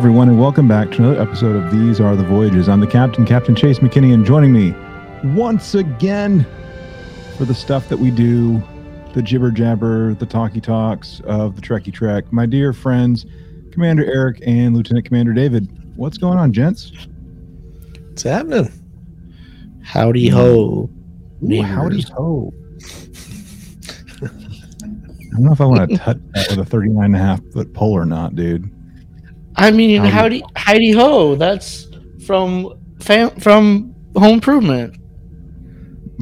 Everyone, 0.00 0.30
and 0.30 0.40
welcome 0.40 0.66
back 0.66 0.90
to 0.92 0.96
another 0.96 1.20
episode 1.20 1.62
of 1.62 1.70
These 1.70 2.00
Are 2.00 2.16
the 2.16 2.24
Voyages. 2.24 2.70
I'm 2.70 2.80
the 2.80 2.86
captain, 2.86 3.26
Captain 3.26 3.54
Chase 3.54 3.80
McKinney, 3.80 4.14
and 4.14 4.24
joining 4.24 4.50
me 4.50 4.74
once 5.34 5.74
again 5.74 6.46
for 7.36 7.44
the 7.44 7.52
stuff 7.52 7.90
that 7.90 7.98
we 7.98 8.10
do, 8.10 8.62
the 9.12 9.20
jibber 9.20 9.50
jabber, 9.50 10.14
the 10.14 10.24
talkie 10.24 10.62
talks 10.62 11.20
of 11.26 11.54
the 11.54 11.60
Trekkie 11.60 11.92
Trek, 11.92 12.32
my 12.32 12.46
dear 12.46 12.72
friends, 12.72 13.26
Commander 13.72 14.06
Eric 14.06 14.42
and 14.46 14.74
Lieutenant 14.74 15.04
Commander 15.04 15.34
David. 15.34 15.68
What's 15.96 16.16
going 16.16 16.38
on, 16.38 16.54
gents? 16.54 16.92
What's 18.08 18.22
happening? 18.22 18.72
Howdy 19.82 20.28
ho. 20.28 20.88
Ooh, 21.42 21.62
howdy 21.62 22.00
ho. 22.16 22.54
I 24.22 24.28
don't 25.34 25.44
know 25.44 25.52
if 25.52 25.60
I 25.60 25.66
want 25.66 25.90
to 25.90 25.96
touch 25.98 26.16
that 26.32 26.46
with 26.48 26.60
a 26.60 26.64
39 26.64 27.04
and 27.04 27.16
a 27.16 27.18
half 27.18 27.42
foot 27.52 27.74
pole 27.74 27.92
or 27.92 28.06
not, 28.06 28.34
dude. 28.34 28.70
I 29.60 29.70
mean, 29.70 30.02
Howdy- 30.04 30.40
howdy, 30.40 30.42
howdy 30.56 30.92
ho. 30.92 31.34
That's 31.36 31.86
from 32.26 32.78
fam- 33.00 33.38
from 33.40 33.94
Home 34.16 34.34
Improvement. 34.34 34.96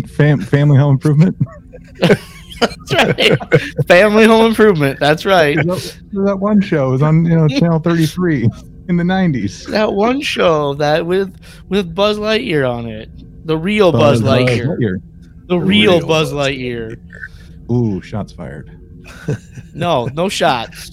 Fam- 0.09 0.41
family 0.41 0.79
home 0.79 0.93
improvement? 0.95 1.37
That's 2.61 2.93
right. 2.93 3.39
Family 3.87 4.25
Home 4.25 4.47
Improvement. 4.47 4.99
That's 4.99 5.25
right. 5.25 5.57
that, 5.57 5.99
that 6.25 6.37
one 6.37 6.61
show 6.61 6.91
was 6.91 7.03
on, 7.03 7.25
you 7.25 7.37
know, 7.37 7.47
channel 7.61 7.79
33 7.79 8.49
in 8.89 8.97
the 8.97 9.05
90s. 9.05 9.67
That 9.69 9.93
one 9.93 10.21
show 10.21 10.75
that 10.75 11.07
with 11.07 11.37
with 11.69 11.95
Buzz 11.95 12.19
Lightyear 12.19 12.69
on 12.69 12.87
it. 12.87 13.11
The 13.47 13.57
real 13.57 13.93
Buzz, 13.93 14.21
Lightyear. 14.21 14.77
Lightyear. 14.77 15.03
The 15.47 15.59
real 15.59 15.99
real 15.99 16.07
Buzz 16.07 16.33
Buzz 16.33 16.49
Lightyear. 16.49 17.01
Ooh, 17.71 18.01
shots 18.03 18.33
fired. 18.33 18.75
No, 19.75 20.07
no 20.07 20.29
shots. 20.29 20.91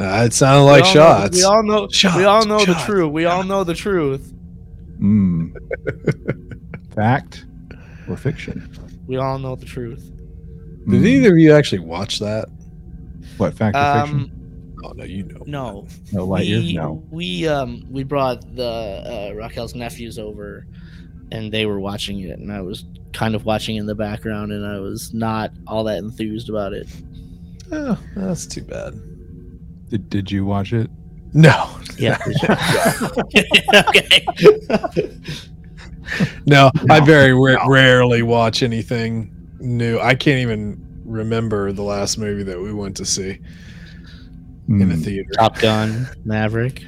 Uh, 0.00 0.24
it 0.26 0.32
sounded 0.32 0.64
like 0.64 0.84
we 0.94 1.00
all 1.00 1.14
know- 1.14 1.18
shots. 1.28 1.36
we 1.36 1.44
all 1.44 1.62
know. 1.64 1.88
we 2.16 2.24
all 2.24 2.46
know 2.46 2.64
the 2.64 2.74
truth. 2.86 3.12
We 3.12 3.24
all 3.24 3.42
know 3.44 3.64
the 3.64 3.74
truth. 3.74 4.32
Mm. 5.00 5.52
Fact 6.94 7.46
or 8.08 8.16
fiction? 8.16 8.70
We 9.06 9.16
all 9.16 9.38
know 9.38 9.56
the 9.56 9.66
truth. 9.66 10.10
Did 10.88 11.02
Mm. 11.02 11.06
either 11.06 11.32
of 11.32 11.38
you 11.38 11.52
actually 11.52 11.80
watch 11.80 12.18
that? 12.20 12.48
What, 13.36 13.54
fact 13.54 13.76
or 13.76 13.80
Um, 13.80 14.08
fiction? 14.08 14.32
Oh 14.84 14.92
no, 14.92 15.04
you 15.04 15.24
know. 15.24 15.42
no, 15.46 15.86
No, 16.12 16.26
Lightyear? 16.26 16.62
we, 16.62 16.72
No. 16.74 17.02
we 17.10 17.48
um 17.48 17.84
we 17.90 18.04
brought 18.04 18.54
the 18.56 18.64
uh, 18.64 19.34
Raquel's 19.36 19.74
nephews 19.74 20.18
over, 20.18 20.66
and 21.32 21.52
they 21.52 21.66
were 21.66 21.80
watching 21.80 22.20
it, 22.20 22.38
and 22.38 22.50
I 22.52 22.60
was 22.62 22.84
kind 23.12 23.34
of 23.34 23.44
watching 23.44 23.76
in 23.76 23.86
the 23.86 23.94
background, 23.94 24.52
and 24.52 24.64
I 24.64 24.78
was 24.78 25.12
not 25.12 25.52
all 25.66 25.84
that 25.84 25.98
enthused 25.98 26.48
about 26.48 26.72
it. 26.72 26.88
Oh, 27.72 27.98
that's 28.16 28.46
too 28.46 28.62
bad. 28.62 28.94
Did, 29.88 30.10
did 30.10 30.30
you 30.30 30.44
watch 30.44 30.72
it? 30.72 30.90
No, 31.34 31.68
Yeah. 31.98 32.18
okay. 33.88 35.06
no, 36.46 36.70
I 36.88 37.00
very 37.00 37.34
ra- 37.34 37.66
rarely 37.66 38.22
watch 38.22 38.62
anything 38.62 39.30
new. 39.60 39.98
I 39.98 40.14
can't 40.14 40.38
even 40.38 40.82
remember 41.04 41.72
the 41.72 41.82
last 41.82 42.16
movie 42.18 42.42
that 42.44 42.58
we 42.60 42.72
went 42.72 42.96
to 42.98 43.04
see 43.04 43.38
in 44.68 44.82
a 44.82 44.94
Mm, 44.94 45.04
theater. 45.04 45.30
Top 45.34 45.58
Gun, 45.58 46.08
Maverick. 46.24 46.82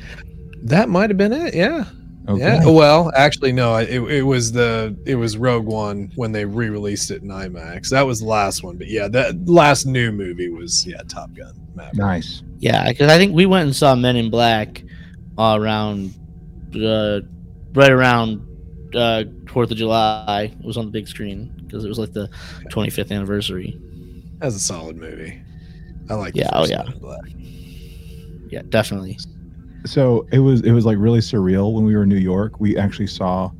That 0.63 0.89
might 0.89 1.11
have 1.11 1.17
been 1.19 1.33
it. 1.33 1.55
Yeah. 1.55 1.85
Okay. 2.31 2.41
Yeah. 2.41 2.67
Well, 2.67 3.13
actually, 3.15 3.53
no. 3.53 3.77
It, 3.77 4.01
it 4.03 4.23
was 4.23 4.53
the 4.53 4.97
it 5.07 5.15
was 5.15 5.37
Rogue 5.37 5.67
One 5.67 6.11
when 6.17 6.33
they 6.33 6.45
re-released 6.45 7.11
it 7.11 7.23
in 7.23 7.29
IMAX. 7.29 7.91
That 7.91 8.03
was 8.03 8.21
the 8.21 8.27
last 8.27 8.63
one. 8.63 8.77
But 8.77 8.89
yeah, 8.89 9.09
that 9.09 9.49
last 9.49 9.87
new 9.87 10.13
movie 10.13 10.49
was 10.49 10.87
yeah 10.87 11.03
Top 11.09 11.33
Gun. 11.35 11.55
Maverick. 11.75 11.97
Nice. 11.97 12.43
Yeah, 12.59 12.89
because 12.89 13.11
I 13.11 13.17
think 13.17 13.35
we 13.35 13.47
went 13.47 13.67
and 13.67 13.77
saw 13.77 13.95
Men 13.95 14.17
in 14.17 14.31
Black 14.31 14.83
uh, 15.39 15.57
around, 15.59 16.15
uh, 16.75 17.21
right 17.73 17.91
around 17.91 18.47
uh, 18.95 19.25
Fourth 19.49 19.71
of 19.71 19.77
July. 19.77 20.53
It 20.59 20.65
was 20.65 20.77
on 20.77 20.87
the 20.87 20.91
big 20.91 21.09
screen 21.09 21.53
because 21.65 21.85
it 21.85 21.89
was 21.89 21.99
like 21.99 22.13
the 22.13 22.29
25th 22.71 23.11
anniversary. 23.11 23.81
That's 24.39 24.57
a 24.57 24.61
solid 24.61 24.97
movie. 24.97 25.41
I 26.09 26.15
like. 26.15 26.35
the 26.35 26.41
Yeah, 26.41 26.51
oh, 26.53 26.67
yeah. 26.67 26.83
Men 26.83 26.93
in 26.93 26.99
Black. 26.99 27.21
Yeah, 28.51 28.63
definitely. 28.69 29.19
So 29.85 30.27
it 30.33 30.39
was 30.41 30.63
it 30.63 30.73
was 30.73 30.85
like 30.87 30.99
really 30.99 31.21
surreal 31.21 31.73
when 31.73 31.85
we 31.85 31.95
were 31.97 32.03
in 32.03 32.09
New 32.09 32.17
York. 32.17 32.61
We 32.61 32.77
actually 32.77 33.07
saw 33.07 33.51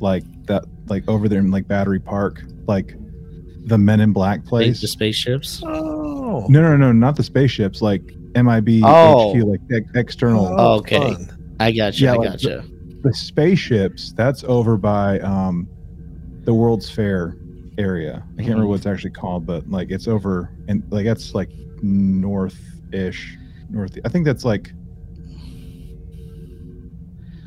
like 0.00 0.24
that 0.46 0.64
like 0.88 1.08
over 1.08 1.28
there 1.28 1.38
in 1.40 1.50
like 1.50 1.66
Battery 1.66 2.00
Park, 2.00 2.42
like 2.66 2.94
the 3.66 3.78
Men 3.78 4.00
in 4.00 4.12
Black 4.12 4.44
place. 4.44 4.80
the 4.80 4.88
spaceships. 4.88 5.62
Oh. 5.64 6.44
No, 6.48 6.60
no, 6.60 6.76
no, 6.76 6.92
not 6.92 7.16
the 7.16 7.22
spaceships. 7.22 7.80
Like 7.80 8.02
MIB 8.34 8.82
Oh. 8.84 9.34
HQ, 9.34 9.44
like 9.44 9.60
ex- 9.72 9.90
external. 9.94 10.46
Oh, 10.60 10.74
okay. 10.80 11.14
fun. 11.14 11.56
I 11.60 11.70
gotcha. 11.72 12.02
Yeah, 12.04 12.12
I 12.12 12.16
like 12.16 12.30
gotcha. 12.32 12.64
The 13.02 13.14
spaceships. 13.14 14.12
That's 14.12 14.44
over 14.44 14.76
by 14.76 15.20
um, 15.20 15.66
the 16.44 16.52
World's 16.52 16.90
Fair 16.90 17.36
area. 17.78 18.22
I 18.34 18.36
can't 18.38 18.48
remember 18.50 18.66
what 18.66 18.76
it's 18.76 18.86
actually 18.86 19.12
called, 19.12 19.46
but 19.46 19.68
like 19.70 19.90
it's 19.90 20.08
over 20.08 20.50
and 20.68 20.82
like 20.90 21.06
that's 21.06 21.34
like 21.34 21.50
north-ish, 21.82 23.38
north. 23.70 23.98
I 24.04 24.08
think 24.08 24.24
that's 24.24 24.44
like. 24.44 24.72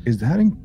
Is 0.06 0.18
that 0.18 0.38
in 0.40 0.56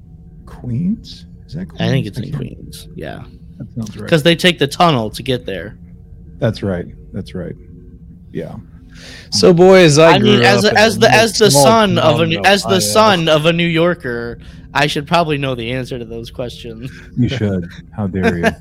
Queens? 0.46 1.26
Is 1.46 1.54
that 1.56 1.68
Queens? 1.70 1.82
I 1.82 1.88
think 1.90 2.06
it's 2.08 2.18
in 2.20 2.32
Queens. 2.36 2.88
Yeah, 2.96 3.24
That 3.58 3.72
sounds 3.74 3.96
right. 3.98 4.04
because 4.06 4.24
they 4.24 4.36
take 4.36 4.60
the 4.60 4.68
tunnel 4.68 5.10
to 5.12 5.24
get 5.24 5.46
there. 5.46 5.78
That's 6.38 6.64
right. 6.64 6.86
That's 7.14 7.34
right. 7.36 7.56
Yeah. 8.32 8.56
So, 9.32 9.54
boys, 9.54 9.98
I, 9.98 10.14
I, 10.14 10.20
mean, 10.20 10.38
grew 10.38 10.46
as 10.46 10.66
up 10.66 10.72
in 10.72 10.78
as 10.78 11.00
the 11.00 11.10
as 11.10 11.38
the 11.38 11.50
son 11.52 11.98
of 11.98 12.18
town 12.18 12.34
a 12.34 12.48
as 12.48 12.62
the 12.64 12.68
Ohio. 12.70 12.80
son 12.80 13.28
of 13.30 13.46
a 13.46 13.54
New 13.54 13.66
Yorker, 13.68 14.40
I 14.74 14.88
should 14.88 15.08
probably 15.08 15.38
know 15.38 15.56
the 15.56 15.72
answer 15.72 15.98
to 15.98 16.06
those 16.06 16.30
questions. 16.32 16.92
You 17.18 17.28
should. 17.30 17.70
How 17.96 18.08
dare 18.08 18.38
you? 18.38 18.46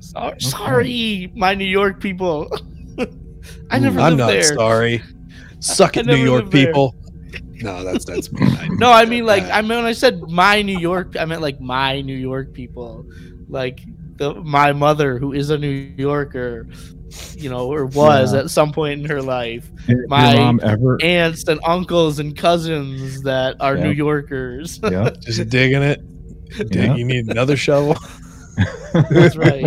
Sorry, 0.00 0.40
sorry, 0.40 1.32
my 1.34 1.54
New 1.54 1.64
York 1.64 2.00
people. 2.00 2.50
I 3.70 3.78
never 3.78 3.98
I'm 3.98 4.10
lived 4.10 4.18
not 4.18 4.26
there. 4.28 4.42
sorry. 4.42 5.02
Suck 5.60 5.96
it, 5.96 6.06
New 6.06 6.16
York 6.16 6.50
people. 6.50 6.92
there. 6.92 7.01
People. 7.62 7.84
No, 7.84 7.84
that's 7.84 8.04
that's 8.04 8.32
me. 8.32 8.46
No, 8.78 8.90
I 8.92 9.04
mean 9.04 9.24
like 9.26 9.44
I 9.44 9.60
mean 9.60 9.70
when 9.78 9.84
I 9.86 9.92
said 9.92 10.20
my 10.28 10.62
New 10.62 10.78
York, 10.78 11.16
I 11.18 11.24
meant 11.24 11.42
like 11.42 11.60
my 11.60 12.00
New 12.00 12.16
York 12.16 12.52
people, 12.52 13.06
like 13.48 13.80
the 14.16 14.34
my 14.34 14.72
mother 14.72 15.18
who 15.18 15.32
is 15.32 15.50
a 15.50 15.58
New 15.58 15.68
Yorker, 15.96 16.66
you 17.36 17.48
know, 17.50 17.72
or 17.72 17.86
was 17.86 18.32
Yeah. 18.34 18.40
at 18.40 18.50
some 18.50 18.72
point 18.72 19.00
in 19.02 19.08
her 19.08 19.22
life. 19.22 19.70
Did 19.86 20.08
My 20.08 20.34
mom 20.34 20.60
ever? 20.62 20.98
Aunts 21.02 21.46
and 21.48 21.60
uncles 21.64 22.18
and 22.18 22.36
cousins 22.36 23.22
that 23.22 23.56
are 23.60 23.76
Yeah. 23.76 23.84
New 23.84 23.90
Yorkers. 23.92 24.80
Yeah. 24.82 25.10
just 25.20 25.48
digging 25.48 25.82
it. 25.82 26.00
Dig, 26.56 26.74
Yeah. 26.74 26.94
You 26.94 27.04
need 27.04 27.30
another 27.30 27.56
shovel. 27.56 27.96
That's 29.10 29.36
right. 29.36 29.64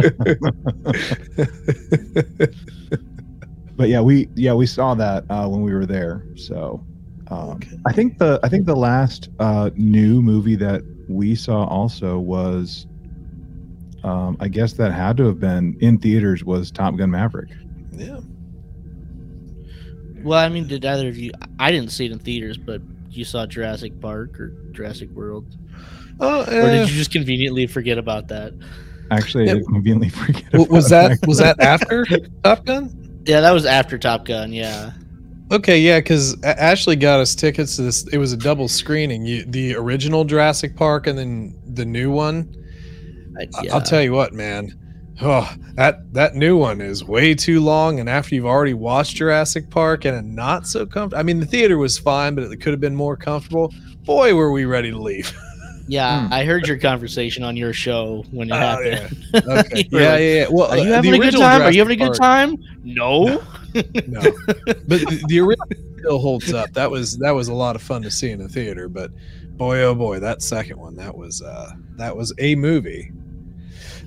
but 3.76 3.90
yeah, 3.90 4.02
we 4.02 4.30
yeah 4.36 4.54
we 4.54 4.66
saw 4.66 4.94
that 4.96 5.26
uh, 5.30 5.48
when 5.48 5.62
we 5.62 5.74
were 5.74 5.86
there. 5.86 6.26
So 6.36 6.86
um, 7.30 7.50
Okay. 7.52 7.78
I 7.86 7.92
think 7.94 8.18
the 8.20 8.40
I 8.44 8.50
think 8.50 8.66
the 8.66 8.76
last 8.76 9.30
uh, 9.40 9.70
new 9.76 10.22
movie 10.22 10.56
that 10.58 10.82
we 11.10 11.36
saw 11.36 11.66
also 11.66 12.18
was, 12.20 12.86
um, 14.04 14.38
I 14.40 14.48
guess 14.48 14.74
that 14.74 14.92
had 14.92 15.18
to 15.18 15.26
have 15.26 15.40
been 15.40 15.78
in 15.80 15.98
theaters 15.98 16.44
was 16.44 16.72
Top 16.72 16.96
Gun 16.98 17.12
Maverick. 17.12 17.50
Yeah. 17.92 18.20
Well, 20.24 20.40
I 20.40 20.50
mean, 20.50 20.68
did 20.68 20.84
either 20.86 21.08
of 21.08 21.18
you? 21.18 21.32
I 21.60 21.72
didn't 21.72 21.92
see 21.92 22.06
it 22.06 22.12
in 22.12 22.20
theaters, 22.20 22.58
but 22.58 22.82
you 23.12 23.24
saw 23.24 23.46
Jurassic 23.46 24.00
Park 24.02 24.40
or 24.40 24.50
Jurassic 24.72 25.10
World, 25.12 25.46
Oh, 26.20 26.42
or 26.42 26.50
eh. 26.50 26.72
did 26.80 26.90
you 26.90 26.96
just 26.96 27.12
conveniently 27.12 27.68
forget 27.68 27.98
about 27.98 28.28
that? 28.30 28.54
Actually, 29.12 29.44
I 29.44 29.48
Yeah. 29.48 29.54
did 29.60 29.66
conveniently 29.68 30.10
forget. 30.24 30.52
W- 30.52 30.72
was 30.72 30.88
about 30.88 31.10
that 31.20 31.28
was 31.28 31.38
that 31.38 31.60
after 31.60 32.06
Top 32.44 32.66
Gun? 32.66 33.22
Yeah, 33.26 33.42
that 33.42 33.52
was 33.52 33.66
after 33.66 33.98
Top 34.00 34.26
Gun. 34.26 34.52
Yeah. 34.52 34.92
Okay, 35.52 35.80
yeah, 35.80 36.00
because 36.00 36.42
Ashley 36.44 36.96
got 36.96 37.20
us 37.20 37.36
tickets 37.36 37.76
to 37.76 37.84
this. 37.84 38.08
It 38.08 38.18
was 38.18 38.34
a 38.34 38.38
double 38.38 38.68
screening. 38.68 39.26
You, 39.26 39.46
the 39.46 39.76
original 39.76 40.24
Jurassic 40.26 40.76
Park 40.76 41.06
and 41.08 41.18
then 41.18 41.56
the 41.74 41.86
new 41.86 42.10
one. 42.12 42.54
I, 43.40 43.44
I- 43.44 43.64
yeah. 43.64 43.74
I'll 43.76 43.82
tell 43.82 44.02
you 44.02 44.12
what, 44.14 44.34
man. 44.34 44.72
Oh, 45.22 45.50
that 45.76 46.12
that 46.14 46.36
new 46.36 46.58
one 46.58 46.82
is 46.82 47.06
way 47.06 47.36
too 47.36 47.62
long. 47.62 48.00
And 48.02 48.10
after 48.10 48.36
you've 48.36 48.46
already 48.46 48.74
watched 48.74 49.16
Jurassic 49.18 49.70
Park 49.70 50.04
and 50.04 50.18
a 50.18 50.22
not 50.22 50.68
so 50.68 50.86
comfortable, 50.86 51.20
I 51.20 51.24
mean, 51.24 51.40
the 51.40 51.46
theater 51.46 51.78
was 51.78 51.98
fine, 51.98 52.36
but 52.36 52.44
it 52.52 52.58
could 52.58 52.74
have 52.74 52.82
been 52.82 52.96
more 52.96 53.16
comfortable. 53.16 53.74
Boy, 54.04 54.34
were 54.36 54.52
we 54.52 54.66
ready 54.66 54.92
to 54.92 54.98
leave. 55.00 55.32
Yeah, 55.88 56.26
Hmm. 56.26 56.34
I 56.34 56.46
heard 56.46 56.68
your 56.68 56.80
conversation 56.80 57.44
on 57.44 57.56
your 57.56 57.72
show 57.72 58.26
when 58.32 58.50
it 58.50 58.54
Oh, 58.54 58.58
happened. 58.58 59.24
Okay. 59.36 59.84
You 59.92 59.98
were 60.00 60.02
yeah, 60.02 60.18
yeah, 60.18 60.36
yeah. 60.40 60.48
Well, 60.50 60.72
Are 60.72 60.78
you 60.80 60.92
uh, 60.92 60.96
having 60.96 61.14
a 61.14 61.18
good 61.18 61.26
original 61.26 61.42
time? 61.44 61.62
Are 61.62 61.72
you 61.72 61.78
having 61.78 62.02
a 62.02 62.04
good 62.06 62.18
Park- 62.18 62.50
time? 62.50 62.58
No. 62.84 63.26
No, 63.26 63.44
but 64.88 65.00
the, 65.02 65.24
the 65.28 65.40
original 65.40 65.68
still 66.00 66.20
holds 66.20 66.54
up. 66.54 66.72
That 66.74 66.90
was 66.90 67.18
that 67.18 67.32
was 67.32 67.48
a 67.48 67.54
lot 67.54 67.76
of 67.76 67.82
fun 67.82 68.02
to 68.04 68.12
see 68.12 68.32
in 68.32 68.40
the 68.40 68.48
theater. 68.48 68.88
But 68.88 69.12
boy, 69.58 69.82
oh 69.82 69.96
boy, 69.96 70.20
that 70.20 70.42
second 70.42 70.80
one 70.80 70.96
that 70.96 71.16
was 71.16 71.42
uh 71.42 71.72
that 71.98 72.16
was 72.16 72.34
a 72.40 72.56
movie. 72.56 73.12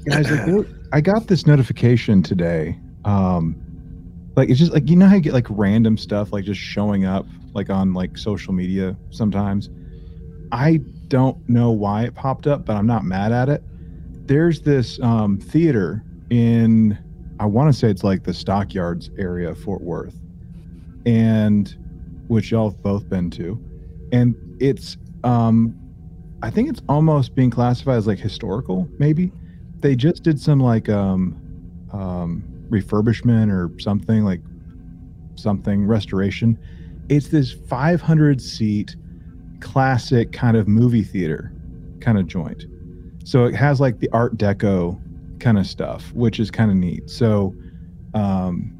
guys 0.04 0.30
like, 0.30 0.66
i 0.92 1.00
got 1.00 1.26
this 1.26 1.46
notification 1.46 2.22
today 2.22 2.78
um 3.04 3.56
like 4.36 4.48
it's 4.48 4.58
just 4.58 4.72
like 4.72 4.88
you 4.88 4.96
know 4.96 5.06
how 5.06 5.16
you 5.16 5.20
get 5.20 5.34
like 5.34 5.46
random 5.50 5.98
stuff 5.98 6.32
like 6.32 6.44
just 6.44 6.60
showing 6.60 7.04
up 7.04 7.26
like 7.54 7.70
on 7.70 7.92
like 7.92 8.16
social 8.16 8.52
media 8.52 8.96
sometimes. 9.10 9.70
I 10.52 10.80
don't 11.08 11.46
know 11.48 11.70
why 11.70 12.04
it 12.04 12.14
popped 12.14 12.46
up, 12.46 12.64
but 12.64 12.76
I'm 12.76 12.86
not 12.86 13.04
mad 13.04 13.32
at 13.32 13.48
it. 13.48 13.62
There's 14.26 14.62
this 14.62 15.00
um, 15.00 15.38
theater 15.38 16.04
in 16.30 16.98
I 17.40 17.46
want 17.46 17.72
to 17.72 17.78
say 17.78 17.88
it's 17.88 18.04
like 18.04 18.24
the 18.24 18.34
Stockyards 18.34 19.10
area, 19.18 19.50
of 19.50 19.58
Fort 19.58 19.82
Worth, 19.82 20.16
and 21.06 21.74
which 22.28 22.50
y'all 22.50 22.70
have 22.70 22.82
both 22.82 23.08
been 23.08 23.30
to, 23.30 23.62
and 24.12 24.34
it's 24.60 24.96
um, 25.24 25.74
I 26.42 26.50
think 26.50 26.68
it's 26.68 26.82
almost 26.88 27.34
being 27.34 27.50
classified 27.50 27.96
as 27.96 28.06
like 28.06 28.18
historical. 28.18 28.88
Maybe 28.98 29.32
they 29.80 29.96
just 29.96 30.22
did 30.22 30.40
some 30.40 30.60
like 30.60 30.88
um, 30.88 31.40
um, 31.92 32.42
refurbishment 32.70 33.50
or 33.50 33.70
something 33.80 34.24
like 34.24 34.40
something 35.34 35.86
restoration. 35.86 36.58
It's 37.08 37.28
this 37.28 37.52
500 37.52 38.40
seat 38.40 38.96
classic 39.60 40.32
kind 40.32 40.56
of 40.56 40.68
movie 40.68 41.02
theater 41.02 41.52
kind 42.00 42.18
of 42.18 42.26
joint. 42.26 42.66
So 43.24 43.44
it 43.46 43.54
has 43.54 43.80
like 43.80 43.98
the 43.98 44.08
Art 44.10 44.36
Deco 44.36 45.00
kind 45.38 45.58
of 45.58 45.66
stuff, 45.66 46.12
which 46.12 46.40
is 46.40 46.50
kind 46.50 46.70
of 46.70 46.76
neat. 46.76 47.08
So 47.08 47.54
um, 48.14 48.74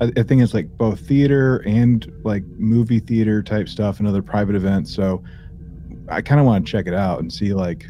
I, 0.00 0.12
I 0.16 0.22
think 0.22 0.42
it's 0.42 0.54
like 0.54 0.76
both 0.76 1.00
theater 1.00 1.58
and 1.66 2.10
like 2.24 2.44
movie 2.58 3.00
theater 3.00 3.42
type 3.42 3.68
stuff 3.68 3.98
and 3.98 4.08
other 4.08 4.22
private 4.22 4.54
events. 4.54 4.94
So 4.94 5.22
I 6.08 6.22
kind 6.22 6.40
of 6.40 6.46
want 6.46 6.66
to 6.66 6.70
check 6.70 6.86
it 6.86 6.94
out 6.94 7.20
and 7.20 7.32
see 7.32 7.54
like, 7.54 7.86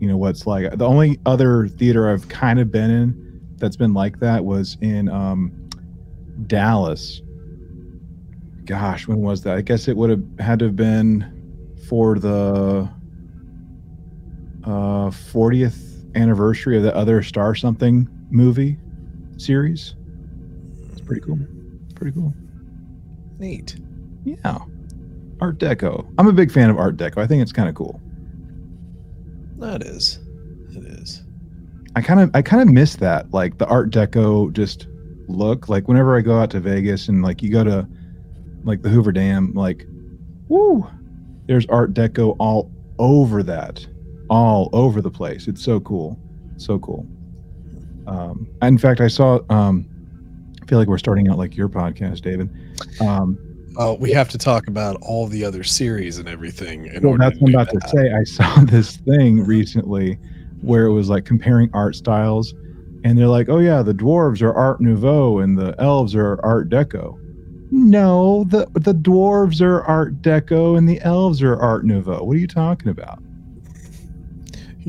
you 0.00 0.08
know, 0.08 0.16
what's 0.16 0.46
like. 0.46 0.78
The 0.78 0.86
only 0.86 1.18
other 1.26 1.68
theater 1.68 2.10
I've 2.10 2.28
kind 2.28 2.60
of 2.60 2.70
been 2.70 2.90
in 2.90 3.40
that's 3.56 3.76
been 3.76 3.94
like 3.94 4.20
that 4.20 4.44
was 4.44 4.76
in 4.80 5.08
um, 5.08 5.68
Dallas. 6.46 7.20
Gosh, 8.64 9.08
when 9.08 9.18
was 9.18 9.42
that? 9.42 9.56
I 9.56 9.62
guess 9.62 9.88
it 9.88 9.96
would 9.96 10.10
have 10.10 10.22
had 10.38 10.58
to 10.60 10.66
have 10.66 10.76
been 10.76 11.34
for 11.88 12.18
the 12.18 12.88
uh, 14.64 15.08
40th 15.10 15.87
anniversary 16.18 16.76
of 16.76 16.82
the 16.82 16.94
other 16.94 17.22
Star 17.22 17.54
Something 17.54 18.08
movie 18.30 18.76
series. 19.36 19.94
It's 20.90 21.00
pretty 21.00 21.20
cool. 21.22 21.38
It's 21.84 21.94
pretty 21.94 22.12
cool. 22.12 22.34
Neat. 23.38 23.76
Yeah. 24.24 24.58
Art 25.40 25.58
Deco. 25.58 26.12
I'm 26.18 26.26
a 26.26 26.32
big 26.32 26.50
fan 26.50 26.70
of 26.70 26.78
Art 26.78 26.96
Deco. 26.96 27.18
I 27.18 27.26
think 27.26 27.42
it's 27.42 27.52
kind 27.52 27.68
of 27.68 27.74
cool. 27.74 28.00
That 29.58 29.82
is. 29.82 30.18
It 30.70 30.84
is. 30.84 31.22
I 31.96 32.00
kind 32.00 32.20
of 32.20 32.30
I 32.34 32.42
kind 32.42 32.62
of 32.62 32.68
miss 32.68 32.96
that 32.96 33.30
like 33.32 33.58
the 33.58 33.66
Art 33.66 33.90
Deco 33.90 34.52
just 34.52 34.86
look. 35.28 35.68
Like 35.68 35.88
whenever 35.88 36.16
I 36.16 36.20
go 36.20 36.38
out 36.38 36.50
to 36.50 36.60
Vegas 36.60 37.08
and 37.08 37.22
like 37.22 37.42
you 37.42 37.50
go 37.50 37.64
to 37.64 37.88
like 38.64 38.82
the 38.82 38.88
Hoover 38.88 39.12
Dam, 39.12 39.52
like 39.54 39.86
woo, 40.48 40.86
there's 41.46 41.66
Art 41.66 41.94
Deco 41.94 42.36
all 42.38 42.70
over 42.98 43.42
that, 43.42 43.86
all 44.28 44.70
over 44.72 45.00
the 45.00 45.10
place. 45.10 45.48
It's 45.48 45.62
so 45.62 45.80
cool, 45.80 46.18
so 46.56 46.78
cool. 46.78 47.06
Um, 48.06 48.48
in 48.62 48.78
fact, 48.78 49.00
I 49.00 49.08
saw. 49.08 49.40
Um, 49.50 49.86
I 50.62 50.66
feel 50.66 50.78
like 50.78 50.88
we're 50.88 50.98
starting 50.98 51.28
out 51.28 51.38
like 51.38 51.56
your 51.56 51.68
podcast, 51.68 52.20
David. 52.20 52.50
Um, 53.00 53.38
Oh, 53.80 53.94
we 53.94 54.10
have 54.10 54.28
to 54.30 54.38
talk 54.38 54.66
about 54.66 54.96
all 55.02 55.28
the 55.28 55.44
other 55.44 55.62
series 55.62 56.18
and 56.18 56.28
everything. 56.28 56.86
In 56.86 57.00
well, 57.00 57.16
that's 57.16 57.38
what 57.38 57.50
I'm 57.50 57.54
about 57.54 57.70
to 57.70 57.88
say. 57.88 58.12
I 58.12 58.24
saw 58.24 58.64
this 58.64 58.96
thing 58.96 59.44
recently 59.44 60.18
where 60.62 60.86
it 60.86 60.92
was 60.92 61.08
like 61.08 61.24
comparing 61.24 61.70
art 61.72 61.94
styles, 61.94 62.54
and 63.04 63.16
they're 63.16 63.28
like, 63.28 63.48
"Oh 63.48 63.60
yeah, 63.60 63.82
the 63.82 63.94
dwarves 63.94 64.42
are 64.42 64.52
Art 64.52 64.80
Nouveau 64.80 65.38
and 65.38 65.56
the 65.56 65.76
elves 65.78 66.16
are 66.16 66.44
Art 66.44 66.68
Deco." 66.68 67.20
No, 67.70 68.44
the 68.48 68.66
the 68.72 68.94
dwarves 68.94 69.60
are 69.60 69.82
Art 69.82 70.22
Deco 70.22 70.76
and 70.76 70.88
the 70.88 71.00
elves 71.02 71.40
are 71.40 71.56
Art 71.56 71.84
Nouveau. 71.84 72.24
What 72.24 72.36
are 72.36 72.40
you 72.40 72.48
talking 72.48 72.88
about? 72.88 73.22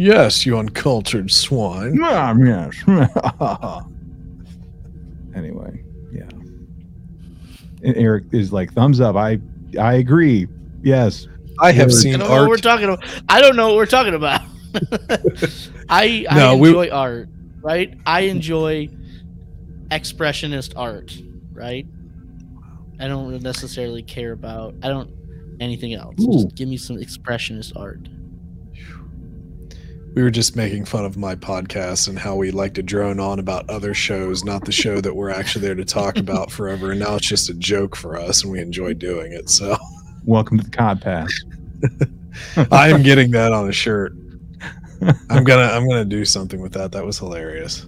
Yes, 0.01 0.45
you 0.45 0.57
uncultured 0.57 1.29
swine. 1.29 1.99
Ah, 2.01 2.33
yes. 2.33 2.73
anyway, 5.35 5.83
yeah. 6.13 6.21
And 7.83 7.97
Eric 7.97 8.23
is 8.31 8.53
like, 8.53 8.71
thumbs 8.71 9.01
up. 9.01 9.17
I 9.17 9.39
I 9.77 9.95
agree. 9.95 10.47
Yes. 10.81 11.27
I 11.59 11.73
have 11.73 11.87
Word. 11.87 11.93
I 11.93 11.97
seen 11.97 12.19
don't 12.19 12.29
know 12.29 12.41
what 12.43 12.49
we're 12.49 12.55
talking 12.57 12.85
about. 12.85 13.03
I 13.27 13.41
don't 13.41 13.57
know 13.57 13.67
what 13.67 13.75
we're 13.75 13.85
talking 13.87 14.13
about. 14.13 14.39
I 15.89 16.25
I 16.29 16.35
No, 16.37 16.55
we- 16.55 16.69
enjoy 16.69 16.89
art, 16.91 17.27
right? 17.61 17.93
I 18.05 18.21
enjoy 18.21 18.87
expressionist 19.89 20.71
art, 20.77 21.13
right? 21.51 21.85
I 23.01 23.09
don't 23.09 23.41
necessarily 23.41 24.03
care 24.03 24.31
about 24.31 24.75
I 24.81 24.87
don't 24.87 25.11
anything 25.59 25.93
else. 25.93 26.15
Just 26.17 26.55
give 26.55 26.69
me 26.69 26.77
some 26.77 26.95
expressionist 26.95 27.73
art. 27.75 28.07
We 30.15 30.23
were 30.23 30.31
just 30.31 30.55
making 30.55 30.85
fun 30.85 31.05
of 31.05 31.17
my 31.17 31.35
podcast 31.35 32.07
and 32.07 32.17
how 32.17 32.35
we 32.35 32.51
like 32.51 32.73
to 32.73 32.83
drone 32.83 33.19
on 33.19 33.39
about 33.39 33.69
other 33.69 33.93
shows, 33.93 34.43
not 34.43 34.65
the 34.65 34.71
show 34.71 34.99
that 35.01 35.15
we're 35.15 35.29
actually 35.29 35.61
there 35.61 35.75
to 35.75 35.85
talk 35.85 36.17
about 36.19 36.51
forever. 36.51 36.91
And 36.91 36.99
now 36.99 37.15
it's 37.15 37.27
just 37.27 37.49
a 37.49 37.53
joke 37.53 37.95
for 37.95 38.17
us, 38.17 38.43
and 38.43 38.51
we 38.51 38.59
enjoy 38.59 38.93
doing 38.95 39.31
it. 39.33 39.49
So 39.49 39.77
Welcome 40.25 40.57
to 40.57 40.63
the 40.63 40.69
Cod 40.71 41.01
Pass. 41.01 41.31
I 42.71 42.89
am 42.89 43.03
getting 43.03 43.31
that 43.31 43.53
on 43.53 43.69
a 43.69 43.71
shirt. 43.71 44.13
I'm 45.29 45.43
gonna 45.43 45.63
I'm 45.63 45.87
gonna 45.87 46.05
do 46.05 46.25
something 46.25 46.61
with 46.61 46.73
that. 46.73 46.91
That 46.91 47.05
was 47.05 47.17
hilarious. 47.17 47.85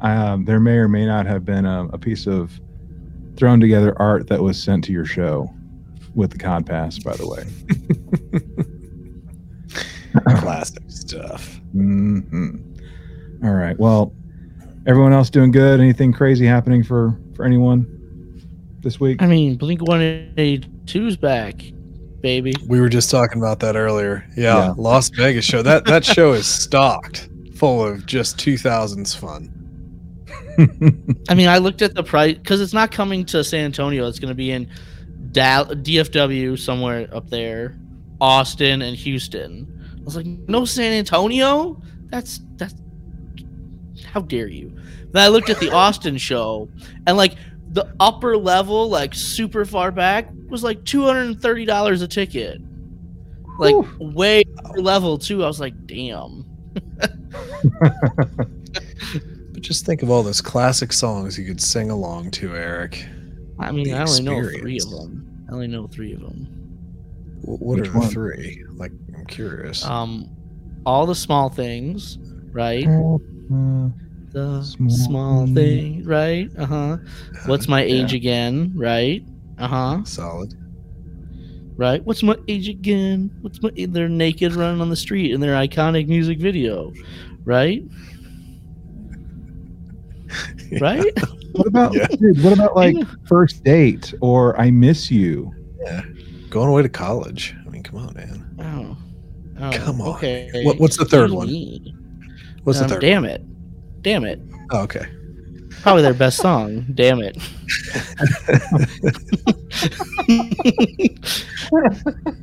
um, 0.00 0.44
there 0.44 0.60
may 0.60 0.76
or 0.76 0.88
may 0.88 1.06
not 1.06 1.26
have 1.26 1.44
been 1.44 1.64
a, 1.64 1.86
a 1.92 1.98
piece 1.98 2.26
of 2.26 2.58
thrown 3.36 3.60
together 3.60 3.94
art 4.00 4.26
that 4.28 4.42
was 4.42 4.60
sent 4.62 4.84
to 4.84 4.92
your 4.92 5.04
show 5.04 5.52
with 6.14 6.32
the 6.32 6.38
Cod 6.38 6.66
Pass, 6.66 6.98
by 6.98 7.16
the 7.16 7.26
way. 7.26 7.44
Classic 10.38 10.82
stuff. 11.12 11.56
hmm 11.72 12.56
All 13.44 13.50
right. 13.52 13.78
Well, 13.78 14.12
everyone 14.86 15.12
else 15.12 15.30
doing 15.30 15.50
good? 15.50 15.80
Anything 15.80 16.12
crazy 16.12 16.46
happening 16.46 16.82
for 16.82 17.18
for 17.34 17.44
anyone 17.44 17.86
this 18.80 18.98
week? 19.00 19.22
I 19.22 19.26
mean, 19.26 19.56
Blink 19.56 19.80
182's 19.80 21.16
back, 21.16 21.62
baby. 22.20 22.52
We 22.66 22.80
were 22.80 22.88
just 22.88 23.10
talking 23.10 23.38
about 23.38 23.60
that 23.60 23.76
earlier. 23.76 24.24
Yeah, 24.36 24.56
Yeah. 24.66 24.74
Las 24.76 25.08
Vegas 25.10 25.44
show. 25.44 25.62
That 25.62 25.84
that 25.86 26.04
show 26.04 26.32
is 26.32 26.46
stocked 26.46 27.28
full 27.56 27.84
of 27.86 28.06
just 28.06 28.38
2000s 28.38 29.16
fun. 29.16 29.50
I 31.28 31.34
mean, 31.34 31.48
I 31.48 31.58
looked 31.58 31.82
at 31.82 31.94
the 31.94 32.02
price 32.02 32.36
because 32.36 32.60
it's 32.60 32.72
not 32.74 32.90
coming 32.90 33.24
to 33.26 33.42
San 33.44 33.64
Antonio. 33.66 34.06
It's 34.08 34.18
going 34.18 34.30
to 34.30 34.34
be 34.34 34.50
in 34.50 34.68
Dal- 35.30 35.66
DFW 35.66 36.58
somewhere 36.58 37.08
up 37.12 37.30
there, 37.30 37.78
Austin 38.20 38.82
and 38.82 38.96
Houston. 38.96 39.71
I 40.02 40.04
was 40.04 40.16
like, 40.16 40.26
no 40.26 40.64
San 40.64 40.92
Antonio. 40.92 41.80
That's 42.10 42.40
that's 42.56 42.74
how 44.04 44.20
dare 44.22 44.48
you? 44.48 44.76
Then 45.12 45.22
I 45.22 45.28
looked 45.28 45.48
at 45.50 45.60
the 45.60 45.70
Austin 45.72 46.16
show 46.18 46.68
and 47.06 47.16
like 47.16 47.34
the 47.70 47.94
upper 48.00 48.36
level, 48.36 48.88
like 48.88 49.14
super 49.14 49.64
far 49.64 49.90
back, 49.92 50.28
was 50.48 50.62
like 50.64 50.84
two 50.84 51.02
hundred 51.04 51.22
and 51.28 51.40
thirty 51.40 51.64
dollars 51.64 52.02
a 52.02 52.08
ticket. 52.08 52.60
Like 53.58 53.74
way 53.98 54.42
upper 54.64 54.80
level 54.80 55.18
too. 55.18 55.44
I 55.44 55.46
was 55.46 55.60
like, 55.60 55.86
damn. 55.86 56.44
But 59.52 59.60
just 59.60 59.84
think 59.84 60.02
of 60.02 60.10
all 60.10 60.22
those 60.22 60.40
classic 60.40 60.92
songs 60.92 61.38
you 61.38 61.44
could 61.46 61.60
sing 61.60 61.90
along 61.90 62.30
to, 62.32 62.54
Eric. 62.56 63.04
I 63.58 63.70
mean, 63.70 63.84
The 63.84 63.92
I 63.94 64.02
only 64.02 64.22
know 64.22 64.42
three 64.58 64.78
of 64.80 64.90
them. 64.90 65.46
I 65.48 65.52
only 65.52 65.68
know 65.68 65.86
three 65.86 66.14
of 66.14 66.20
them. 66.20 66.46
Wh- 67.42 67.60
What 67.60 67.78
Which 67.78 67.88
are 67.88 67.92
the 67.92 67.98
one? 67.98 68.08
three? 68.08 68.64
Like, 68.72 68.92
I'm 69.22 69.26
curious. 69.28 69.84
Um, 69.84 70.28
all 70.84 71.06
the 71.06 71.14
small 71.14 71.48
things, 71.48 72.18
right? 72.52 72.86
Uh, 72.88 73.88
The 74.32 74.62
Small 74.64 74.90
small, 74.90 75.44
things. 75.46 75.54
thing, 75.56 76.04
right? 76.04 76.50
Uh 76.58 76.66
huh. 76.66 76.96
What's 77.46 77.68
my 77.68 77.82
age 77.96 78.14
again? 78.14 78.72
Right? 78.74 79.24
Uh 79.58 79.68
huh. 79.68 80.04
Solid. 80.04 80.54
Right? 81.76 82.04
What's 82.04 82.22
my 82.24 82.36
age 82.48 82.68
again? 82.68 83.30
What's 83.42 83.62
my? 83.62 83.70
They're 83.76 84.08
naked 84.08 84.54
running 84.54 84.80
on 84.80 84.90
the 84.90 84.96
street 84.96 85.30
in 85.32 85.40
their 85.40 85.54
iconic 85.54 86.08
music 86.08 86.38
video, 86.38 86.92
right? 87.44 87.82
Right? 90.80 91.04
what 91.52 91.66
about 91.66 91.94
Yeah. 91.94 92.06
dude, 92.06 92.42
what 92.42 92.54
about 92.54 92.74
like 92.74 92.96
first 93.26 93.62
date 93.62 94.14
or 94.22 94.58
I 94.58 94.70
miss 94.70 95.10
you? 95.10 95.52
Yeah. 95.84 96.02
Going 96.48 96.68
away 96.70 96.80
to 96.80 96.88
college. 96.88 97.54
I 97.66 97.68
mean, 97.68 97.82
come 97.82 97.98
on, 97.98 98.14
man. 98.14 98.46
Oh. 98.58 98.96
Oh, 99.62 99.70
Come 99.72 100.00
on, 100.00 100.08
Okay. 100.16 100.50
What- 100.64 100.80
what's 100.80 100.96
the 100.96 101.04
third 101.04 101.30
one? 101.30 101.46
me. 101.46 101.94
What's 102.64 102.78
the 102.80 102.84
Um, 102.86 102.90
third? 102.90 103.00
Damn 103.00 103.24
it! 103.24 103.42
Damn 104.02 104.24
it! 104.24 104.40
Oh, 104.70 104.82
okay. 104.82 105.06
Probably 105.82 106.02
their 106.02 106.14
best 106.14 106.38
song. 106.38 106.84
Damn 106.94 107.20
it! 107.20 107.36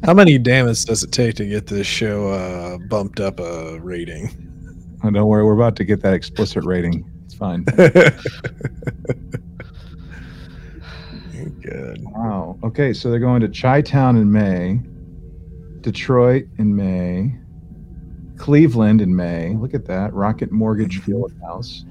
How 0.03 0.13
many 0.13 0.37
damage 0.37 0.85
does 0.85 1.03
it 1.03 1.11
take 1.11 1.35
to 1.35 1.45
get 1.45 1.67
this 1.67 1.87
show 1.87 2.29
uh, 2.29 2.77
bumped 2.89 3.19
up 3.19 3.39
a 3.39 3.79
rating? 3.79 4.29
Oh, 5.03 5.11
don't 5.11 5.27
worry, 5.27 5.43
we're 5.45 5.53
about 5.53 5.75
to 5.77 5.83
get 5.85 6.01
that 6.01 6.13
explicit 6.13 6.63
rating. 6.65 7.09
It's 7.25 7.35
fine. 7.35 7.63
Good. 11.61 12.03
Wow. 12.03 12.57
Okay, 12.63 12.93
so 12.93 13.09
they're 13.09 13.19
going 13.19 13.41
to 13.41 13.47
Chi 13.49 13.81
Town 13.81 14.17
in 14.17 14.31
May, 14.31 14.79
Detroit 15.81 16.45
in 16.57 16.75
May, 16.75 17.35
Cleveland 18.37 19.01
in 19.01 19.15
May. 19.15 19.55
Look 19.55 19.73
at 19.73 19.85
that. 19.85 20.13
Rocket 20.13 20.51
Mortgage 20.51 21.01
Field 21.01 21.33
House. 21.41 21.85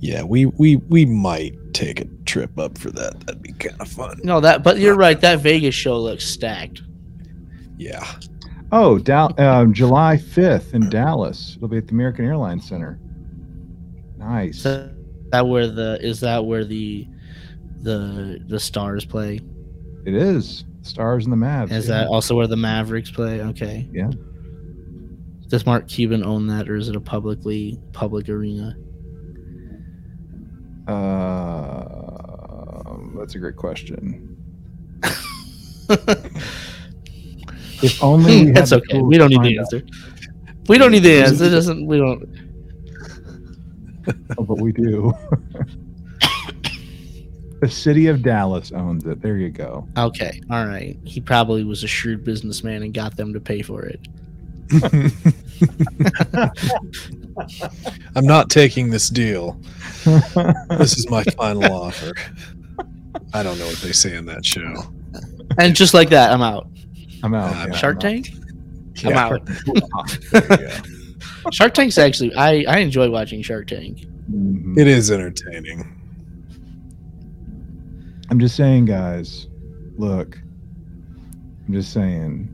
Yeah, 0.00 0.22
we 0.22 0.46
we 0.46 0.76
we 0.76 1.06
might 1.06 1.54
take 1.72 2.00
a 2.00 2.04
trip 2.26 2.58
up 2.58 2.76
for 2.76 2.90
that. 2.90 3.20
That'd 3.20 3.42
be 3.42 3.52
kind 3.52 3.80
of 3.80 3.88
fun. 3.88 4.20
No, 4.22 4.40
that. 4.40 4.62
But 4.62 4.78
you're 4.78 4.96
right. 4.96 5.20
That 5.20 5.40
Vegas 5.40 5.74
show 5.74 5.98
looks 5.98 6.26
stacked. 6.26 6.82
Yeah. 7.78 8.04
Oh, 8.72 8.98
Dal- 8.98 9.38
um, 9.40 9.72
July 9.72 10.16
5th 10.16 10.74
in 10.74 10.88
Dallas. 10.88 11.54
It'll 11.56 11.68
be 11.68 11.76
at 11.76 11.86
the 11.86 11.92
American 11.92 12.24
Airlines 12.24 12.66
Center. 12.68 12.98
Nice. 14.16 14.56
Is 14.56 14.62
that, 14.64 15.30
that 15.30 15.46
where 15.46 15.68
the 15.68 15.98
is 16.00 16.20
that 16.20 16.44
where 16.44 16.64
the 16.64 17.06
the 17.80 18.42
the 18.46 18.58
stars 18.58 19.04
play? 19.04 19.40
It 20.04 20.14
is. 20.14 20.64
Stars 20.86 21.24
and 21.24 21.32
the 21.32 21.36
Mavs. 21.36 21.72
Is 21.72 21.88
yeah. 21.88 22.00
that 22.00 22.08
also 22.08 22.36
where 22.36 22.46
the 22.46 22.56
Mavericks 22.56 23.10
play? 23.10 23.40
Okay. 23.40 23.88
Yeah. 23.92 24.10
Does 25.48 25.66
Mark 25.66 25.88
Cuban 25.88 26.24
own 26.24 26.46
that, 26.48 26.68
or 26.68 26.76
is 26.76 26.88
it 26.88 26.96
a 26.96 27.00
publicly 27.00 27.80
public 27.92 28.28
arena? 28.28 28.76
Uh, 30.86 31.84
that's 33.16 33.34
a 33.34 33.38
great 33.38 33.56
question. 33.56 34.36
If 37.84 38.02
only 38.02 38.50
That's 38.50 38.72
okay. 38.72 39.00
We 39.02 39.18
don't 39.18 39.28
need 39.28 39.42
the 39.42 39.58
out. 39.58 39.74
answer. 39.74 39.82
We 40.68 40.78
don't 40.78 40.90
need 40.90 41.00
the 41.00 41.20
answer. 41.20 41.44
It 41.44 41.50
doesn't. 41.50 41.86
We 41.86 41.98
don't. 41.98 42.26
Oh, 44.38 44.44
but 44.44 44.58
we 44.60 44.72
do. 44.72 45.12
the 47.64 47.70
city 47.70 48.08
of 48.08 48.20
Dallas 48.20 48.72
owns 48.72 49.06
it. 49.06 49.22
There 49.22 49.38
you 49.38 49.48
go. 49.48 49.88
Okay. 49.96 50.38
All 50.50 50.66
right. 50.66 50.98
He 51.04 51.18
probably 51.18 51.64
was 51.64 51.82
a 51.82 51.86
shrewd 51.86 52.22
businessman 52.22 52.82
and 52.82 52.92
got 52.92 53.16
them 53.16 53.32
to 53.32 53.40
pay 53.40 53.62
for 53.62 53.86
it. 53.86 54.00
I'm 58.14 58.26
not 58.26 58.50
taking 58.50 58.90
this 58.90 59.08
deal. 59.08 59.58
This 60.04 60.98
is 60.98 61.08
my 61.08 61.24
final 61.38 61.72
offer. 61.72 62.12
I 63.32 63.42
don't 63.42 63.58
know 63.58 63.66
what 63.66 63.78
they 63.78 63.92
say 63.92 64.14
in 64.14 64.26
that 64.26 64.44
show. 64.44 64.92
And 65.58 65.74
just 65.74 65.94
like 65.94 66.10
that, 66.10 66.32
I'm 66.32 66.42
out. 66.42 66.68
I'm 67.22 67.32
out. 67.32 67.54
Uh, 67.54 67.68
yeah, 67.70 67.76
Shark 67.78 67.96
I'm 67.96 68.00
Tank. 68.00 68.28
I'm 69.04 69.14
out. 69.14 69.40
There 69.46 70.42
you 70.42 70.68
go. 70.68 71.50
Shark 71.50 71.72
Tank's 71.72 71.96
actually. 71.96 72.34
I 72.34 72.64
I 72.68 72.78
enjoy 72.80 73.08
watching 73.08 73.40
Shark 73.40 73.68
Tank. 73.68 74.00
Mhm. 74.30 74.76
It 74.78 74.86
is 74.86 75.10
entertaining. 75.10 75.93
I'm 78.30 78.38
just 78.40 78.56
saying, 78.56 78.86
guys. 78.86 79.48
Look, 79.96 80.38
I'm 81.66 81.72
just 81.72 81.92
saying. 81.92 82.50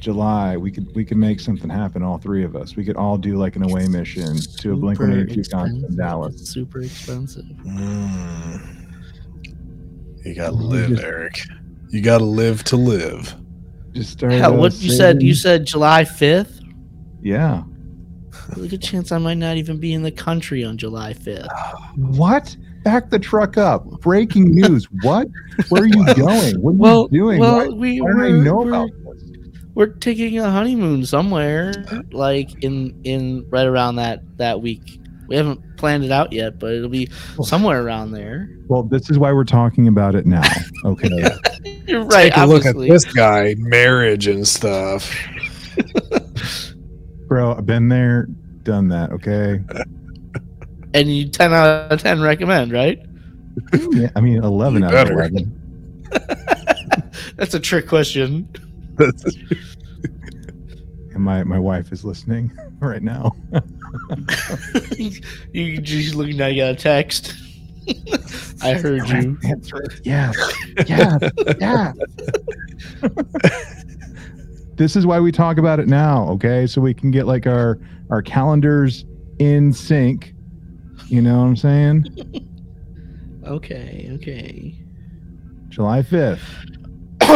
July, 0.00 0.56
we 0.56 0.70
could 0.70 0.94
we 0.94 1.04
could 1.04 1.16
make 1.16 1.40
something 1.40 1.68
happen. 1.68 2.02
All 2.04 2.18
three 2.18 2.44
of 2.44 2.54
us. 2.54 2.76
We 2.76 2.84
could 2.84 2.96
all 2.96 3.18
do 3.18 3.36
like 3.36 3.56
an 3.56 3.64
away 3.64 3.88
mission 3.88 4.36
to 4.58 4.72
a 4.72 4.76
Blink 4.76 4.96
Super 4.98 5.08
182 5.08 5.50
concert 5.50 5.70
in 5.70 5.76
expensive. 5.76 5.96
Dallas. 5.98 6.34
It's 6.40 6.50
super 6.50 6.80
expensive. 6.82 7.44
Mm. 7.44 8.84
You 10.24 10.34
gotta 10.34 10.52
live, 10.52 10.90
just- 10.90 11.02
Eric. 11.02 11.40
You 11.90 12.00
gotta 12.02 12.24
live 12.24 12.62
to 12.64 12.76
live. 12.76 13.34
Just 13.92 14.12
start. 14.12 14.32
Hell, 14.34 14.54
uh, 14.54 14.56
what 14.58 14.74
you 14.74 14.90
said? 14.90 15.22
You 15.22 15.34
said 15.34 15.64
July 15.64 16.04
5th. 16.04 16.60
Yeah. 17.22 17.64
There's 18.50 18.66
a 18.66 18.68
good 18.68 18.82
chance 18.82 19.10
I 19.10 19.18
might 19.18 19.38
not 19.38 19.56
even 19.56 19.78
be 19.78 19.92
in 19.94 20.02
the 20.02 20.12
country 20.12 20.64
on 20.64 20.78
July 20.78 21.12
5th. 21.12 21.48
What? 21.96 22.56
Back 22.88 23.10
the 23.10 23.18
truck 23.18 23.58
up. 23.58 23.84
Breaking 24.00 24.50
news. 24.50 24.88
What? 25.02 25.28
Where 25.68 25.82
are 25.82 25.86
you 25.86 26.14
going? 26.14 26.62
What 26.62 26.70
are 26.70 26.76
Well, 26.76 27.08
you 27.10 27.18
doing? 27.18 27.38
well, 27.38 27.56
why, 27.58 27.68
we 27.68 28.00
why 28.00 28.10
don't 28.12 28.20
I 28.20 28.28
we're, 28.30 28.42
know 28.42 28.66
about 28.66 28.88
this? 29.04 29.30
we're 29.74 29.88
taking 29.88 30.38
a 30.38 30.50
honeymoon 30.50 31.04
somewhere, 31.04 31.74
like 32.12 32.64
in 32.64 32.98
in 33.04 33.46
right 33.50 33.66
around 33.66 33.96
that 33.96 34.20
that 34.38 34.62
week. 34.62 35.00
We 35.28 35.36
haven't 35.36 35.76
planned 35.76 36.02
it 36.02 36.10
out 36.10 36.32
yet, 36.32 36.58
but 36.58 36.72
it'll 36.72 36.88
be 36.88 37.10
oh. 37.38 37.44
somewhere 37.44 37.84
around 37.84 38.12
there. 38.12 38.48
Well, 38.68 38.84
this 38.84 39.10
is 39.10 39.18
why 39.18 39.34
we're 39.34 39.44
talking 39.44 39.86
about 39.86 40.14
it 40.14 40.24
now. 40.24 40.48
Okay. 40.86 41.10
You're 41.86 42.04
right. 42.04 42.32
Take 42.32 42.42
a 42.42 42.46
look 42.46 42.64
at 42.64 42.78
this 42.78 43.04
guy, 43.04 43.54
marriage 43.58 44.26
and 44.26 44.48
stuff. 44.48 45.14
Bro, 47.28 47.56
I've 47.56 47.66
been 47.66 47.90
there, 47.90 48.28
done 48.62 48.88
that. 48.88 49.12
Okay. 49.12 49.60
And 50.94 51.14
you 51.14 51.28
10 51.28 51.52
out 51.52 51.92
of 51.92 52.00
10 52.00 52.20
recommend, 52.20 52.72
right? 52.72 53.00
Yeah, 53.90 54.10
I 54.14 54.20
mean, 54.20 54.42
11 54.42 54.84
out 54.84 54.94
of 54.94 55.08
better. 55.08 55.12
11. 55.14 56.06
That's 57.36 57.54
a 57.54 57.60
trick 57.60 57.86
question. 57.88 58.48
And 61.18 61.24
my, 61.24 61.42
my 61.42 61.58
wife 61.58 61.90
is 61.92 62.04
listening 62.04 62.52
right 62.80 63.02
now. 63.02 63.34
you 65.52 65.80
just 65.80 66.14
looking 66.14 66.36
now, 66.36 66.46
you 66.46 66.62
got 66.62 66.70
a 66.70 66.76
text. 66.76 67.34
I 68.62 68.74
heard 68.74 69.08
you. 69.08 69.36
Answer 69.44 69.82
it. 69.82 70.00
Yes. 70.04 70.36
Yes. 70.86 71.20
yes. 71.58 71.96
this 74.76 74.94
is 74.94 75.06
why 75.06 75.18
we 75.18 75.32
talk 75.32 75.58
about 75.58 75.80
it 75.80 75.88
now. 75.88 76.28
Okay. 76.28 76.68
So 76.68 76.80
we 76.80 76.94
can 76.94 77.10
get 77.10 77.26
like 77.26 77.48
our, 77.48 77.80
our 78.10 78.22
calendars 78.22 79.04
in 79.40 79.72
sync. 79.72 80.34
You 81.08 81.22
know 81.22 81.38
what 81.38 81.44
I'm 81.46 81.56
saying? 81.56 82.44
Okay, 83.46 84.10
okay. 84.16 84.74
July 85.70 86.02
5th. 86.02 86.38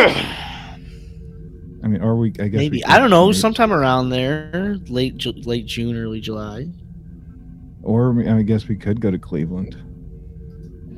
I 1.82 1.86
mean, 1.88 2.02
or 2.02 2.16
we, 2.16 2.28
I 2.38 2.48
guess. 2.48 2.58
Maybe 2.58 2.84
I 2.84 2.98
don't 2.98 3.08
know. 3.08 3.28
maybe- 3.28 3.38
Sometime 3.38 3.72
around 3.72 4.10
there, 4.10 4.76
late 4.88 5.16
Ju- 5.16 5.32
late 5.32 5.64
June, 5.64 5.96
early 5.96 6.20
July. 6.20 6.66
Or 7.82 8.14
I 8.28 8.42
guess 8.42 8.68
we 8.68 8.76
could 8.76 9.00
go 9.00 9.10
to 9.10 9.18
Cleveland. 9.18 9.74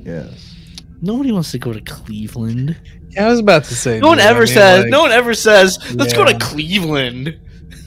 Yes. 0.04 0.56
Nobody 1.00 1.30
wants 1.30 1.52
to 1.52 1.60
go 1.60 1.72
to 1.72 1.80
Cleveland. 1.82 2.76
Yeah, 3.10 3.26
I 3.26 3.30
was 3.30 3.38
about 3.38 3.62
to 3.64 3.74
say. 3.76 4.00
No 4.00 4.08
one 4.08 4.18
dude, 4.18 4.26
I 4.26 4.30
ever 4.30 4.40
mean, 4.40 4.46
says. 4.48 4.80
like, 4.82 4.90
no 4.90 5.02
one 5.02 5.12
ever 5.12 5.34
says. 5.34 5.78
Let's 5.94 6.12
go 6.12 6.24
to 6.24 6.36
Cleveland. 6.38 7.38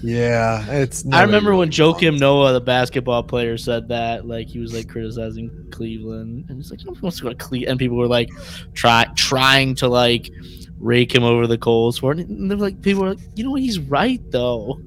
Yeah, 0.03 0.65
it's. 0.71 1.03
I 1.05 1.09
nobody 1.09 1.25
remember 1.25 1.51
when 1.55 1.69
really 1.69 1.93
Joakim 1.93 2.19
Noah, 2.19 2.53
the 2.53 2.61
basketball 2.61 3.23
player, 3.23 3.57
said 3.57 3.87
that. 3.89 4.27
Like 4.27 4.47
he 4.47 4.59
was 4.59 4.73
like 4.73 4.87
criticizing 4.87 5.67
Cleveland, 5.71 6.45
and 6.49 6.57
he's 6.57 6.69
like, 6.69 6.83
"Nobody 6.85 7.01
wants 7.01 7.17
to 7.17 7.23
go 7.23 7.29
to 7.29 7.35
Cleveland." 7.35 7.71
And 7.71 7.79
people 7.79 7.97
were 7.97 8.07
like, 8.07 8.29
try 8.73 9.05
trying 9.15 9.73
to 9.75 9.87
like 9.87 10.31
rake 10.77 11.13
him 11.13 11.23
over 11.23 11.47
the 11.47 11.57
coals 11.57 11.97
for 11.97 12.11
it. 12.11 12.19
And 12.27 12.49
they're 12.49 12.57
like, 12.57 12.81
people 12.81 13.03
were 13.03 13.09
like, 13.15 13.19
"You 13.35 13.43
know 13.45 13.51
what? 13.51 13.61
He's 13.61 13.79
right 13.79 14.21
though." 14.31 14.79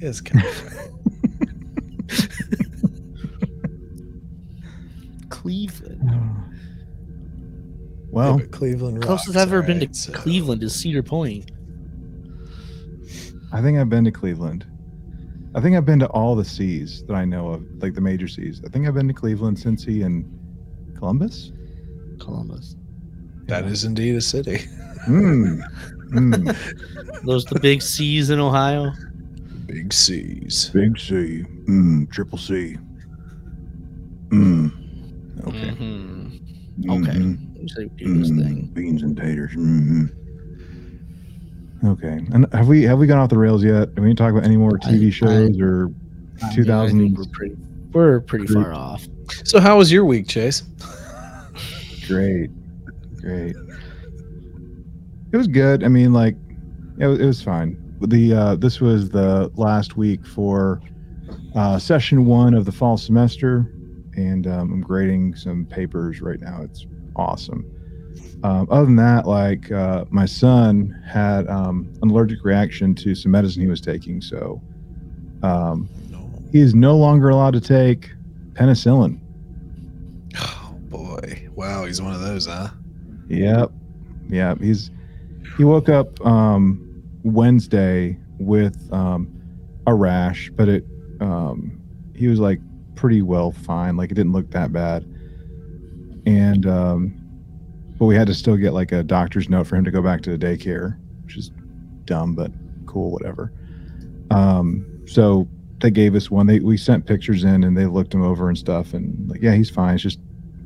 His 0.00 0.20
kind 0.20 0.44
of- 0.46 0.78
Cleveland. 5.28 6.10
Oh. 6.10 6.36
Well, 8.10 8.30
Yeah, 8.32 8.36
but 8.44 8.50
Cleveland. 8.50 9.02
Closest 9.02 9.30
I've 9.36 9.48
ever 9.48 9.62
been 9.62 9.80
to 9.80 9.94
so- 9.94 10.12
Cleveland 10.12 10.62
is 10.62 10.74
Cedar 10.74 11.02
Point. 11.02 11.50
I 13.52 13.60
think 13.60 13.78
I've 13.78 13.88
been 13.90 14.04
to 14.04 14.10
Cleveland. 14.10 14.66
I 15.54 15.60
think 15.60 15.76
I've 15.76 15.84
been 15.84 15.98
to 15.98 16.06
all 16.08 16.34
the 16.34 16.44
C's 16.44 17.04
that 17.04 17.14
I 17.14 17.24
know 17.26 17.48
of, 17.48 17.64
like 17.82 17.94
the 17.94 18.00
major 18.00 18.26
C's. 18.26 18.62
I 18.64 18.68
think 18.70 18.86
I've 18.88 18.94
been 18.94 19.08
to 19.08 19.14
Cleveland, 19.14 19.58
Cincy, 19.58 20.04
and 20.04 20.24
Columbus. 20.96 21.52
Columbus. 22.18 22.76
That 23.46 23.64
is 23.66 23.84
indeed 23.84 24.14
a 24.16 24.20
city. 24.20 24.58
Mm. 25.06 25.60
Mm. 26.12 27.24
Those 27.24 27.46
the 27.46 27.58
big 27.58 27.80
C's 27.80 28.28
in 28.28 28.38
Ohio. 28.38 28.92
Big 29.64 29.90
C's. 29.94 30.68
Big 30.68 30.98
C. 30.98 31.42
Mm. 31.66 32.10
Triple 32.12 32.36
C. 32.36 32.76
Mm. 34.28 34.70
Okay. 35.46 35.70
Mhm. 35.70 36.90
Okay. 36.90 37.18
Mhm. 37.18 37.62
You 37.62 37.68
say 37.68 37.88
do 37.96 38.18
this 38.18 38.30
Mm. 38.30 38.42
thing. 38.44 38.70
Beans 38.74 39.02
and 39.02 39.16
taters. 39.16 39.54
hmm 39.54 40.04
Okay. 41.84 42.20
And 42.32 42.46
have 42.52 42.68
we 42.68 42.82
have 42.84 42.98
we 42.98 43.06
gone 43.06 43.18
off 43.18 43.28
the 43.30 43.38
rails 43.38 43.64
yet? 43.64 43.94
Do 43.94 44.02
we 44.02 44.08
need 44.08 44.16
to 44.16 44.22
talk 44.22 44.30
about 44.32 44.44
any 44.44 44.56
more 44.56 44.72
TV 44.78 45.08
I- 45.08 45.10
shows 45.10 45.60
or 45.60 45.90
I 46.42 46.56
mean, 46.56 46.64
2000s? 46.64 47.14
I 47.14 47.18
We're 47.18 47.24
pretty. 47.32 47.56
We're 47.92 48.20
pretty 48.20 48.46
Group. 48.46 48.64
far 48.64 48.72
off. 48.74 49.06
So, 49.44 49.60
how 49.60 49.76
was 49.78 49.90
your 49.92 50.04
week, 50.04 50.26
Chase? 50.28 50.62
Great, 52.08 52.50
great. 53.20 53.54
It 55.32 55.36
was 55.36 55.46
good. 55.48 55.84
I 55.84 55.88
mean, 55.88 56.12
like, 56.12 56.36
it, 56.98 57.06
was- 57.06 57.20
it 57.20 57.26
was 57.26 57.42
fine. 57.42 57.76
The 58.00 58.34
uh, 58.34 58.54
this 58.56 58.80
was 58.80 59.10
the 59.10 59.50
last 59.56 59.96
week 59.96 60.26
for 60.26 60.80
uh, 61.54 61.78
session 61.78 62.24
one 62.26 62.54
of 62.54 62.64
the 62.64 62.72
fall 62.72 62.96
semester, 62.96 63.70
and 64.16 64.46
um, 64.46 64.72
I'm 64.72 64.80
grading 64.80 65.36
some 65.36 65.64
papers 65.66 66.20
right 66.20 66.40
now. 66.40 66.62
It's 66.62 66.86
awesome. 67.14 67.64
Um, 68.44 68.66
other 68.70 68.86
than 68.86 68.96
that, 68.96 69.26
like 69.26 69.70
uh, 69.70 70.04
my 70.10 70.26
son 70.26 71.00
had 71.08 71.46
um, 71.48 71.92
an 72.02 72.10
allergic 72.10 72.44
reaction 72.44 72.94
to 72.96 73.14
some 73.14 73.30
medicine 73.30 73.62
he 73.62 73.68
was 73.68 73.80
taking, 73.80 74.20
so 74.20 74.60
um, 75.44 75.88
No. 76.10 76.28
he 76.50 76.60
is 76.60 76.74
no 76.74 76.96
longer 76.96 77.28
allowed 77.28 77.52
to 77.54 77.60
take 77.60 78.10
penicillin. 78.54 79.20
Oh 80.36 80.74
boy! 80.88 81.48
Wow, 81.54 81.84
he's 81.84 82.02
one 82.02 82.14
of 82.14 82.20
those, 82.20 82.46
huh? 82.46 82.70
Yep. 83.28 83.70
yeah. 84.28 84.54
He's 84.60 84.90
he 85.56 85.64
woke 85.64 85.88
up 85.88 86.24
um, 86.26 87.02
Wednesday 87.22 88.18
with 88.38 88.92
um, 88.92 89.30
a 89.86 89.94
rash, 89.94 90.50
but 90.56 90.68
it 90.68 90.84
um, 91.20 91.80
he 92.16 92.26
was 92.26 92.40
like 92.40 92.58
pretty 92.96 93.22
well 93.22 93.52
fine. 93.52 93.96
Like 93.96 94.10
it 94.10 94.14
didn't 94.14 94.32
look 94.32 94.50
that 94.50 94.72
bad, 94.72 95.04
and 96.26 96.66
um, 96.66 97.21
but 98.02 98.06
we 98.06 98.16
had 98.16 98.26
to 98.26 98.34
still 98.34 98.56
get 98.56 98.72
like 98.72 98.90
a 98.90 99.04
doctor's 99.04 99.48
note 99.48 99.64
for 99.64 99.76
him 99.76 99.84
to 99.84 99.92
go 99.92 100.02
back 100.02 100.22
to 100.22 100.36
the 100.36 100.46
daycare, 100.46 100.98
which 101.22 101.36
is 101.36 101.52
dumb 102.04 102.34
but 102.34 102.50
cool, 102.84 103.12
whatever. 103.12 103.52
Um, 104.32 105.04
so 105.06 105.46
they 105.78 105.92
gave 105.92 106.16
us 106.16 106.28
one. 106.28 106.48
They 106.48 106.58
we 106.58 106.76
sent 106.76 107.06
pictures 107.06 107.44
in 107.44 107.62
and 107.62 107.78
they 107.78 107.86
looked 107.86 108.12
him 108.12 108.20
over 108.20 108.48
and 108.48 108.58
stuff, 108.58 108.92
and 108.92 109.30
like 109.30 109.40
yeah, 109.40 109.54
he's 109.54 109.70
fine. 109.70 109.94
It's 109.94 110.02
just 110.02 110.18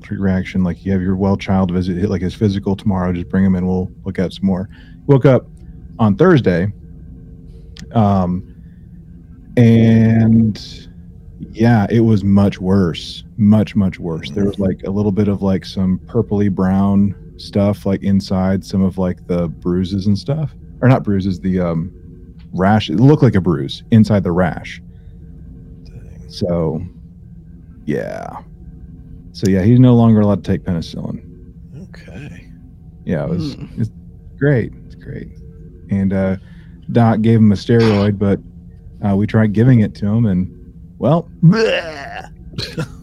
reaction. 0.08 0.64
Like 0.64 0.82
you 0.86 0.92
have 0.92 1.02
your 1.02 1.14
well 1.14 1.36
child 1.36 1.72
visit, 1.72 2.08
like 2.08 2.22
his 2.22 2.34
physical 2.34 2.74
tomorrow. 2.74 3.12
Just 3.12 3.28
bring 3.28 3.44
him 3.44 3.54
in. 3.54 3.66
We'll 3.66 3.92
look 4.06 4.18
at 4.18 4.32
some 4.32 4.46
more. 4.46 4.70
Woke 5.06 5.26
up 5.26 5.46
on 5.98 6.16
Thursday, 6.16 6.72
um, 7.92 8.50
and 9.58 10.88
yeah, 11.50 11.86
it 11.90 12.00
was 12.00 12.24
much 12.24 12.62
worse. 12.62 13.24
Much 13.36 13.76
much 13.76 13.98
worse. 13.98 14.30
There 14.30 14.46
was 14.46 14.58
like 14.58 14.84
a 14.84 14.90
little 14.90 15.12
bit 15.12 15.28
of 15.28 15.42
like 15.42 15.66
some 15.66 15.98
purpley 16.06 16.50
brown 16.50 17.14
stuff 17.38 17.84
like 17.86 18.02
inside 18.02 18.64
some 18.64 18.82
of 18.82 18.98
like 18.98 19.26
the 19.26 19.48
bruises 19.48 20.06
and 20.06 20.18
stuff, 20.18 20.54
or 20.80 20.88
not 20.88 21.02
bruises. 21.04 21.40
The 21.40 21.60
um, 21.60 21.92
rash. 22.52 22.88
It 22.90 22.96
looked 22.96 23.22
like 23.22 23.34
a 23.34 23.40
bruise 23.40 23.82
inside 23.90 24.22
the 24.24 24.32
rash. 24.32 24.80
Dang. 25.84 26.24
So, 26.28 26.80
yeah. 27.84 28.42
So 29.32 29.50
yeah, 29.50 29.62
he's 29.62 29.78
no 29.80 29.94
longer 29.94 30.20
allowed 30.20 30.42
to 30.44 30.50
take 30.52 30.62
penicillin. 30.64 31.22
Okay. 31.88 32.48
Yeah, 33.04 33.24
it 33.24 33.30
was 33.30 33.54
Hmm. 33.54 33.80
it's 33.80 33.90
great. 34.38 34.72
It's 34.86 34.94
great. 34.94 35.28
And 35.90 36.12
uh, 36.12 36.36
Doc 36.92 37.20
gave 37.20 37.38
him 37.38 37.52
a 37.52 37.54
steroid, 37.54 38.18
but 38.18 38.40
uh, 39.06 39.14
we 39.14 39.26
tried 39.26 39.52
giving 39.52 39.80
it 39.80 39.94
to 39.96 40.06
him, 40.06 40.24
and 40.26 40.50
well, 40.98 41.28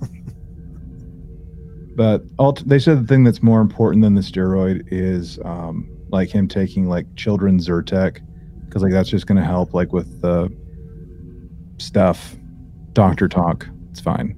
but 1.95 2.23
ult- 2.39 2.67
they 2.67 2.79
said 2.79 3.03
the 3.03 3.07
thing 3.07 3.23
that's 3.23 3.43
more 3.43 3.61
important 3.61 4.03
than 4.03 4.15
the 4.15 4.21
steroid 4.21 4.83
is 4.91 5.39
um, 5.45 5.89
like 6.09 6.29
him 6.29 6.47
taking 6.47 6.87
like 6.87 7.05
children's 7.15 7.67
Zyrtec, 7.67 8.19
because 8.65 8.81
like 8.83 8.91
that's 8.91 9.09
just 9.09 9.27
going 9.27 9.37
to 9.37 9.43
help 9.43 9.73
like 9.73 9.93
with 9.93 10.21
the 10.21 10.51
stuff, 11.77 12.35
doctor 12.93 13.27
talk. 13.27 13.67
It's 13.91 13.99
fine. 13.99 14.35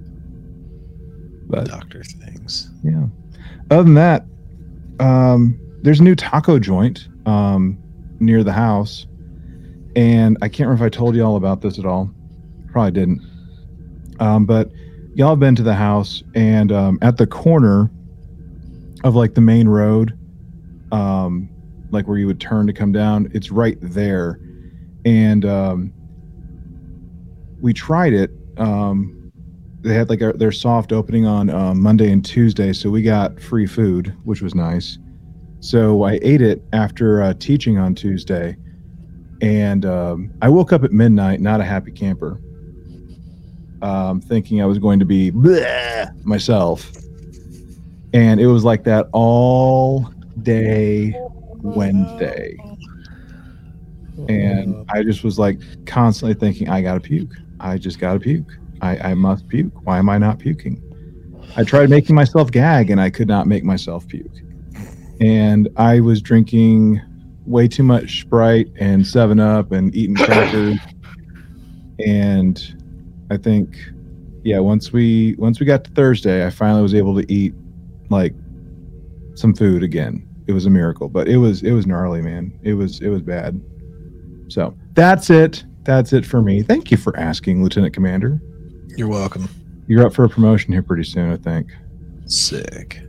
But 1.48 1.68
Doctor 1.68 2.02
things. 2.02 2.70
yeah. 2.82 3.04
Other 3.70 3.84
than 3.84 3.94
that, 3.94 4.26
um, 4.98 5.58
there's 5.82 6.00
a 6.00 6.02
new 6.02 6.16
taco 6.16 6.58
joint 6.58 7.08
um, 7.26 7.78
near 8.18 8.42
the 8.42 8.52
house, 8.52 9.06
and 9.94 10.36
I 10.42 10.48
can't 10.48 10.68
remember 10.68 10.86
if 10.86 10.92
I 10.92 10.96
told 10.96 11.14
you 11.14 11.22
all 11.22 11.36
about 11.36 11.60
this 11.60 11.78
at 11.78 11.86
all. 11.86 12.10
Probably 12.72 12.90
didn't. 12.90 13.22
Um, 14.18 14.44
but 14.44 14.70
y'all 15.16 15.30
have 15.30 15.40
been 15.40 15.56
to 15.56 15.62
the 15.62 15.74
house, 15.74 16.22
and 16.34 16.70
um, 16.70 16.98
at 17.00 17.16
the 17.16 17.26
corner 17.26 17.90
of 19.02 19.14
like 19.14 19.32
the 19.32 19.40
main 19.40 19.66
road, 19.66 20.12
um, 20.92 21.48
like 21.90 22.06
where 22.06 22.18
you 22.18 22.26
would 22.26 22.38
turn 22.38 22.66
to 22.66 22.72
come 22.74 22.92
down, 22.92 23.30
it's 23.32 23.50
right 23.50 23.78
there, 23.80 24.38
and 25.06 25.46
um, 25.46 25.90
we 27.62 27.72
tried 27.72 28.12
it. 28.12 28.30
Um, 28.58 29.32
they 29.80 29.94
had 29.94 30.10
like 30.10 30.20
a, 30.20 30.34
their 30.34 30.52
soft 30.52 30.92
opening 30.92 31.24
on 31.24 31.48
um, 31.48 31.80
Monday 31.80 32.12
and 32.12 32.22
Tuesday, 32.22 32.74
so 32.74 32.90
we 32.90 33.00
got 33.00 33.40
free 33.40 33.66
food, 33.66 34.14
which 34.24 34.42
was 34.42 34.54
nice. 34.54 34.98
So 35.60 36.02
I 36.02 36.18
ate 36.20 36.42
it 36.42 36.62
after 36.74 37.22
uh, 37.22 37.32
teaching 37.38 37.78
on 37.78 37.94
Tuesday, 37.94 38.54
and 39.40 39.86
um, 39.86 40.30
I 40.42 40.50
woke 40.50 40.74
up 40.74 40.84
at 40.84 40.92
midnight, 40.92 41.40
not 41.40 41.62
a 41.62 41.64
happy 41.64 41.90
camper, 41.90 42.38
um, 43.82 44.20
thinking 44.20 44.62
I 44.62 44.66
was 44.66 44.78
going 44.78 44.98
to 44.98 45.04
be 45.04 45.30
bleh 45.30 46.24
myself, 46.24 46.90
and 48.12 48.40
it 48.40 48.46
was 48.46 48.64
like 48.64 48.84
that 48.84 49.08
all 49.12 50.10
day 50.42 51.14
Wednesday, 51.56 52.56
and 54.28 54.84
I 54.90 55.02
just 55.02 55.24
was 55.24 55.38
like 55.38 55.60
constantly 55.86 56.34
thinking, 56.34 56.68
I 56.68 56.82
gotta 56.82 57.00
puke. 57.00 57.32
I 57.60 57.78
just 57.78 57.98
gotta 57.98 58.20
puke. 58.20 58.50
I, 58.80 58.98
I 59.10 59.14
must 59.14 59.48
puke. 59.48 59.72
Why 59.84 59.98
am 59.98 60.08
I 60.08 60.18
not 60.18 60.38
puking? 60.38 60.82
I 61.56 61.64
tried 61.64 61.88
making 61.88 62.14
myself 62.14 62.50
gag 62.50 62.90
and 62.90 63.00
I 63.00 63.08
could 63.10 63.28
not 63.28 63.46
make 63.46 63.64
myself 63.64 64.06
puke. 64.06 64.30
And 65.20 65.68
I 65.76 66.00
was 66.00 66.20
drinking 66.20 67.00
way 67.46 67.68
too 67.68 67.82
much 67.82 68.20
Sprite 68.20 68.68
and 68.78 69.06
7 69.06 69.40
Up 69.40 69.72
and 69.72 69.94
eating 69.94 70.16
crackers. 70.24 70.78
and 72.04 72.75
I 73.30 73.36
think 73.36 73.76
yeah, 74.44 74.60
once 74.60 74.92
we 74.92 75.34
once 75.38 75.58
we 75.58 75.66
got 75.66 75.84
to 75.84 75.90
Thursday, 75.90 76.46
I 76.46 76.50
finally 76.50 76.82
was 76.82 76.94
able 76.94 77.20
to 77.20 77.32
eat 77.32 77.52
like 78.10 78.32
some 79.34 79.54
food 79.54 79.82
again. 79.82 80.26
It 80.46 80.52
was 80.52 80.66
a 80.66 80.70
miracle, 80.70 81.08
but 81.08 81.28
it 81.28 81.38
was 81.38 81.62
it 81.62 81.72
was 81.72 81.86
gnarly, 81.86 82.22
man. 82.22 82.56
It 82.62 82.74
was 82.74 83.00
it 83.00 83.08
was 83.08 83.22
bad. 83.22 83.60
So, 84.48 84.76
that's 84.92 85.30
it. 85.30 85.64
That's 85.82 86.12
it 86.12 86.24
for 86.24 86.40
me. 86.40 86.62
Thank 86.62 86.92
you 86.92 86.96
for 86.96 87.16
asking, 87.16 87.62
Lieutenant 87.62 87.92
Commander. 87.92 88.40
You're 88.96 89.08
welcome. 89.08 89.48
You're 89.88 90.06
up 90.06 90.14
for 90.14 90.24
a 90.24 90.28
promotion 90.28 90.72
here 90.72 90.82
pretty 90.82 91.04
soon, 91.04 91.32
I 91.32 91.36
think. 91.36 91.72
Sick. 92.26 93.00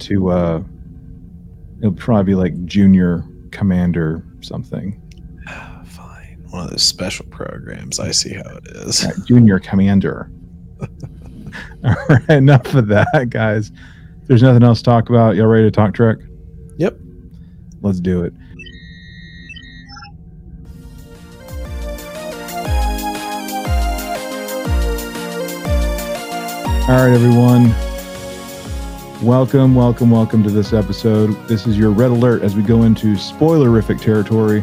To 0.00 0.30
uh 0.30 0.62
it'll 1.78 1.92
probably 1.92 2.32
be 2.32 2.34
like 2.34 2.64
junior 2.66 3.24
commander 3.50 4.24
something. 4.40 5.00
One 6.54 6.66
of 6.66 6.70
those 6.70 6.84
special 6.84 7.26
programs. 7.26 7.98
I 7.98 8.12
see 8.12 8.32
how 8.32 8.44
it 8.44 8.64
is. 8.76 9.04
Junior 9.26 9.58
commander. 9.58 10.30
All 11.84 11.96
right, 12.08 12.30
enough 12.30 12.72
of 12.76 12.86
that, 12.86 13.26
guys. 13.28 13.72
There's 14.28 14.40
nothing 14.40 14.62
else 14.62 14.78
to 14.78 14.84
talk 14.84 15.08
about. 15.08 15.34
Y'all 15.34 15.48
ready 15.48 15.64
to 15.64 15.72
talk 15.72 15.94
Trek? 15.94 16.18
Yep. 16.78 16.96
Let's 17.80 17.98
do 17.98 18.22
it. 18.22 18.32
All 26.82 27.04
right, 27.04 27.12
everyone. 27.12 27.74
Welcome, 29.26 29.74
welcome, 29.74 30.12
welcome 30.12 30.44
to 30.44 30.50
this 30.50 30.72
episode. 30.72 31.30
This 31.48 31.66
is 31.66 31.76
your 31.76 31.90
red 31.90 32.12
alert 32.12 32.42
as 32.42 32.54
we 32.54 32.62
go 32.62 32.84
into 32.84 33.14
spoilerific 33.14 34.00
territory. 34.00 34.62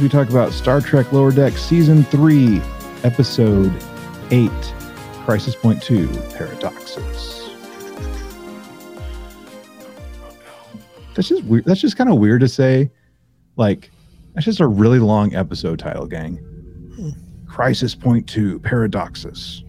We 0.00 0.10
talk 0.10 0.28
about 0.28 0.52
Star 0.52 0.82
Trek 0.82 1.10
Lower 1.10 1.32
Deck 1.32 1.54
Season 1.54 2.04
3, 2.04 2.60
Episode 3.02 3.72
8, 4.30 4.50
Crisis 5.24 5.54
Point 5.56 5.82
2, 5.82 6.06
Paradoxes. 6.34 7.48
That's 11.14 11.28
just 11.28 11.44
weird. 11.44 11.64
That's 11.64 11.80
just 11.80 11.96
kind 11.96 12.10
of 12.10 12.18
weird 12.18 12.42
to 12.42 12.48
say. 12.48 12.90
Like, 13.56 13.90
that's 14.34 14.44
just 14.44 14.60
a 14.60 14.66
really 14.66 14.98
long 14.98 15.34
episode 15.34 15.78
title, 15.78 16.06
gang. 16.06 16.36
Hmm. 16.96 17.10
Crisis 17.48 17.94
Point 17.94 18.28
2, 18.28 18.58
Paradoxes. 18.60 19.64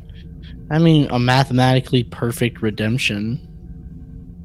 I 0.70 0.80
mean, 0.80 1.08
a 1.10 1.20
mathematically 1.20 2.04
perfect 2.04 2.62
redemption. 2.62 3.40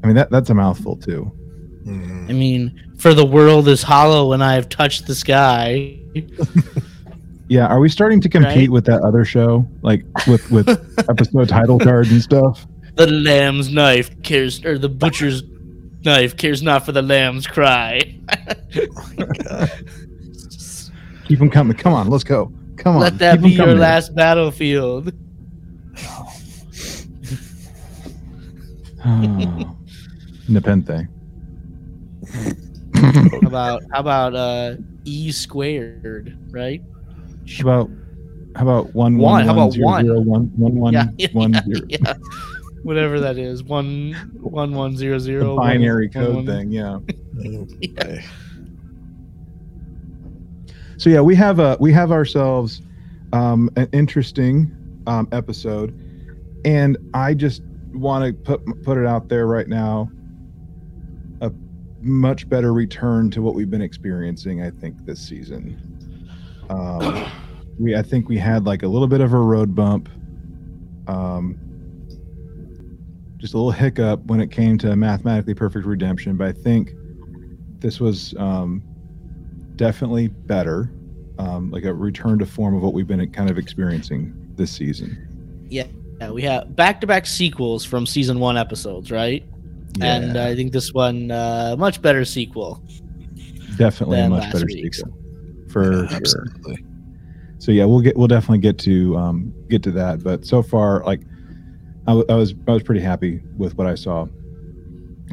I 0.05 0.07
mean, 0.07 0.15
that 0.15 0.31
that's 0.31 0.49
a 0.49 0.55
mouthful, 0.55 0.97
too. 0.97 1.33
Mhm. 1.87 2.31
I 2.31 2.33
mean, 2.33 2.81
for 2.99 3.15
the 3.15 3.25
world 3.27 3.69
is 3.69 3.83
hollow 3.83 4.33
and 4.33 4.43
I 4.45 4.55
have 4.55 4.69
touched 4.69 5.07
the 5.07 5.15
sky. 5.15 5.99
Yeah, 7.49 7.67
are 7.67 7.81
we 7.81 7.89
starting 7.91 8.21
to 8.23 8.31
compete 8.31 8.57
Right? 8.57 8.71
with 8.71 8.87
that 8.87 9.03
other 9.03 9.27
show? 9.27 9.67
Like, 9.83 10.07
with, 10.27 10.51
with 10.51 10.69
episode 11.11 11.51
title 11.51 11.79
cards 11.79 12.11
and 12.11 12.23
stuff? 12.23 12.67
The 12.95 13.07
lamb's 13.09 13.69
knife 13.71 14.11
cares, 14.23 14.65
or 14.65 14.79
the 14.79 14.89
butcher's 14.89 15.43
knife 16.03 16.35
cares 16.39 16.63
not 16.63 16.87
for 16.87 16.93
the 16.93 17.03
lamb's 17.03 17.47
cry. 17.47 18.19
Keep 21.27 21.41
them 21.41 21.51
coming. 21.51 21.77
Come 21.77 21.93
on, 21.93 22.09
let's 22.09 22.25
go. 22.25 22.51
Come 22.77 22.95
on. 22.97 23.03
Let 23.03 23.19
that 23.19 23.35
keep 23.35 23.43
be 23.43 23.51
your 23.51 23.75
last 23.75 24.15
battlefield. 24.15 25.13
Oh. 25.99 26.33
Nepenthe. 30.49 31.07
How 32.95 33.39
about 33.47 33.83
how 33.93 34.01
about 34.01 34.35
uh 34.35 34.77
e 35.05 35.31
squared, 35.33 36.13
right? 36.31 36.81
How 37.59 37.63
about 37.63 37.91
how 38.57 38.63
about 38.63 38.95
one 38.95 39.17
One, 39.19 39.45
how 39.45 39.53
about 39.53 39.73
zero, 39.73 39.87
one? 39.87 40.05
zero, 40.05 40.21
one, 40.21 40.51
one, 40.57 40.75
one, 40.77 40.93
yeah, 40.93 41.05
yeah, 41.19 41.29
one, 41.33 41.53
yeah, 41.53 41.61
zero. 41.65 41.81
yeah. 41.89 42.15
Whatever 42.83 43.21
that 43.21 43.39
is, 43.39 43.63
one 43.63 44.15
one 44.41 44.75
one 44.75 44.97
zero 44.97 45.19
The 45.19 45.57
binary 45.57 46.09
one, 46.09 46.25
code 46.25 46.35
one- 46.37 46.47
thing, 46.47 46.73
yeah. 46.73 46.99
Boy. 47.35 48.23
So 50.99 51.11
yeah, 51.11 51.21
we 51.21 51.35
have 51.35 51.59
a 51.59 51.77
we 51.81 51.93
have 51.93 52.13
ourselves 52.13 52.81
um, 53.33 53.69
an 53.77 53.89
interesting 53.93 54.71
um, 55.07 55.27
episode, 55.33 55.95
and 56.65 56.97
I 57.13 57.35
just 57.35 57.63
want 57.93 58.25
to 58.25 58.33
put 58.45 58.85
put 58.85 58.99
it 58.99 59.07
out 59.07 59.29
there 59.29 59.47
right 59.47 59.67
now. 59.69 60.11
Much 62.03 62.49
better 62.49 62.73
return 62.73 63.31
to 63.31 63.43
what 63.43 63.55
we've 63.55 63.71
been 63.71 63.83
experiencing. 63.83 64.63
I 64.63 64.71
think 64.71 65.05
this 65.07 65.21
season. 65.21 65.79
Um, 66.69 67.31
we 67.79 67.97
I 67.97 68.03
think 68.03 68.29
we 68.29 68.39
had 68.39 68.65
like 68.65 68.83
a 68.83 68.89
little 68.89 69.09
bit 69.09 69.21
of 69.21 69.33
a 69.33 69.39
road 69.39 69.75
bump. 69.75 70.09
Um, 71.07 71.59
just 73.39 73.55
a 73.55 73.57
little 73.57 73.73
hiccup 73.73 74.25
when 74.27 74.41
it 74.41 74.53
came 74.53 74.79
to 74.79 74.95
mathematically 74.95 75.53
perfect 75.53 75.85
redemption, 75.85 76.37
but 76.37 76.47
I 76.47 76.53
think 76.53 76.93
this 77.81 77.99
was 77.99 78.35
um, 78.39 78.83
definitely 79.75 80.29
better, 80.29 80.93
um, 81.39 81.73
like 81.73 81.85
a 81.85 81.93
return 81.93 82.39
to 82.39 82.47
form 82.47 82.77
of 82.77 82.83
what 82.83 82.93
we've 82.93 83.09
been 83.09 83.29
kind 83.33 83.51
of 83.51 83.59
experiencing 83.59 84.33
this 84.55 84.71
season. 84.71 85.67
Yeah, 85.69 85.87
Yeah, 86.21 86.31
we 86.31 86.43
have 86.43 86.77
back-to-back 86.77 87.27
sequels 87.27 87.85
from 87.85 88.07
season 88.07 88.39
one 88.39 88.57
episodes, 88.57 89.11
right? 89.11 89.45
Yeah, 89.99 90.17
And 90.17 90.39
I 90.39 90.55
think 90.55 90.73
this 90.73 90.93
one 90.93 91.31
uh, 91.31 91.77
much 91.79 92.01
better 92.03 92.25
sequel. 92.25 92.83
definitely 93.77 94.21
a 94.21 94.29
much 94.29 94.53
better 94.53 94.65
week's. 94.67 94.99
sequel 94.99 95.13
for 95.69 96.07
sure. 96.09 96.17
Absolutely. 96.17 96.85
So 97.59 97.73
yeah, 97.73 97.85
we'll 97.85 98.01
get 98.01 98.17
we'll 98.17 98.29
definitely 98.29 98.59
get 98.59 98.79
to 98.81 99.17
um, 99.17 99.55
get 99.69 99.83
to 99.85 99.91
that. 99.93 100.23
But 100.23 100.45
so 100.45 100.63
far, 100.63 101.03
like 101.05 101.21
I, 102.07 102.11
w- 102.13 102.27
I 102.29 102.35
was 102.35 102.55
I 102.67 102.73
was 102.73 102.83
pretty 102.83 103.01
happy 103.01 103.41
with 103.57 103.77
what 103.79 103.87
I 103.87 103.95
saw 103.95 104.27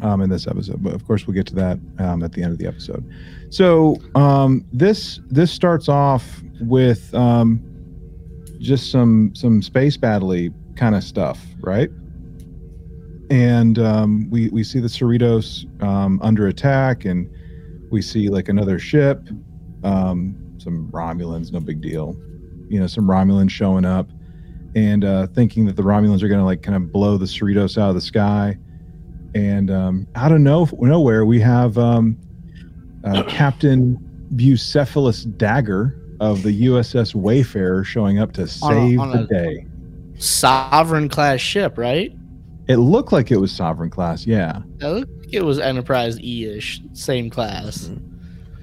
um, 0.01 0.21
in 0.21 0.29
this 0.29 0.45
episode. 0.47 0.83
But 0.83 0.93
of 0.93 1.05
course, 1.07 1.25
we'll 1.25 1.33
get 1.35 1.47
to 1.47 1.55
that 1.55 1.79
um, 1.97 2.23
at 2.23 2.33
the 2.33 2.43
end 2.43 2.51
of 2.51 2.57
the 2.59 2.67
episode. 2.67 3.03
So 3.49 3.97
um, 4.15 4.63
this 4.71 5.19
this 5.29 5.51
starts 5.51 5.89
off 5.89 6.41
with 6.61 7.13
um, 7.15 7.61
just 8.59 8.91
some 8.91 9.31
some 9.35 9.61
space 9.61 9.97
battley 9.97 10.53
kind 10.75 10.95
of 10.95 11.03
stuff, 11.03 11.43
right? 11.61 11.89
And 13.29 13.77
um, 13.77 14.29
we 14.29 14.49
we 14.49 14.63
see 14.63 14.79
the 14.79 14.87
Cerritos 14.87 15.65
um, 15.83 16.19
under 16.23 16.47
attack, 16.47 17.05
and 17.05 17.29
we 17.91 18.01
see 18.01 18.29
like 18.29 18.49
another 18.49 18.79
ship, 18.79 19.27
um, 19.83 20.35
some 20.57 20.89
Romulans, 20.91 21.51
no 21.51 21.59
big 21.59 21.81
deal. 21.81 22.15
You 22.69 22.79
know, 22.79 22.87
some 22.87 23.07
Romulans 23.07 23.51
showing 23.51 23.85
up 23.85 24.09
and 24.75 25.03
uh, 25.03 25.27
thinking 25.27 25.65
that 25.65 25.75
the 25.75 25.81
Romulans 25.81 26.21
are 26.21 26.27
going 26.27 26.39
to 26.39 26.45
like 26.45 26.61
kind 26.61 26.75
of 26.75 26.91
blow 26.91 27.17
the 27.17 27.25
Cerritos 27.25 27.77
out 27.77 27.89
of 27.89 27.95
the 27.95 28.01
sky. 28.01 28.57
And 29.35 29.69
um, 29.69 30.07
out 30.15 30.31
of 30.31 30.39
no, 30.39 30.67
nowhere, 30.79 31.25
we 31.25 31.39
have 31.39 31.77
um, 31.77 32.17
uh, 33.03 33.23
Captain 33.27 33.97
Bucephalus 34.35 35.37
Dagger 35.37 35.95
of 36.19 36.43
the 36.43 36.65
USS 36.65 37.15
Wayfarer 37.15 37.83
showing 37.83 38.19
up 38.19 38.33
to 38.33 38.41
On 38.41 38.45
a- 38.45 38.49
save 38.49 38.99
on 38.99 39.11
the 39.11 39.25
day. 39.25 39.65
Sovereign 40.17 41.07
class 41.07 41.39
ship, 41.39 41.77
right? 41.77 42.11
It 42.69 42.77
looked 42.77 43.11
like 43.11 43.31
it 43.31 43.37
was 43.37 43.51
Sovereign 43.51 43.89
class. 43.89 44.27
Yeah. 44.27 44.61
It 44.79 44.85
looked 44.85 45.25
like 45.25 45.33
it 45.33 45.43
was 45.43 45.59
Enterprise 45.59 46.19
E-ish, 46.19 46.79
same 46.93 47.29
class. 47.29 47.89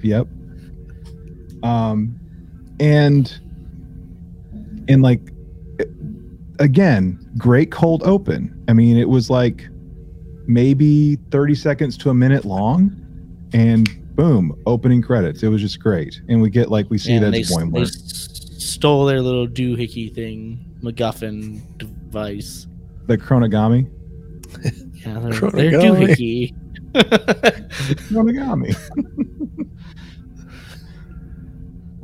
Yep. 0.01 0.27
Um, 1.61 2.17
and 2.79 3.39
and 4.87 5.01
like 5.01 5.19
again, 6.59 7.19
great 7.37 7.69
cold 7.71 8.01
open. 8.03 8.63
I 8.69 8.73
mean, 8.73 8.97
it 8.97 9.09
was 9.09 9.29
like 9.29 9.67
maybe 10.47 11.17
thirty 11.29 11.55
seconds 11.55 11.97
to 11.97 12.09
a 12.09 12.13
minute 12.13 12.45
long, 12.45 12.95
and 13.53 13.89
boom, 14.15 14.57
opening 14.65 15.01
credits. 15.01 15.43
It 15.43 15.49
was 15.49 15.61
just 15.61 15.79
great, 15.79 16.21
and 16.29 16.41
we 16.41 16.49
get 16.49 16.71
like 16.71 16.89
we 16.89 16.97
see 16.97 17.15
Yeah, 17.15 17.29
that 17.29 17.31
they, 17.31 17.43
they 17.43 17.85
stole 17.85 19.05
their 19.05 19.21
little 19.21 19.47
doohickey 19.47 20.13
thing, 20.13 20.63
MacGuffin 20.81 21.77
device. 21.77 22.67
The 23.07 23.17
Chronogami. 23.17 23.89
Yeah, 25.05 25.19
they're, 25.19 25.51
they're 25.51 25.71
doohickey. 25.71 26.53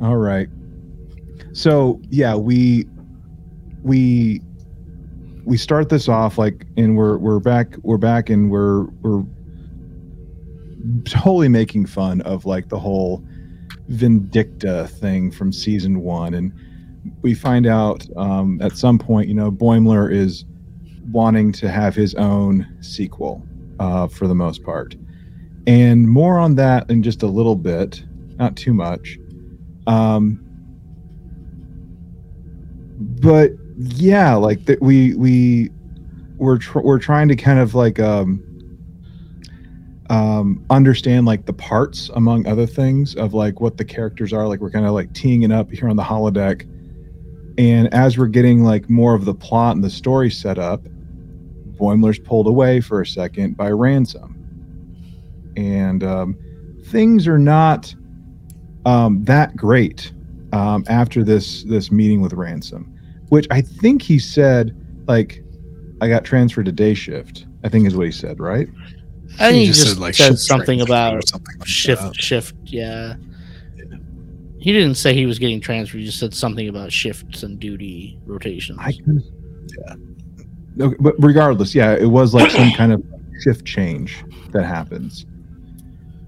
All 0.00 0.16
right. 0.16 0.48
So 1.52 2.00
yeah, 2.08 2.34
we 2.36 2.86
we 3.82 4.40
we 5.44 5.56
start 5.56 5.88
this 5.88 6.08
off 6.08 6.38
like 6.38 6.66
and 6.76 6.96
we're 6.96 7.18
we're 7.18 7.40
back 7.40 7.76
we're 7.82 7.98
back 7.98 8.30
and 8.30 8.50
we're 8.50 8.84
we're 9.02 9.24
totally 11.04 11.48
making 11.48 11.86
fun 11.86 12.20
of 12.22 12.46
like 12.46 12.68
the 12.68 12.78
whole 12.78 13.24
Vindicta 13.90 14.88
thing 14.88 15.30
from 15.30 15.52
season 15.52 16.00
one 16.00 16.34
and 16.34 16.52
we 17.20 17.34
find 17.34 17.66
out 17.66 18.06
um, 18.16 18.60
at 18.62 18.76
some 18.76 18.98
point 18.98 19.28
you 19.28 19.34
know 19.34 19.50
Boimler 19.50 20.12
is 20.12 20.44
wanting 21.10 21.52
to 21.52 21.70
have 21.70 21.94
his 21.94 22.14
own 22.14 22.66
sequel 22.80 23.46
uh, 23.78 24.08
for 24.08 24.26
the 24.26 24.34
most 24.34 24.62
part. 24.62 24.96
And 25.66 26.08
more 26.08 26.38
on 26.38 26.56
that 26.56 26.90
in 26.90 27.02
just 27.02 27.22
a 27.22 27.26
little 27.26 27.56
bit 27.56 28.04
not 28.36 28.56
too 28.56 28.74
much. 28.74 29.18
Um 29.86 30.40
but 32.98 33.52
yeah 33.76 34.34
like 34.34 34.64
that 34.66 34.80
we 34.80 35.14
we 35.14 35.70
we're 36.36 36.58
tr- 36.58 36.80
we're 36.80 36.98
trying 36.98 37.28
to 37.28 37.36
kind 37.36 37.58
of 37.58 37.74
like 37.74 37.98
um 37.98 38.42
um 40.10 40.64
understand 40.70 41.26
like 41.26 41.46
the 41.46 41.52
parts 41.52 42.10
among 42.14 42.46
other 42.46 42.66
things 42.66 43.14
of 43.16 43.34
like 43.34 43.60
what 43.60 43.76
the 43.76 43.84
characters 43.84 44.32
are. 44.32 44.46
Like 44.46 44.60
we're 44.60 44.70
kind 44.70 44.86
of 44.86 44.92
like 44.92 45.12
teeing 45.12 45.42
it 45.42 45.52
up 45.52 45.70
here 45.70 45.88
on 45.88 45.96
the 45.96 46.02
holodeck. 46.02 46.68
And 47.56 47.92
as 47.94 48.18
we're 48.18 48.26
getting 48.26 48.64
like 48.64 48.90
more 48.90 49.14
of 49.14 49.24
the 49.24 49.34
plot 49.34 49.76
and 49.76 49.84
the 49.84 49.90
story 49.90 50.30
set 50.30 50.58
up 50.58 50.86
Boimler's 51.76 52.18
pulled 52.18 52.46
away 52.46 52.80
for 52.80 53.00
a 53.00 53.06
second 53.06 53.56
by 53.56 53.70
ransom 53.70 54.34
and 55.56 56.02
um, 56.02 56.36
things 56.86 57.26
are 57.26 57.38
not 57.38 57.94
um, 58.86 59.24
that 59.24 59.56
great 59.56 60.12
um, 60.52 60.84
after 60.88 61.24
this 61.24 61.64
this 61.64 61.90
meeting 61.90 62.20
with 62.20 62.32
ransom 62.32 62.90
which 63.28 63.46
i 63.50 63.60
think 63.60 64.02
he 64.02 64.18
said 64.18 64.76
like 65.06 65.42
i 66.00 66.08
got 66.08 66.24
transferred 66.24 66.66
to 66.66 66.72
day 66.72 66.94
shift 66.94 67.46
i 67.64 67.68
think 67.68 67.86
is 67.86 67.96
what 67.96 68.06
he 68.06 68.12
said 68.12 68.38
right 68.40 68.68
I 69.38 69.50
think 69.50 69.62
he 69.62 69.66
just, 69.66 69.88
said, 69.88 69.98
like, 69.98 70.14
said 70.14 70.38
something 70.38 70.80
about 70.80 71.26
something 71.26 71.58
like 71.58 71.66
shift, 71.66 72.02
that. 72.02 72.14
shift. 72.14 72.54
Yeah. 72.62 73.16
He 74.58 74.72
didn't 74.72 74.94
say 74.94 75.12
he 75.12 75.26
was 75.26 75.40
getting 75.40 75.60
transferred. 75.60 75.98
He 75.98 76.06
just 76.06 76.20
said 76.20 76.32
something 76.32 76.68
about 76.68 76.92
shifts 76.92 77.42
and 77.42 77.58
duty 77.58 78.16
rotations. 78.26 78.78
i 78.80 78.92
could 78.92 79.24
yeah 79.76 79.94
okay, 80.80 80.96
but 81.00 81.14
regardless 81.18 81.74
yeah 81.74 81.92
it 81.94 82.06
was 82.06 82.34
like 82.34 82.50
some 82.50 82.70
kind 82.72 82.92
of 82.92 83.02
shift 83.40 83.64
change 83.64 84.24
that 84.50 84.64
happens 84.64 85.26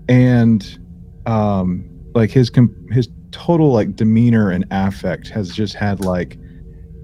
and 0.09 0.79
um 1.27 1.89
like 2.15 2.31
his 2.31 2.51
com- 2.51 2.75
his 2.91 3.09
total 3.31 3.73
like 3.73 3.97
demeanor 3.97 4.51
and 4.51 4.65
affect 4.71 5.29
has 5.29 5.55
just 5.55 5.75
had 5.75 6.01
like 6.01 6.39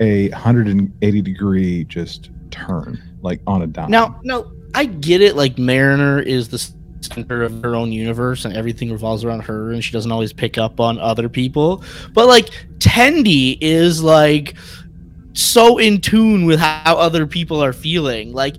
a 0.00 0.30
180 0.30 1.22
degree 1.22 1.84
just 1.84 2.30
turn 2.50 3.00
like 3.22 3.40
on 3.46 3.62
a 3.62 3.66
dime 3.66 3.90
Now, 3.90 4.20
no, 4.22 4.52
I 4.74 4.84
get 4.86 5.20
it. 5.20 5.36
Like 5.36 5.58
Mariner 5.58 6.20
is 6.20 6.48
the 6.48 6.58
center 7.00 7.42
of 7.42 7.62
her 7.62 7.74
own 7.74 7.92
universe, 7.92 8.44
and 8.44 8.56
everything 8.56 8.90
revolves 8.90 9.24
around 9.24 9.40
her, 9.40 9.72
and 9.72 9.82
she 9.82 9.92
doesn't 9.92 10.10
always 10.12 10.32
pick 10.32 10.58
up 10.58 10.80
on 10.80 10.98
other 10.98 11.28
people. 11.28 11.84
But 12.12 12.26
like 12.26 12.50
Tendi 12.78 13.58
is 13.60 14.02
like 14.02 14.54
so 15.34 15.78
in 15.78 16.00
tune 16.00 16.44
with 16.44 16.60
how 16.60 16.96
other 16.96 17.26
people 17.26 17.62
are 17.62 17.72
feeling. 17.72 18.32
Like 18.32 18.56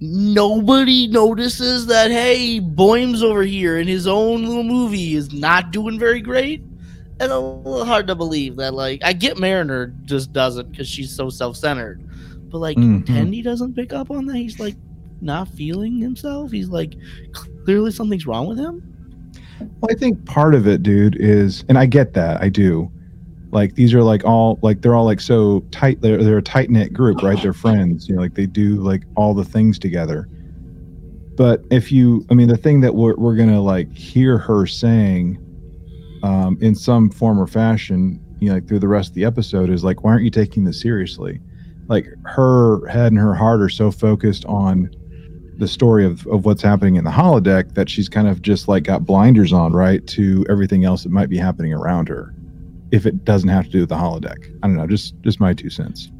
nobody 0.00 1.06
notices 1.06 1.86
that 1.86 2.10
hey, 2.10 2.60
Boim's 2.60 3.22
over 3.22 3.42
here 3.42 3.78
in 3.78 3.86
his 3.86 4.06
own 4.06 4.44
little 4.44 4.62
movie 4.62 5.14
is 5.14 5.32
not 5.32 5.70
doing 5.70 5.98
very 5.98 6.20
great. 6.20 6.62
And 7.20 7.30
a 7.30 7.38
little 7.38 7.84
hard 7.84 8.06
to 8.06 8.14
believe 8.14 8.56
that 8.56 8.72
like 8.74 9.02
I 9.04 9.12
get 9.12 9.38
Mariner 9.38 9.94
just 10.04 10.32
doesn't 10.32 10.70
because 10.70 10.88
she's 10.88 11.14
so 11.14 11.28
self-centered. 11.28 12.02
But 12.50 12.58
like 12.58 12.76
Mhm. 12.78 13.04
Tendi 13.04 13.44
doesn't 13.44 13.74
pick 13.74 13.92
up 13.92 14.10
on 14.10 14.26
that. 14.26 14.36
He's 14.36 14.58
like 14.58 14.76
not 15.20 15.48
feeling 15.48 15.98
himself. 15.98 16.50
He's 16.50 16.70
like 16.70 16.94
clearly 17.64 17.90
something's 17.90 18.26
wrong 18.26 18.46
with 18.48 18.58
him. 18.58 18.82
Well, 19.60 19.90
I 19.90 19.94
think 19.94 20.24
part 20.24 20.54
of 20.54 20.66
it, 20.66 20.82
dude, 20.82 21.16
is, 21.20 21.64
and 21.68 21.76
I 21.76 21.84
get 21.84 22.14
that, 22.14 22.42
I 22.42 22.48
do. 22.48 22.90
Like 23.52 23.74
these 23.74 23.92
are 23.94 24.02
like 24.02 24.24
all 24.24 24.58
like 24.62 24.80
they're 24.80 24.94
all 24.94 25.04
like 25.04 25.20
so 25.20 25.60
tight. 25.72 26.00
They're 26.00 26.22
they're 26.22 26.38
a 26.38 26.42
tight 26.42 26.70
knit 26.70 26.92
group, 26.92 27.22
right? 27.22 27.40
They're 27.42 27.52
friends. 27.52 28.08
You 28.08 28.14
know, 28.14 28.20
like 28.20 28.34
they 28.34 28.46
do 28.46 28.76
like 28.76 29.02
all 29.16 29.34
the 29.34 29.44
things 29.44 29.78
together. 29.78 30.28
But 31.36 31.64
if 31.70 31.90
you, 31.90 32.24
I 32.30 32.34
mean, 32.34 32.48
the 32.48 32.56
thing 32.56 32.80
that 32.82 32.94
we're 32.94 33.16
we're 33.16 33.34
gonna 33.34 33.60
like 33.60 33.92
hear 33.92 34.38
her 34.38 34.66
saying, 34.66 35.38
um, 36.22 36.58
in 36.60 36.76
some 36.76 37.10
form 37.10 37.40
or 37.40 37.48
fashion, 37.48 38.20
you 38.38 38.48
know, 38.48 38.54
like 38.54 38.68
through 38.68 38.78
the 38.78 38.88
rest 38.88 39.08
of 39.08 39.14
the 39.14 39.24
episode, 39.24 39.68
is 39.68 39.82
like, 39.82 40.04
why 40.04 40.12
aren't 40.12 40.24
you 40.24 40.30
taking 40.30 40.64
this 40.64 40.80
seriously? 40.80 41.40
Like 41.88 42.06
her 42.26 42.86
head 42.86 43.10
and 43.10 43.18
her 43.18 43.34
heart 43.34 43.60
are 43.60 43.68
so 43.68 43.90
focused 43.90 44.44
on 44.44 44.94
the 45.58 45.66
story 45.66 46.06
of, 46.06 46.24
of 46.28 46.44
what's 46.44 46.62
happening 46.62 46.94
in 46.96 47.04
the 47.04 47.10
holodeck 47.10 47.74
that 47.74 47.88
she's 47.88 48.08
kind 48.08 48.28
of 48.28 48.42
just 48.42 48.68
like 48.68 48.84
got 48.84 49.04
blinders 49.04 49.52
on 49.52 49.72
right 49.72 50.06
to 50.06 50.46
everything 50.48 50.84
else 50.84 51.02
that 51.02 51.10
might 51.10 51.28
be 51.28 51.36
happening 51.36 51.74
around 51.74 52.08
her 52.08 52.32
if 52.92 53.06
it 53.06 53.24
doesn't 53.24 53.48
have 53.48 53.64
to 53.64 53.70
do 53.70 53.80
with 53.80 53.88
the 53.88 53.94
holodeck 53.94 54.54
i 54.62 54.66
don't 54.66 54.76
know 54.76 54.86
just 54.86 55.14
just 55.22 55.40
my 55.40 55.52
two 55.52 55.70
cents 55.70 56.10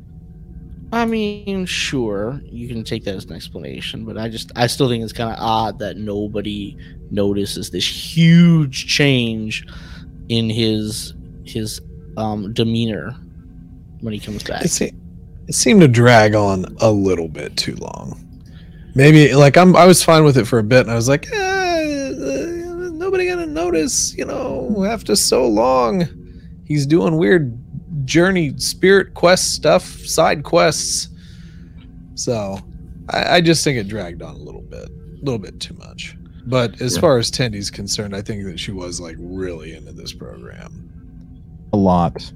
I 0.92 1.04
mean, 1.04 1.66
sure, 1.66 2.40
you 2.44 2.66
can 2.66 2.82
take 2.82 3.04
that 3.04 3.14
as 3.14 3.24
an 3.24 3.32
explanation, 3.32 4.04
but 4.04 4.18
I 4.18 4.28
just 4.28 4.50
I 4.56 4.66
still 4.66 4.88
think 4.88 5.04
it's 5.04 5.12
kind 5.12 5.30
of 5.30 5.36
odd 5.38 5.78
that 5.78 5.96
nobody 5.96 6.76
notices 7.12 7.70
this 7.70 7.86
huge 7.86 8.88
change 8.88 9.66
in 10.28 10.50
his 10.50 11.14
his 11.44 11.80
um 12.16 12.52
demeanor 12.52 13.14
when 14.00 14.12
he 14.12 14.18
comes 14.18 14.42
back. 14.42 14.64
It, 14.64 14.70
se- 14.70 14.92
it 15.46 15.54
seemed 15.54 15.80
to 15.82 15.88
drag 15.88 16.34
on 16.34 16.64
a 16.80 16.90
little 16.90 17.28
bit 17.28 17.56
too 17.56 17.76
long. 17.76 18.26
Maybe 18.96 19.32
like 19.32 19.56
I'm 19.56 19.76
I 19.76 19.86
was 19.86 20.02
fine 20.02 20.24
with 20.24 20.36
it 20.36 20.46
for 20.46 20.58
a 20.58 20.64
bit, 20.64 20.80
and 20.80 20.90
I 20.90 20.96
was 20.96 21.08
like, 21.08 21.30
eh, 21.32 22.08
uh, 22.08 22.90
nobody 22.92 23.28
gonna 23.28 23.46
notice, 23.46 24.12
you 24.16 24.24
know, 24.24 24.84
after 24.88 25.14
so 25.14 25.46
long. 25.46 26.08
He's 26.70 26.86
doing 26.86 27.16
weird 27.16 27.58
journey 28.06 28.56
spirit 28.58 29.12
quest 29.14 29.54
stuff, 29.54 29.82
side 29.84 30.44
quests. 30.44 31.08
So 32.14 32.60
I, 33.08 33.38
I 33.38 33.40
just 33.40 33.64
think 33.64 33.76
it 33.76 33.88
dragged 33.88 34.22
on 34.22 34.36
a 34.36 34.38
little 34.38 34.62
bit, 34.62 34.88
a 34.88 35.24
little 35.24 35.40
bit 35.40 35.58
too 35.58 35.74
much. 35.74 36.16
But 36.46 36.80
as 36.80 36.94
Yeah. 36.94 37.00
far 37.00 37.18
as 37.18 37.28
Tendi's 37.28 37.72
concerned, 37.72 38.14
I 38.14 38.22
think 38.22 38.44
that 38.44 38.60
she 38.60 38.70
was 38.70 39.00
like 39.00 39.16
really 39.18 39.74
into 39.74 39.90
this 39.90 40.12
program. 40.12 40.88
A 41.72 41.76
lot. 41.76 42.32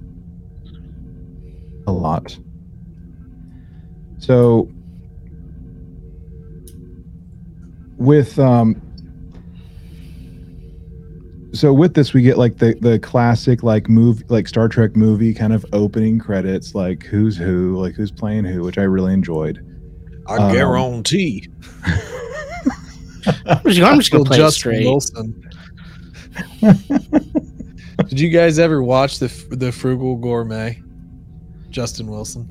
A 1.87 1.93
lot. 1.93 2.37
So 4.19 4.69
with 7.99 8.37
um 8.41 8.83
so 11.55 11.73
with 11.73 11.95
this 11.95 12.13
we 12.13 12.21
get 12.23 12.37
like 12.37 12.59
the 12.59 12.75
the 12.81 12.99
classic 12.99 13.63
like 13.63 13.89
move 13.89 14.23
like 14.29 14.47
Star 14.49 14.69
Trek 14.69 14.97
movie 14.97 15.33
kind 15.33 15.53
of 15.53 15.65
opening 15.73 16.19
credits 16.19 16.75
like 16.75 17.05
who's 17.05 17.37
who 17.37 17.77
like 17.81 17.95
who's 17.95 18.11
playing 18.11 18.45
who 18.45 18.63
which 18.63 18.77
I 18.79 18.83
really 18.83 19.13
enjoyed. 19.15 19.65
I 20.27 20.37
Um, 20.37 20.53
guarantee. 20.53 21.49
I'm 23.47 23.63
just, 23.65 23.81
I'm 23.81 23.99
just 23.99 24.11
gonna 24.11 24.25
play 24.25 24.37
it 24.37 24.41
Justin 24.41 24.59
straight. 24.61 24.85
Wilson. 24.87 25.41
Did 28.09 28.21
you 28.21 28.29
guys 28.31 28.59
ever 28.59 28.83
watch 28.83 29.19
the 29.19 29.29
the 29.51 29.71
Frugal 29.73 30.17
Gourmet? 30.17 30.83
Justin 31.71 32.07
Wilson. 32.07 32.49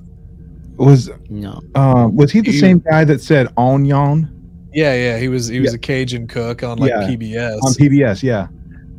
Was 0.78 1.10
No, 1.30 1.62
um 1.76 2.16
was 2.16 2.32
he 2.32 2.42
the 2.42 2.52
You- 2.52 2.60
same 2.60 2.80
guy 2.80 3.04
that 3.06 3.22
said 3.22 3.48
onion 3.58 4.30
Yeah, 4.74 4.94
yeah, 4.96 5.18
he 5.20 5.28
was 5.28 5.48
he 5.48 5.60
was 5.60 5.74
a 5.74 5.78
Cajun 5.78 6.28
cook 6.28 6.63
on 6.63 6.78
like 6.80 6.89
Yeah. 6.89 7.08
PBS. 7.08 7.60
on 7.62 7.74
PBS? 7.74 8.24
Yeah. 8.24 8.48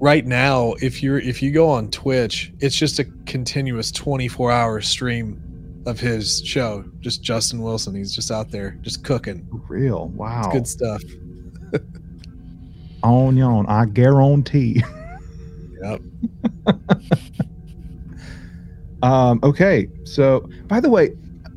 Right 0.00 0.24
now, 0.26 0.74
if 0.80 1.02
you're 1.02 1.18
if 1.18 1.42
you 1.42 1.50
go 1.50 1.68
on 1.70 1.90
Twitch, 1.90 2.52
it's 2.60 2.76
just 2.76 2.98
a 2.98 3.04
continuous 3.26 3.90
24 3.92 4.50
hour 4.50 4.80
stream 4.80 5.82
of 5.86 6.00
his 6.00 6.42
show. 6.44 6.84
Just 7.00 7.22
Justin 7.22 7.62
Wilson. 7.62 7.94
He's 7.94 8.14
just 8.14 8.30
out 8.30 8.50
there 8.50 8.78
just 8.82 9.04
cooking. 9.04 9.46
Real. 9.68 10.08
Wow. 10.08 10.50
Good 10.52 10.66
stuff. 10.66 11.02
Onion, 13.02 13.66
I 13.68 13.86
guarantee. 13.86 14.82
Yep. 15.82 16.00
Um, 19.04 19.38
okay, 19.42 19.86
so 20.04 20.48
by 20.66 20.80
the 20.80 20.88
way, 20.88 21.10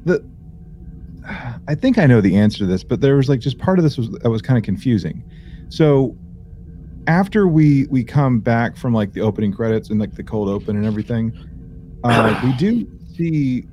the 0.04 0.22
I 1.68 1.76
think 1.76 1.98
I 1.98 2.06
know 2.06 2.20
the 2.20 2.36
answer 2.36 2.60
to 2.60 2.66
this, 2.66 2.84
but 2.84 3.00
there 3.00 3.16
was 3.16 3.30
like 3.30 3.40
just 3.40 3.58
part 3.58 3.80
of 3.80 3.84
this 3.84 3.98
was 3.98 4.10
that 4.10 4.30
was 4.30 4.42
kind 4.42 4.58
of 4.58 4.66
confusing. 4.66 5.24
So 5.70 6.16
after 7.08 7.48
we 7.48 7.88
we 7.88 8.04
come 8.04 8.40
back 8.40 8.76
from 8.76 8.94
like 8.94 9.14
the 9.14 9.22
opening 9.22 9.54
credits 9.54 9.90
and 9.90 10.00
like 10.00 10.14
the 10.14 10.24
cold 10.24 10.50
open 10.50 10.76
and 10.76 10.86
everything, 10.86 11.34
uh, 12.04 12.40
we 12.44 12.54
do 12.54 12.88
see 13.16 13.66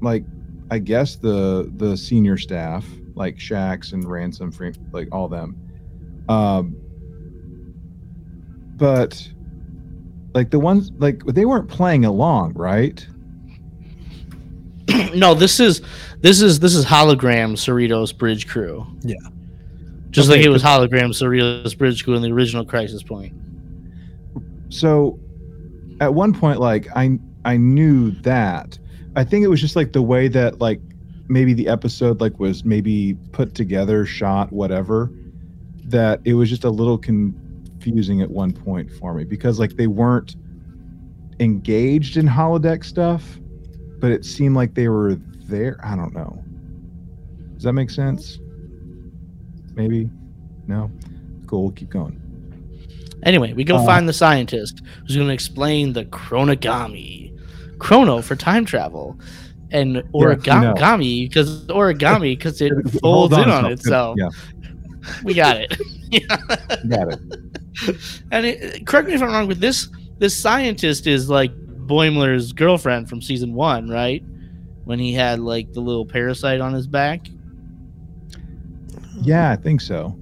like 0.00 0.24
I 0.70 0.78
guess 0.78 1.16
the 1.16 1.70
the 1.76 1.96
senior 1.96 2.38
staff 2.38 2.86
like 3.14 3.36
Shax 3.36 3.92
and 3.92 4.08
Ransom, 4.08 4.50
Free, 4.50 4.72
like 4.92 5.08
all 5.12 5.28
them. 5.28 5.56
Um, 6.28 6.76
but 8.76 9.28
like 10.34 10.50
the 10.50 10.58
ones 10.58 10.90
like 10.98 11.24
they 11.26 11.44
weren't 11.44 11.68
playing 11.68 12.04
along, 12.04 12.54
right? 12.54 13.06
no. 15.14 15.34
This 15.34 15.60
is 15.60 15.82
this 16.20 16.40
is 16.40 16.58
this 16.58 16.74
is 16.74 16.84
hologram 16.84 17.52
Cerritos 17.52 18.16
Bridge 18.16 18.48
Crew. 18.48 18.86
Yeah. 19.02 19.16
Just 20.12 20.28
Okay, 20.28 20.38
like 20.38 20.46
it 20.46 20.50
was 20.50 20.62
hologram 20.62 21.08
Cerritos 21.08 21.76
Bridge 21.76 22.04
Crew 22.04 22.14
in 22.14 22.22
the 22.22 22.30
original 22.30 22.64
Crisis 22.64 23.02
Point. 23.02 23.34
So 24.68 25.18
at 26.00 26.14
one 26.14 26.32
point, 26.34 26.60
like 26.60 26.86
I 26.94 27.18
I 27.44 27.56
knew 27.56 28.10
that. 28.22 28.78
I 29.16 29.24
think 29.24 29.44
it 29.44 29.48
was 29.48 29.60
just 29.60 29.74
like 29.74 29.92
the 29.92 30.02
way 30.02 30.28
that 30.28 30.60
like 30.60 30.80
maybe 31.28 31.54
the 31.54 31.68
episode 31.68 32.20
like 32.20 32.38
was 32.38 32.64
maybe 32.64 33.14
put 33.32 33.54
together, 33.54 34.06
shot, 34.06 34.52
whatever. 34.52 35.10
That 35.84 36.20
it 36.24 36.34
was 36.34 36.48
just 36.48 36.64
a 36.64 36.70
little 36.70 36.98
confusing 36.98 38.20
at 38.20 38.30
one 38.30 38.52
point 38.52 38.90
for 38.92 39.14
me 39.14 39.24
because 39.24 39.58
like 39.58 39.76
they 39.76 39.86
weren't 39.86 40.36
engaged 41.40 42.18
in 42.18 42.28
holodeck 42.28 42.84
stuff, 42.84 43.38
but 43.98 44.10
it 44.10 44.24
seemed 44.24 44.56
like 44.56 44.74
they 44.74 44.88
were 44.88 45.16
there. 45.48 45.80
I 45.82 45.96
don't 45.96 46.14
know. 46.14 46.42
Does 47.54 47.64
that 47.64 47.72
make 47.72 47.90
sense? 47.90 48.38
Maybe. 49.74 50.08
No. 50.66 50.90
Cool. 51.46 51.62
We'll 51.64 51.72
keep 51.72 51.90
going. 51.90 52.18
Anyway, 53.24 53.52
we 53.52 53.64
go 53.64 53.76
Uh, 53.76 53.84
find 53.86 54.08
the 54.08 54.12
scientist 54.12 54.82
who's 55.06 55.14
going 55.16 55.28
to 55.28 55.34
explain 55.34 55.92
the 55.92 56.04
chronogami, 56.06 57.32
chrono 57.78 58.20
for 58.20 58.34
time 58.36 58.64
travel, 58.64 59.16
and 59.70 59.94
Yes, 59.94 60.04
we 60.12 60.20
know. 60.20 60.26
origami 60.74 61.28
because 61.28 61.64
origami 61.66 62.36
because 62.36 62.60
it 62.60 62.72
folds 63.02 63.32
in 63.36 63.48
on 63.48 63.66
itself. 63.72 64.16
itself. 64.18 64.18
Yeah. 64.18 64.28
We 65.24 65.34
got 65.34 65.56
it. 65.56 65.70
Got 66.88 67.12
it. 67.12 67.18
and 68.30 68.46
it, 68.46 68.86
correct 68.86 69.08
me 69.08 69.14
if 69.14 69.22
I'm 69.22 69.30
wrong, 69.32 69.48
but 69.48 69.58
this 69.60 69.88
this 70.18 70.36
scientist 70.36 71.08
is 71.08 71.28
like 71.28 71.52
Boimler's 71.88 72.52
girlfriend 72.52 73.08
from 73.08 73.20
season 73.20 73.52
one, 73.52 73.88
right? 73.88 74.22
When 74.84 75.00
he 75.00 75.12
had 75.12 75.40
like 75.40 75.72
the 75.72 75.80
little 75.80 76.06
parasite 76.06 76.60
on 76.60 76.72
his 76.72 76.86
back. 76.86 77.26
Yeah, 79.22 79.50
I 79.50 79.56
think 79.56 79.80
so. 79.80 80.16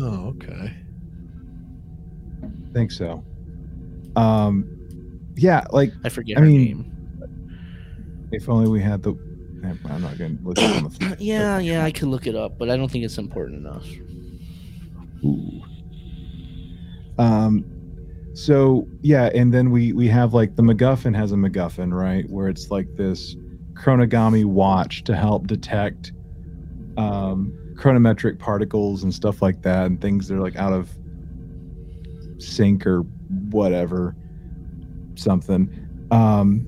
Oh, 0.00 0.28
okay. 0.36 0.74
I 2.42 2.72
think 2.72 2.90
so. 2.90 3.24
Um, 4.16 4.68
yeah, 5.36 5.64
like 5.70 5.92
I 6.04 6.08
forget 6.08 6.36
I 6.38 6.40
her 6.40 6.46
mean, 6.46 6.64
name. 6.64 8.28
if 8.32 8.48
only 8.48 8.68
we 8.68 8.80
had 8.80 9.02
the. 9.02 9.14
I'm 9.64 10.02
not 10.02 10.18
going 10.18 10.38
to 10.38 10.44
look 10.44 10.58
it 10.58 10.64
on 10.76 10.84
the. 10.84 10.90
fly. 10.90 11.16
Yeah, 11.20 11.58
yeah, 11.58 11.84
I 11.84 11.92
could 11.92 12.08
look 12.08 12.26
it 12.26 12.34
up, 12.34 12.58
but 12.58 12.68
I 12.68 12.76
don't 12.76 12.90
think 12.90 13.04
it's 13.04 13.18
important 13.18 13.64
enough. 13.64 13.86
Ooh. 15.24 15.62
Um, 17.18 17.64
so 18.34 18.88
yeah, 19.02 19.30
and 19.34 19.52
then 19.54 19.70
we 19.70 19.92
we 19.92 20.08
have 20.08 20.34
like 20.34 20.56
the 20.56 20.62
MacGuffin 20.62 21.14
has 21.14 21.32
a 21.32 21.36
MacGuffin, 21.36 21.92
right? 21.92 22.28
Where 22.28 22.48
it's 22.48 22.70
like 22.70 22.96
this 22.96 23.36
chronogami 23.74 24.44
watch 24.44 25.04
to 25.04 25.14
help 25.16 25.46
detect 25.46 26.12
um, 26.96 27.52
chronometric 27.82 28.38
particles 28.38 29.02
and 29.02 29.12
stuff 29.12 29.42
like 29.42 29.62
that, 29.62 29.86
and 29.86 30.00
things 30.00 30.28
that 30.28 30.36
are 30.36 30.40
like 30.40 30.56
out 30.56 30.72
of 30.72 30.88
sync 32.38 32.86
or 32.86 33.00
whatever, 33.50 34.14
something. 35.16 35.68
Um, 36.10 36.66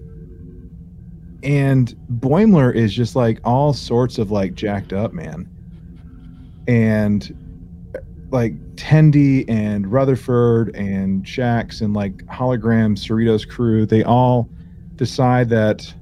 and 1.44 1.94
Boimler 2.14 2.74
is 2.74 2.92
just 2.92 3.14
like 3.14 3.38
all 3.44 3.72
sorts 3.72 4.18
of 4.18 4.30
like 4.30 4.54
jacked 4.54 4.92
up, 4.92 5.12
man. 5.12 5.48
And 6.66 7.36
like 8.30 8.54
Tendi 8.74 9.44
and 9.48 9.92
Rutherford 9.92 10.74
and 10.74 11.24
Shax 11.24 11.80
and 11.80 11.94
like 11.94 12.16
hologram 12.26 12.96
Cerritos 12.96 13.46
crew, 13.46 13.86
they 13.86 14.02
all 14.02 14.48
decide 14.96 15.48
that 15.50 15.92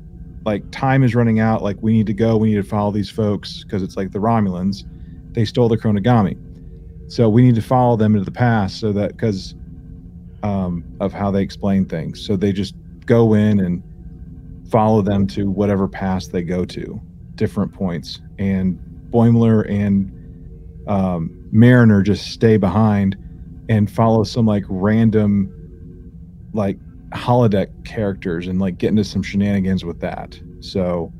like 0.44 0.70
time 0.70 1.02
is 1.02 1.14
running 1.14 1.40
out, 1.40 1.62
like 1.62 1.76
we 1.82 1.92
need 1.92 2.06
to 2.06 2.14
go, 2.14 2.36
we 2.36 2.50
need 2.50 2.56
to 2.56 2.62
follow 2.62 2.92
these 2.92 3.10
folks 3.10 3.64
because 3.64 3.82
it's 3.82 3.96
like 3.96 4.12
the 4.12 4.18
Romulans. 4.18 4.84
They 5.32 5.44
stole 5.44 5.68
the 5.68 5.78
chronogami. 5.78 6.38
So 7.10 7.28
we 7.28 7.42
need 7.42 7.54
to 7.56 7.62
follow 7.62 7.96
them 7.96 8.14
into 8.14 8.24
the 8.24 8.30
past 8.30 8.80
so 8.80 8.92
that 8.92 9.12
because 9.12 9.54
um, 10.42 10.84
of 11.00 11.12
how 11.12 11.30
they 11.30 11.42
explain 11.42 11.84
things. 11.84 12.24
So 12.24 12.36
they 12.36 12.52
just 12.52 12.74
go 13.06 13.34
in 13.34 13.60
and 13.60 13.82
follow 14.70 15.02
them 15.02 15.26
to 15.28 15.50
whatever 15.50 15.86
past 15.88 16.32
they 16.32 16.42
go 16.42 16.64
to, 16.64 17.00
different 17.34 17.72
points. 17.72 18.20
And 18.38 18.78
Boimler 19.10 19.68
and 19.70 20.10
um, 20.88 21.38
Mariner 21.52 22.02
just 22.02 22.30
stay 22.30 22.56
behind 22.56 23.16
and 23.68 23.90
follow 23.90 24.24
some 24.24 24.46
like 24.46 24.64
random 24.68 25.52
like 26.54 26.78
holodeck 27.10 27.84
characters 27.84 28.46
and 28.46 28.58
like 28.58 28.78
get 28.78 28.88
into 28.88 29.04
some 29.04 29.22
shenanigans 29.22 29.84
with 29.84 30.00
that. 30.00 30.40
So 30.60 31.12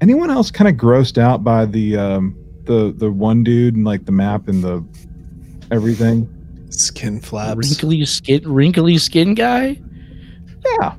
anyone 0.00 0.30
else 0.30 0.50
kind 0.50 0.68
of 0.68 0.74
grossed 0.74 1.18
out 1.18 1.42
by 1.42 1.66
the 1.66 1.96
um 1.96 2.37
the 2.68 2.94
the 2.96 3.10
one 3.10 3.42
dude 3.42 3.74
and 3.74 3.84
like 3.84 4.04
the 4.04 4.12
map 4.12 4.46
and 4.46 4.62
the 4.62 4.84
everything? 5.72 6.32
Skin 6.70 7.20
flaps. 7.20 7.56
Wrinkly 7.56 8.04
skin, 8.04 8.42
wrinkly 8.44 8.98
skin 8.98 9.34
guy. 9.34 9.80
Yeah. 10.64 10.94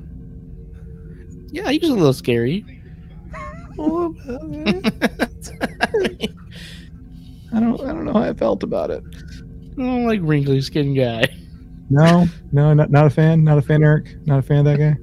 Yeah, 1.52 1.70
he 1.70 1.78
was 1.78 1.88
a 1.88 1.94
little 1.94 2.12
scary. 2.12 2.64
I 3.78 3.82
don't. 7.58 7.80
I 7.80 7.86
don't 7.92 8.04
know 8.04 8.12
how 8.12 8.22
I 8.22 8.34
felt 8.34 8.62
about 8.62 8.90
it. 8.90 9.02
I 9.78 9.82
don't 9.82 10.06
like 10.06 10.20
wrinkly 10.22 10.60
skin 10.60 10.94
guy. 10.94 11.24
No, 11.88 12.26
no, 12.52 12.72
not, 12.74 12.90
not 12.90 13.06
a 13.06 13.10
fan. 13.10 13.42
Not 13.42 13.58
a 13.58 13.62
fan, 13.62 13.82
Eric. 13.82 14.14
Not 14.26 14.38
a 14.38 14.42
fan 14.42 14.58
of 14.58 14.64
that 14.66 14.78
guy. 14.78 14.96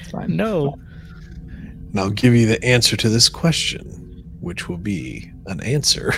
It's 0.00 0.10
fine. 0.10 0.36
No. 0.36 0.78
And 1.48 2.00
I'll 2.00 2.10
give 2.10 2.34
you 2.34 2.46
the 2.46 2.62
answer 2.64 2.96
to 2.96 3.08
this 3.08 3.28
question, 3.28 4.24
which 4.40 4.68
will 4.68 4.78
be 4.78 5.30
an 5.46 5.60
answer. 5.62 6.12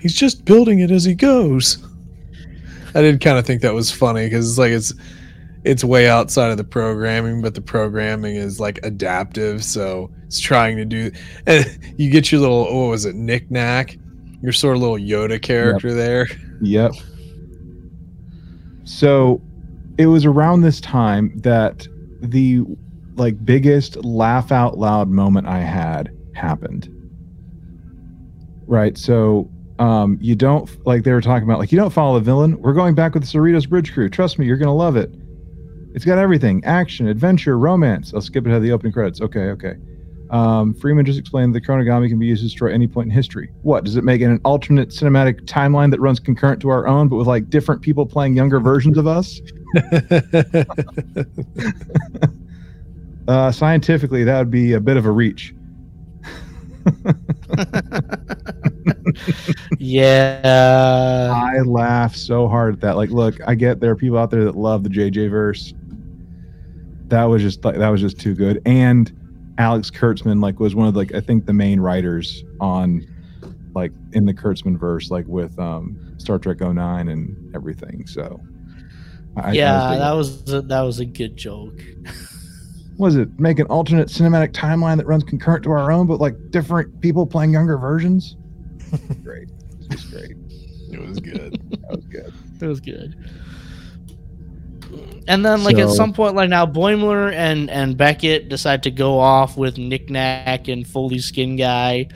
He's 0.00 0.14
just 0.14 0.44
building 0.44 0.80
it 0.80 0.90
as 0.90 1.04
he 1.04 1.14
goes. 1.14 1.78
I 2.94 3.00
did 3.00 3.20
kind 3.20 3.38
of 3.38 3.46
think 3.46 3.62
that 3.62 3.74
was 3.74 3.90
funny 3.90 4.26
because 4.26 4.50
it's 4.50 4.58
like 4.58 4.70
it's 4.70 4.92
it's 5.64 5.82
way 5.82 6.08
outside 6.08 6.50
of 6.50 6.58
the 6.58 6.64
programming, 6.64 7.40
but 7.40 7.54
the 7.54 7.62
programming 7.62 8.36
is 8.36 8.60
like 8.60 8.78
adaptive, 8.82 9.64
so 9.64 10.10
it's 10.26 10.38
trying 10.38 10.76
to 10.76 10.84
do. 10.84 11.10
And 11.46 11.66
you 11.96 12.10
get 12.10 12.30
your 12.30 12.42
little 12.42 12.66
oh, 12.68 12.90
was 12.90 13.06
it 13.06 13.14
knick-knack? 13.14 13.96
Your 14.42 14.52
sort 14.52 14.76
of 14.76 14.82
little 14.82 14.98
Yoda 14.98 15.40
character 15.40 15.94
there. 15.94 16.28
Yep. 16.60 16.92
So 18.84 19.40
it 19.96 20.06
was 20.06 20.26
around 20.26 20.60
this 20.60 20.82
time 20.82 21.32
that 21.36 21.88
the 22.20 22.62
like 23.16 23.44
biggest 23.44 23.96
laugh 24.04 24.52
out 24.52 24.78
loud 24.78 25.08
moment 25.08 25.46
I 25.46 25.60
had 25.60 26.10
happened. 26.34 26.88
Right. 28.66 28.96
So 28.96 29.50
um 29.80 30.18
you 30.20 30.36
don't 30.36 30.70
like 30.86 31.02
they 31.02 31.12
were 31.12 31.20
talking 31.20 31.44
about 31.44 31.58
like 31.58 31.72
you 31.72 31.78
don't 31.78 31.92
follow 31.92 32.18
the 32.18 32.24
villain. 32.24 32.60
We're 32.60 32.74
going 32.74 32.94
back 32.94 33.14
with 33.14 33.24
the 33.24 33.28
Cerritos 33.28 33.68
Bridge 33.68 33.92
Crew. 33.92 34.08
Trust 34.08 34.38
me, 34.38 34.46
you're 34.46 34.56
gonna 34.56 34.74
love 34.74 34.96
it. 34.96 35.10
It's 35.94 36.04
got 36.04 36.18
everything: 36.18 36.64
action, 36.64 37.08
adventure, 37.08 37.58
romance. 37.58 38.12
I'll 38.14 38.20
skip 38.20 38.46
ahead 38.46 38.56
of 38.56 38.62
the 38.62 38.72
opening 38.72 38.92
credits. 38.92 39.20
Okay, 39.20 39.50
okay. 39.50 39.74
Um, 40.30 40.74
Freeman 40.74 41.04
just 41.04 41.18
explained 41.18 41.54
the 41.54 41.60
chronogami 41.60 42.08
can 42.08 42.18
be 42.18 42.26
used 42.26 42.42
to 42.42 42.48
destroy 42.48 42.72
any 42.72 42.88
point 42.88 43.06
in 43.06 43.14
history. 43.14 43.52
What 43.62 43.84
does 43.84 43.96
it 43.96 44.02
make 44.02 44.20
it 44.20 44.24
an 44.24 44.40
alternate 44.44 44.88
cinematic 44.88 45.42
timeline 45.42 45.92
that 45.92 46.00
runs 46.00 46.18
concurrent 46.18 46.60
to 46.62 46.70
our 46.70 46.88
own, 46.88 47.08
but 47.08 47.16
with 47.16 47.28
like 47.28 47.50
different 47.50 47.82
people 47.82 48.06
playing 48.06 48.34
younger 48.34 48.58
versions 48.58 48.98
of 48.98 49.06
us? 49.06 49.40
Uh, 53.26 53.50
scientifically, 53.50 54.24
that 54.24 54.38
would 54.38 54.50
be 54.50 54.74
a 54.74 54.80
bit 54.80 54.96
of 54.96 55.06
a 55.06 55.10
reach. 55.10 55.54
yeah. 59.78 61.32
I 61.34 61.60
laugh 61.60 62.14
so 62.14 62.48
hard 62.48 62.74
at 62.74 62.80
that. 62.80 62.96
Like, 62.96 63.10
look, 63.10 63.36
I 63.46 63.54
get 63.54 63.80
there 63.80 63.90
are 63.90 63.96
people 63.96 64.18
out 64.18 64.30
there 64.30 64.44
that 64.44 64.56
love 64.56 64.82
the 64.82 64.90
JJ 64.90 65.30
verse. 65.30 65.72
That 67.08 67.24
was 67.24 67.42
just 67.42 67.64
like 67.64 67.76
that 67.76 67.88
was 67.88 68.00
just 68.00 68.18
too 68.18 68.34
good. 68.34 68.60
And 68.66 69.12
Alex 69.58 69.90
Kurtzman 69.90 70.42
like 70.42 70.60
was 70.60 70.74
one 70.74 70.88
of 70.88 70.96
like 70.96 71.14
I 71.14 71.20
think 71.20 71.46
the 71.46 71.52
main 71.52 71.80
writers 71.80 72.44
on 72.60 73.06
like 73.74 73.92
in 74.12 74.26
the 74.26 74.34
Kurtzman 74.34 74.78
verse, 74.78 75.10
like 75.10 75.26
with 75.26 75.58
um 75.58 76.14
Star 76.18 76.38
Trek 76.38 76.60
09 76.60 77.08
and 77.08 77.54
everything. 77.54 78.06
So 78.06 78.40
I, 79.36 79.52
yeah, 79.52 79.82
I 79.82 80.12
was 80.12 80.44
that 80.44 80.52
was 80.52 80.52
a, 80.52 80.62
that 80.62 80.80
was 80.82 81.00
a 81.00 81.04
good 81.04 81.36
joke. 81.36 81.80
was 82.96 83.16
it 83.16 83.28
make 83.40 83.58
an 83.58 83.66
alternate 83.66 84.08
cinematic 84.08 84.52
timeline 84.52 84.96
that 84.98 85.06
runs 85.06 85.24
concurrent 85.24 85.64
to 85.64 85.70
our 85.70 85.90
own, 85.90 86.06
but 86.06 86.20
like 86.20 86.34
different 86.50 87.00
people 87.00 87.26
playing 87.26 87.52
younger 87.52 87.76
versions? 87.76 88.36
great. 89.22 89.48
It's 89.78 89.88
just 89.88 90.10
great. 90.10 90.32
it 90.92 91.00
was 91.00 91.18
good. 91.20 91.60
That 91.84 91.96
was 91.96 92.06
good. 92.06 92.32
It 92.62 92.66
was 92.66 92.80
good. 92.80 93.14
And 95.26 95.44
then, 95.44 95.64
like 95.64 95.76
at 95.78 95.90
some 95.90 96.12
point, 96.12 96.34
like 96.34 96.48
now, 96.48 96.64
Boimler 96.66 97.32
and 97.32 97.68
and 97.70 97.96
Beckett 97.96 98.48
decide 98.48 98.82
to 98.84 98.90
go 98.90 99.18
off 99.18 99.56
with 99.56 99.76
Knick-Knack 99.76 100.68
and 100.68 100.86
Foley 100.86 101.18
Skin 101.18 101.56
Guy, 101.56 102.08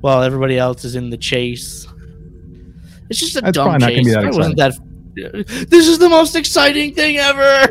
while 0.00 0.22
everybody 0.22 0.58
else 0.58 0.84
is 0.84 0.94
in 0.96 1.10
the 1.10 1.16
chase. 1.16 1.86
It's 3.08 3.20
just 3.20 3.36
a 3.36 3.40
That's 3.40 3.54
dumb 3.56 3.68
probably 3.78 3.78
not 3.78 3.86
gonna 3.88 3.96
chase. 3.96 4.04
be 4.06 4.12
that 4.12 4.24
It 4.24 4.34
wasn't 4.34 4.56
that. 4.58 4.72
This 5.16 5.88
is 5.88 5.98
the 5.98 6.08
most 6.10 6.36
exciting 6.36 6.94
thing 6.94 7.16
ever. 7.16 7.66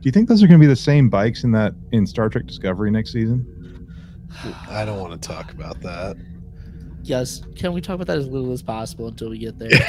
Do 0.00 0.06
you 0.08 0.12
think 0.12 0.28
those 0.28 0.42
are 0.42 0.46
going 0.46 0.58
to 0.58 0.62
be 0.64 0.68
the 0.68 0.74
same 0.76 1.08
bikes 1.08 1.44
in 1.44 1.52
that 1.52 1.74
in 1.92 2.06
Star 2.06 2.28
Trek 2.28 2.46
Discovery 2.46 2.90
next 2.90 3.12
season? 3.12 3.46
I 4.68 4.84
don't 4.84 4.98
want 5.00 5.20
to 5.20 5.28
talk 5.28 5.52
about 5.52 5.80
that. 5.82 6.16
yes. 7.02 7.42
Can 7.56 7.72
we 7.72 7.80
talk 7.80 7.96
about 7.96 8.06
that 8.06 8.18
as 8.18 8.26
little 8.28 8.52
as 8.52 8.62
possible 8.62 9.08
until 9.08 9.30
we 9.30 9.38
get 9.38 9.58
there? 9.58 9.70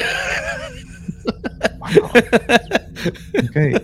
Okay. 3.35 3.75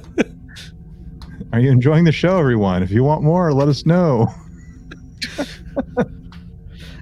Are 1.51 1.59
you 1.59 1.71
enjoying 1.71 2.03
the 2.03 2.11
show, 2.11 2.37
everyone? 2.37 2.83
If 2.83 2.91
you 2.91 3.03
want 3.03 3.23
more, 3.23 3.51
let 3.51 3.67
us 3.67 3.85
know. 3.85 4.27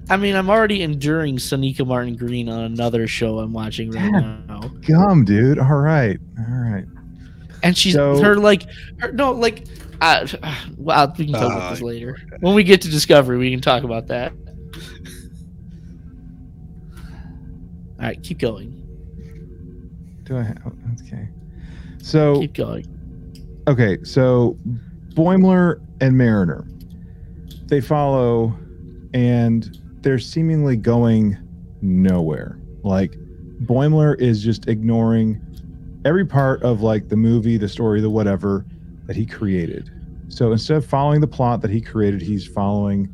I 0.10 0.18
mean, 0.18 0.36
I'm 0.36 0.50
already 0.50 0.84
enduring 0.84 1.38
Sonequa 1.38 1.86
Martin 1.88 2.16
Green 2.16 2.48
on 2.50 2.62
another 2.66 3.08
show 3.08 3.40
I'm 3.40 3.54
watching 3.54 3.90
right 3.92 4.12
Damn. 4.12 4.46
now. 4.48 4.60
Gum, 4.88 5.26
dude. 5.26 5.58
All 5.60 5.78
right. 5.78 6.20
All 6.38 6.46
right. 6.56 6.86
and 7.64 7.76
she's 7.76 7.94
So- 7.96 8.22
her 8.22 8.36
like 8.36 8.68
her, 9.00 9.12
no 9.12 9.32
like 9.32 9.66
uh, 10.02 10.28
well 10.78 11.12
we 11.18 11.26
can 11.26 11.34
talk 11.34 11.46
about 11.52 11.70
this 11.72 11.82
Uh, 11.82 11.86
later 11.86 12.18
when 12.42 12.54
we 12.54 12.64
get 12.64 12.82
to 12.82 12.90
discovery 12.90 13.38
we 13.38 13.50
can 13.50 13.62
talk 13.62 13.84
about 13.84 14.08
that 14.08 14.34
all 18.00 18.06
right 18.06 18.22
keep 18.22 18.40
going 18.40 18.72
Do 20.26 20.38
I 20.38 20.44
have 20.44 20.74
okay. 21.02 21.30
So 22.02 22.42
keep 22.42 22.54
going 22.54 22.86
okay, 23.68 23.98
so 24.04 24.58
Boimler 25.16 25.82
and 26.02 26.16
Mariner, 26.18 26.68
they 27.68 27.80
follow, 27.82 28.54
and 29.14 29.80
they're 30.06 30.20
seemingly 30.20 30.78
going 30.78 31.36
nowhere. 31.82 32.60
Like 32.84 33.18
Boimler 33.64 34.16
is 34.22 34.44
just 34.44 34.68
ignoring 34.68 35.42
every 36.06 36.24
part 36.24 36.62
of 36.62 36.82
like 36.82 37.10
the 37.10 37.18
movie, 37.18 37.58
the 37.58 37.68
story, 37.68 38.02
the 38.02 38.10
whatever 38.12 38.68
that 39.08 39.16
he 39.16 39.26
created. 39.26 39.90
So 40.28 40.52
instead 40.52 40.78
of 40.78 40.86
following 40.86 41.22
the 41.22 41.28
plot 41.28 41.62
that 41.62 41.72
he 41.72 41.82
created, 41.82 42.22
he's 42.22 42.46
following 42.46 43.12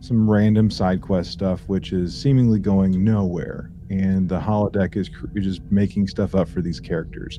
some 0.00 0.28
random 0.28 0.68
side 0.68 1.00
quest 1.00 1.30
stuff, 1.30 1.60
which 1.68 1.92
is 1.92 2.20
seemingly 2.20 2.58
going 2.58 3.04
nowhere. 3.04 3.70
And 3.88 4.28
the 4.28 4.40
holodeck 4.40 4.96
is 4.96 5.10
just 5.36 5.62
making 5.70 6.08
stuff 6.08 6.34
up 6.34 6.48
for 6.48 6.60
these 6.60 6.80
characters. 6.80 7.38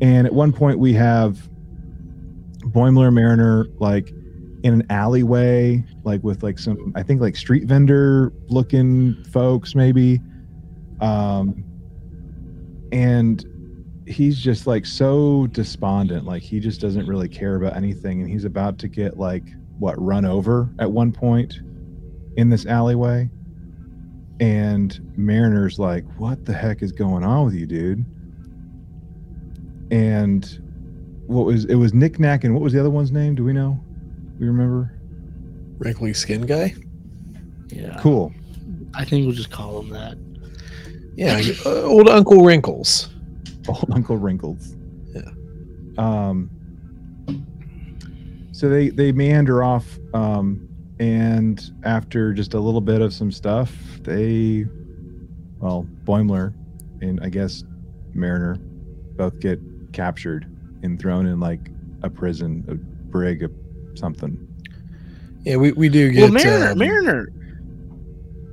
And 0.00 0.26
at 0.26 0.32
one 0.32 0.52
point, 0.52 0.80
we 0.80 0.92
have 0.94 1.48
Boimler 2.64 3.12
Mariner 3.12 3.68
like 3.78 4.12
in 4.62 4.74
an 4.74 4.86
alleyway, 4.90 5.84
like 6.04 6.22
with 6.22 6.42
like 6.42 6.58
some, 6.58 6.92
I 6.94 7.02
think 7.02 7.20
like 7.20 7.36
street 7.36 7.64
vendor 7.64 8.32
looking 8.48 9.22
folks, 9.24 9.74
maybe. 9.74 10.20
Um, 11.00 11.64
and 12.92 13.44
he's 14.06 14.38
just 14.38 14.66
like 14.66 14.86
so 14.86 15.46
despondent, 15.48 16.24
like 16.24 16.42
he 16.42 16.60
just 16.60 16.80
doesn't 16.80 17.06
really 17.06 17.28
care 17.28 17.56
about 17.56 17.76
anything, 17.76 18.20
and 18.20 18.30
he's 18.30 18.44
about 18.44 18.78
to 18.78 18.88
get 18.88 19.18
like 19.18 19.44
what 19.78 20.00
run 20.00 20.24
over 20.24 20.68
at 20.78 20.90
one 20.90 21.12
point 21.12 21.60
in 22.36 22.48
this 22.48 22.66
alleyway. 22.66 23.28
And 24.40 25.00
Mariner's 25.16 25.78
like, 25.78 26.04
"What 26.18 26.44
the 26.44 26.52
heck 26.52 26.82
is 26.82 26.92
going 26.92 27.24
on 27.24 27.44
with 27.46 27.54
you, 27.54 27.66
dude?" 27.66 28.04
And 29.90 30.44
what 31.26 31.46
was 31.46 31.64
it 31.64 31.76
was 31.76 31.94
Nick 31.94 32.18
Knack 32.18 32.44
and 32.44 32.54
what 32.54 32.62
was 32.62 32.72
the 32.72 32.80
other 32.80 32.90
one's 32.90 33.12
name? 33.12 33.34
Do 33.34 33.44
we 33.44 33.52
know? 33.52 33.80
We 34.38 34.46
remember? 34.46 34.92
Wrinkly 35.78 36.12
skin 36.14 36.42
guy. 36.42 36.74
yeah 37.68 37.98
Cool. 38.00 38.32
i 38.94 39.04
think 39.04 39.26
we'll 39.26 39.34
just 39.34 39.50
call 39.50 39.80
him 39.80 39.88
that 39.90 40.16
Yeah, 41.16 41.40
uh, 41.66 41.82
old 41.82 42.08
Uncle 42.08 42.42
Wrinkles. 42.44 43.08
Old 43.68 43.90
Uncle 43.92 44.16
Wrinkles. 44.16 44.74
Yeah. 45.14 45.30
Um. 45.98 46.50
So 48.52 48.68
they 48.68 48.88
they 48.90 49.12
meander 49.12 49.62
off, 49.62 49.98
um, 50.14 50.68
and 50.98 51.60
after 51.84 52.32
just 52.32 52.54
a 52.54 52.60
little 52.60 52.80
bit 52.80 53.00
of 53.00 53.12
some 53.12 53.30
stuff, 53.30 53.72
they, 54.02 54.66
well, 55.60 55.86
Boimler 56.04 56.52
and 57.00 57.20
I 57.22 57.28
guess 57.28 57.62
Mariner, 58.14 58.56
both 59.16 59.38
get 59.40 59.60
captured 59.92 60.46
and 60.82 60.98
thrown 61.00 61.26
in 61.26 61.38
like 61.40 61.70
a 62.02 62.10
prison, 62.10 62.64
a 62.68 62.74
brig, 62.74 63.42
a 63.44 63.48
something. 63.94 64.48
Yeah, 65.44 65.56
we, 65.56 65.72
we 65.72 65.88
do 65.88 66.10
get. 66.12 66.22
well 66.22 66.32
mariner 66.32 66.70
um, 66.72 66.78
mariner 66.78 67.32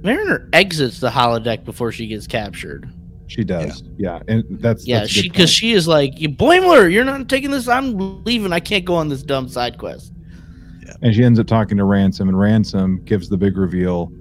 mariner 0.01 0.49
exits 0.53 0.99
the 0.99 1.09
holodeck 1.09 1.63
before 1.65 1.91
she 1.91 2.07
gets 2.07 2.25
captured 2.25 2.89
She 3.27 3.43
does, 3.43 3.83
yeah, 3.97 4.19
and 4.27 4.43
that's 4.59 4.87
yeah 4.87 4.99
that's 5.01 5.11
she 5.11 5.29
because 5.29 5.49
she 5.51 5.73
is 5.73 5.87
like 5.87 6.19
you 6.19 6.29
Boimler, 6.29 6.91
you're 6.91 7.05
not 7.05 7.29
taking 7.29 7.51
this 7.51 7.67
i'm 7.67 8.23
leaving 8.23 8.51
i 8.53 8.59
can't 8.59 8.85
go 8.85 8.95
on 8.95 9.07
this 9.09 9.21
dumb 9.21 9.47
side 9.47 9.77
quest 9.77 10.11
Yeah. 10.83 10.93
and 11.03 11.13
she 11.13 11.23
ends 11.23 11.39
up 11.39 11.45
talking 11.47 11.77
to 11.77 11.83
Ransom, 11.83 12.27
and 12.29 12.39
Ransom 12.39 13.03
gives 13.05 13.29
the 13.29 13.37
big 13.37 13.55
reveal. 13.57 14.11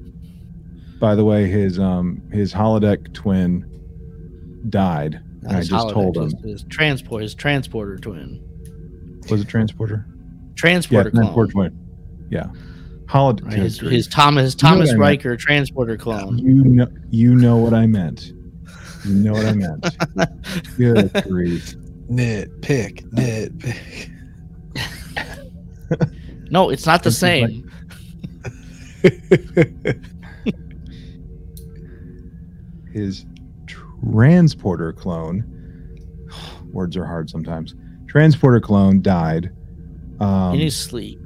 By 1.00 1.14
the 1.14 1.24
way, 1.24 1.48
his 1.48 1.78
um 1.78 2.20
his 2.32 2.52
holodeck 2.52 3.14
twin 3.14 3.64
died 4.68 5.20
Not 5.42 5.52
I 5.54 5.56
his 5.58 5.68
just 5.68 5.88
told 5.90 6.16
him. 6.18 6.24
His, 6.24 6.34
his 6.42 6.62
transport, 6.64 7.22
his 7.22 7.34
transporter 7.34 7.96
twin, 7.96 8.42
Was 9.30 9.40
it 9.40 9.48
transporter? 9.48 10.04
Yeah, 10.58 10.60
transporter 10.60 11.10
clone. 11.10 11.22
transporter 11.24 11.52
twin. 11.52 11.78
Yeah. 12.30 12.46
Holodeck. 13.06 13.44
Right, 13.44 13.58
oh 13.58 13.62
his, 13.62 13.78
his 13.80 14.06
Thomas, 14.06 14.44
his 14.44 14.54
You 14.54 14.68
know 14.68 14.70
Thomas 14.70 14.88
what 14.88 14.94
I 14.94 14.98
meant. 14.98 15.00
Riker 15.00 15.36
transporter 15.36 15.96
clone. 15.96 16.38
You 16.38 16.64
know, 16.64 16.86
you 17.10 17.34
know 17.34 17.56
what 17.56 17.74
I 17.74 17.86
meant. 17.86 18.32
You 19.04 19.14
know 19.14 19.32
what 19.32 19.46
I 19.46 19.52
meant. 19.52 19.86
Good 20.76 21.12
grief. 21.28 21.74
Nitpick, 22.10 23.04
nitpick. 23.12 24.10
No, 26.50 26.70
it's 26.70 26.86
not 26.86 27.02
the 27.02 27.10
This 27.10 27.16
is 27.16 27.20
same. 27.20 27.70
His 32.92 33.26
transporter 33.66 34.94
clone. 34.94 35.44
Words 36.72 36.96
are 36.96 37.04
hard 37.04 37.28
sometimes. 37.28 37.74
Transporter 38.06 38.60
clone 38.60 39.02
died 39.02 39.50
um, 40.20 40.54
in 40.54 40.60
his 40.60 40.76
sleep 40.76 41.18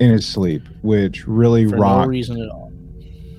in 0.00 0.10
his 0.10 0.26
sleep, 0.26 0.62
which 0.82 1.26
really 1.26 1.66
for 1.66 1.76
no 1.76 1.82
rocked 1.82 2.08
reason 2.08 2.40
at 2.40 2.48
all. 2.48 2.70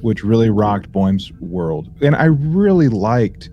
which 0.02 0.24
really 0.24 0.50
rocked 0.50 0.92
Boehm's 0.92 1.32
world. 1.40 1.90
And 2.02 2.16
I 2.16 2.26
really 2.26 2.88
liked 2.88 3.50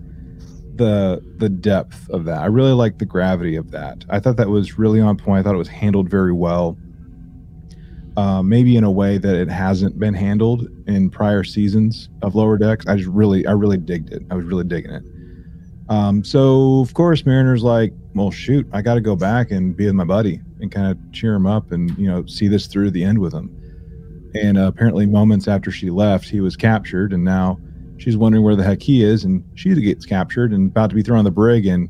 the 0.75 1.21
the 1.37 1.49
depth 1.49 2.09
of 2.09 2.25
that. 2.25 2.39
I 2.39 2.45
really 2.47 2.71
liked 2.71 2.99
the 2.99 3.05
gravity 3.05 3.55
of 3.55 3.71
that. 3.71 4.05
I 4.09 4.19
thought 4.19 4.37
that 4.37 4.49
was 4.49 4.77
really 4.77 5.01
on 5.01 5.17
point. 5.17 5.39
I 5.39 5.43
thought 5.43 5.55
it 5.55 5.59
was 5.59 5.67
handled 5.67 6.09
very 6.09 6.33
well. 6.33 6.77
Uh, 8.15 8.43
maybe 8.43 8.75
in 8.75 8.83
a 8.83 8.91
way 8.91 9.17
that 9.17 9.35
it 9.35 9.49
hasn't 9.49 9.97
been 9.97 10.13
handled 10.13 10.67
in 10.85 11.09
prior 11.09 11.43
seasons 11.43 12.09
of 12.21 12.35
Lower 12.35 12.59
Decks. 12.59 12.85
I 12.85 12.95
just 12.95 13.09
really, 13.09 13.47
I 13.47 13.53
really 13.53 13.77
digged 13.77 14.13
it. 14.13 14.21
I 14.29 14.35
was 14.35 14.45
really 14.45 14.65
digging 14.65 14.91
it. 14.91 15.03
Um, 15.89 16.23
so 16.23 16.79
of 16.79 16.93
course, 16.93 17.25
Mariner's 17.25 17.63
like, 17.63 17.91
well, 18.13 18.29
shoot, 18.29 18.67
I 18.71 18.83
got 18.83 18.93
to 18.95 19.01
go 19.01 19.15
back 19.15 19.49
and 19.49 19.75
be 19.75 19.87
with 19.87 19.95
my 19.95 20.03
buddy 20.03 20.41
and 20.63 20.71
kind 20.71 20.87
of 20.87 20.97
cheer 21.11 21.35
him 21.35 21.45
up 21.45 21.71
and 21.71 21.95
you 21.97 22.07
know 22.07 22.25
see 22.25 22.47
this 22.47 22.65
through 22.65 22.89
the 22.89 23.03
end 23.03 23.19
with 23.19 23.33
him. 23.33 23.55
And 24.33 24.57
uh, 24.57 24.65
apparently, 24.65 25.05
moments 25.05 25.47
after 25.47 25.69
she 25.69 25.91
left, 25.91 26.27
he 26.27 26.39
was 26.39 26.55
captured, 26.55 27.13
and 27.13 27.23
now 27.23 27.59
she's 27.97 28.17
wondering 28.17 28.43
where 28.43 28.55
the 28.55 28.63
heck 28.63 28.81
he 28.81 29.03
is. 29.03 29.23
And 29.23 29.43
she 29.53 29.75
gets 29.75 30.07
captured 30.07 30.51
and 30.51 30.71
about 30.71 30.89
to 30.89 30.95
be 30.95 31.03
thrown 31.03 31.19
on 31.19 31.25
the 31.25 31.31
brig, 31.31 31.67
and 31.67 31.87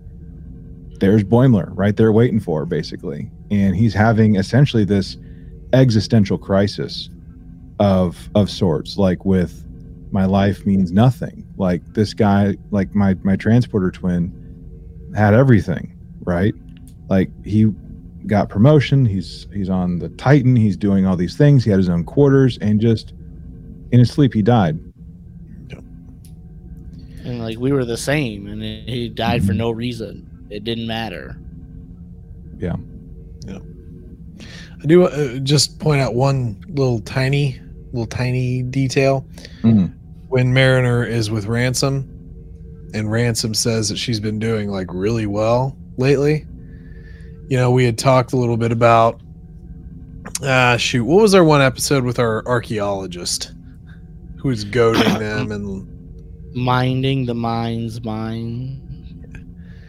there's 1.00 1.24
Boimler 1.24 1.72
right 1.74 1.96
there 1.96 2.12
waiting 2.12 2.42
for 2.42 2.62
her, 2.62 2.66
basically. 2.66 3.32
And 3.50 3.76
he's 3.76 3.94
having 3.94 4.36
essentially 4.36 4.84
this 4.84 5.16
existential 5.72 6.38
crisis 6.38 7.10
of 7.80 8.30
of 8.36 8.50
sorts, 8.50 8.98
like 8.98 9.24
with 9.24 9.64
my 10.12 10.26
life 10.26 10.66
means 10.66 10.92
nothing. 10.92 11.48
Like 11.58 11.82
this 11.94 12.14
guy, 12.14 12.58
like 12.72 12.94
my 12.94 13.16
my 13.24 13.36
transporter 13.36 13.92
twin, 13.92 14.34
had 15.16 15.34
everything, 15.34 15.98
right? 16.26 16.56
Like 17.10 17.30
he 17.46 17.72
got 18.28 18.50
promotion. 18.50 19.06
He's 19.06 19.48
he's 19.54 19.70
on 19.70 20.00
the 20.00 20.10
Titan. 20.10 20.56
He's 20.56 20.78
doing 20.78 21.06
all 21.06 21.16
these 21.16 21.36
things. 21.38 21.64
He 21.64 21.70
had 21.70 21.80
his 21.80 21.90
own 21.90 22.04
quarters, 22.04 22.58
and 22.60 22.80
just 22.80 23.14
in 23.92 24.00
his 24.00 24.12
sleep, 24.12 24.34
he 24.34 24.42
died. 24.42 24.80
And 27.26 27.40
like 27.40 27.58
we 27.58 27.72
were 27.72 27.86
the 27.86 27.98
same, 27.98 28.48
and 28.48 28.62
he 28.62 28.82
he 28.86 29.10
died 29.10 29.46
for 29.46 29.54
no 29.54 29.72
reason. 29.72 30.30
It 30.50 30.64
didn't 30.64 30.88
matter. 30.88 31.38
Yeah. 32.58 32.76
Yeah. 33.46 33.60
I 34.82 34.86
do 34.86 35.06
uh, 35.06 35.40
just 35.40 35.80
point 35.80 36.02
out 36.02 36.16
one 36.16 36.62
little 36.68 37.00
tiny, 37.00 37.60
little 37.94 38.06
tiny 38.06 38.64
detail. 38.64 39.26
Mhm. 39.62 39.94
When 40.28 40.54
Mariner 40.54 41.06
is 41.06 41.32
with 41.32 41.46
Ransom, 41.46 42.10
and 42.94 43.10
Ransom 43.10 43.54
says 43.54 43.90
that 43.90 43.98
she's 43.98 44.20
been 44.20 44.40
doing 44.40 44.70
like 44.70 44.88
really 44.92 45.26
well 45.26 45.78
lately. 45.98 46.46
You 47.50 47.58
know, 47.58 47.72
we 47.72 47.86
had 47.86 47.98
talked 47.98 48.34
a 48.34 48.38
little 48.38 48.58
bit 48.58 48.72
about. 48.72 49.22
Ah, 50.44 50.78
shoot, 50.78 51.04
what 51.04 51.22
was 51.22 51.34
our 51.36 51.44
one 51.44 51.62
episode 51.62 52.04
with 52.04 52.18
our 52.20 52.46
archaeologist, 52.48 53.52
who 54.38 54.48
was 54.50 54.64
goading 54.64 55.02
them 55.20 55.52
and 55.52 56.56
Mining 56.56 57.26
the 57.26 57.34
Mind's 57.34 58.02
Mines. 58.04 58.80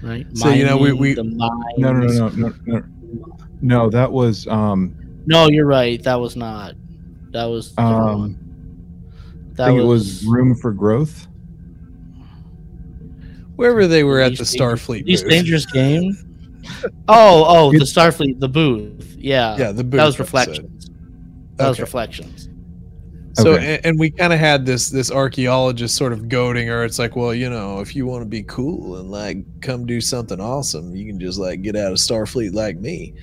Right. 0.03 0.27
So, 0.37 0.51
you 0.51 0.67
know, 0.67 0.77
we- 0.77 0.93
we- 0.93 1.15
the 1.15 1.25
mind's- 1.25 1.79
No, 1.79 1.93
no, 1.93 2.07
no, 2.07 2.29
no, 2.29 2.49
no, 2.49 2.53
no. 2.67 2.83
No, 3.63 3.91
that 3.91 4.11
was 4.13 4.47
um 4.49 4.95
No, 5.27 5.49
you're 5.49 5.65
right. 5.67 6.03
That 6.03 6.21
was 6.21 6.37
not. 6.37 6.75
That 7.31 7.47
was. 7.47 7.69
a 7.69 7.77
different 7.77 7.95
um. 7.97 8.19
one. 8.21 8.39
I 9.53 9.55
That 9.57 9.67
think 9.69 9.81
it 9.81 9.85
was 9.85 10.25
room 10.27 10.55
for 10.55 10.73
growth. 10.73 11.27
wherever 13.57 13.87
they 13.87 14.03
were 14.05 14.21
at 14.21 14.37
the 14.37 14.45
Starfleet 14.45 15.07
Least 15.07 15.23
booth. 15.25 15.31
dangerous 15.33 15.65
game. 15.67 16.17
Oh, 17.09 17.45
oh, 17.47 17.73
the 17.79 17.79
Starfleet, 17.85 18.41
the 18.41 18.49
booth. 18.49 19.17
Yeah, 19.19 19.57
Yeah, 19.57 19.73
the 19.73 19.85
booth 19.85 19.99
that 19.99 20.07
was 20.07 20.15
episode. 20.17 20.23
reflections. 20.25 20.91
That 21.57 21.69
was 21.69 21.81
reflections. 21.81 22.49
So 23.35 23.55
Okay. 23.55 23.77
and, 23.77 23.87
and 23.87 23.99
we 23.99 24.11
kind 24.13 24.33
of 24.33 24.39
had 24.39 24.65
this 24.65 24.89
this 24.91 25.11
archaeologist 25.11 25.97
sort 25.97 26.13
of 26.13 26.29
goading 26.29 26.69
her. 26.69 26.85
It's 26.85 26.99
like, 27.01 27.17
well, 27.17 27.35
you 27.35 27.51
know, 27.51 27.81
if 27.81 27.97
you 27.97 28.07
want 28.07 28.23
to 28.23 28.29
be 28.29 28.45
cool 28.45 28.99
and 28.99 29.11
like 29.11 29.39
come 29.61 29.87
do 29.87 30.01
something 30.01 30.41
awesome, 30.41 30.95
you 30.95 31.05
can 31.07 31.19
just 31.19 31.39
like 31.39 31.63
get 31.63 31.75
out 31.75 31.91
of 31.91 31.99
Starfleet 31.99 32.55
like 32.55 32.77
me. 32.79 33.15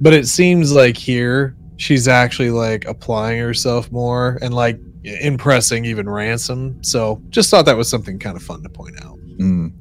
But 0.00 0.14
it 0.14 0.26
seems 0.26 0.72
like 0.72 0.96
here 0.96 1.56
she's 1.76 2.08
actually 2.08 2.50
like 2.50 2.86
applying 2.86 3.38
herself 3.40 3.90
more 3.92 4.38
and 4.42 4.52
like 4.52 4.80
impressing 5.04 5.84
even 5.84 6.08
Ransom. 6.08 6.82
So 6.82 7.22
just 7.30 7.48
thought 7.50 7.64
that 7.66 7.76
was 7.76 7.88
something 7.88 8.18
kind 8.18 8.36
of 8.36 8.42
fun 8.42 8.62
to 8.64 8.68
point 8.68 9.00
out. 9.04 9.16
Mm. 9.38 9.72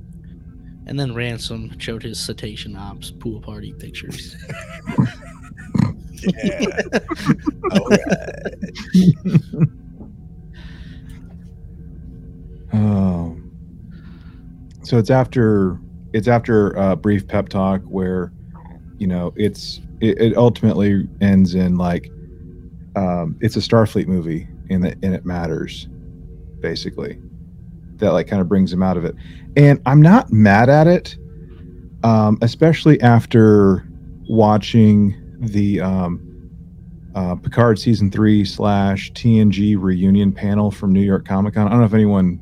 And 0.87 0.99
then 0.99 1.13
Ransom 1.13 1.77
showed 1.79 2.03
his 2.03 2.19
cetacean 2.19 2.75
ops 2.75 3.11
pool 3.11 3.41
party 3.41 3.73
pictures. 3.73 4.35
Yeah. 6.43 6.81
All 7.71 7.89
right. 7.89 8.53
Oh. 12.73 13.37
So 14.83 14.97
it's 14.97 15.09
after 15.09 15.79
it's 16.13 16.27
after 16.27 16.71
a 16.71 16.95
brief 16.95 17.27
pep 17.27 17.49
talk 17.49 17.81
where, 17.83 18.31
you 18.97 19.07
know, 19.07 19.33
it's 19.35 19.81
it, 19.99 20.19
it 20.21 20.37
ultimately 20.37 21.07
ends 21.21 21.55
in 21.55 21.77
like, 21.77 22.09
um, 22.95 23.35
it's 23.41 23.55
a 23.55 23.59
Starfleet 23.59 24.07
movie 24.07 24.47
and 24.69 24.83
that 24.83 24.97
and 25.03 25.13
it 25.13 25.25
matters, 25.25 25.87
basically. 26.59 27.19
That 28.01 28.11
like 28.11 28.27
kind 28.27 28.41
of 28.41 28.49
brings 28.49 28.71
him 28.73 28.83
out 28.83 28.97
of 28.97 29.05
it, 29.05 29.15
and 29.55 29.81
I'm 29.85 30.01
not 30.01 30.31
mad 30.31 30.69
at 30.69 30.87
it, 30.87 31.15
um, 32.03 32.37
especially 32.41 32.99
after 33.01 33.87
watching 34.27 35.15
the 35.39 35.81
um, 35.81 36.49
uh, 37.15 37.35
Picard 37.35 37.79
season 37.79 38.11
three 38.11 38.45
slash 38.45 39.11
TNG 39.13 39.75
reunion 39.79 40.31
panel 40.31 40.71
from 40.71 40.93
New 40.93 41.01
York 41.01 41.25
Comic 41.25 41.55
Con. 41.55 41.67
I 41.67 41.71
don't 41.71 41.79
know 41.79 41.85
if 41.85 41.93
anyone 41.93 42.39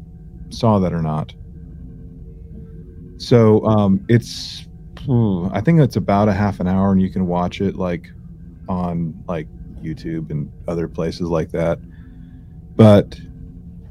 saw 0.50 0.80
that 0.80 0.94
or 0.94 1.02
not. 1.02 1.34
So 3.18 3.66
um, 3.66 4.06
it's, 4.08 4.68
ooh, 5.10 5.50
I 5.52 5.62
think 5.62 5.82
it's 5.82 5.96
about 5.96 6.30
a 6.30 6.34
half 6.34 6.60
an 6.60 6.68
hour, 6.68 6.92
and 6.92 7.02
you 7.02 7.10
can 7.10 7.28
watch 7.28 7.62
it 7.62 7.76
like 7.76 8.10
on 8.68 9.24
like 9.28 9.48
YouTube 9.82 10.30
and 10.30 10.52
other 10.68 10.88
places 10.88 11.22
like 11.22 11.52
that. 11.52 11.80
But 12.76 13.20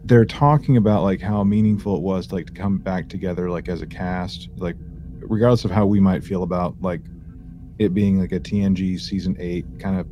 they're 0.08 0.24
talking 0.24 0.78
about 0.78 1.02
like 1.02 1.20
how 1.20 1.44
meaningful 1.44 1.96
it 1.96 2.02
was 2.02 2.26
to, 2.28 2.34
like 2.34 2.46
to 2.46 2.52
come 2.52 2.78
back 2.78 3.10
together 3.10 3.50
like 3.50 3.68
as 3.68 3.82
a 3.82 3.86
cast, 3.86 4.48
like 4.56 4.74
regardless 5.20 5.66
of 5.66 5.70
how 5.70 5.84
we 5.84 6.00
might 6.00 6.24
feel 6.24 6.42
about 6.42 6.74
like 6.80 7.02
it 7.78 7.92
being 7.92 8.18
like 8.18 8.32
a 8.32 8.40
TNG 8.40 8.98
season 8.98 9.36
eight 9.38 9.66
kind 9.78 10.00
of 10.00 10.06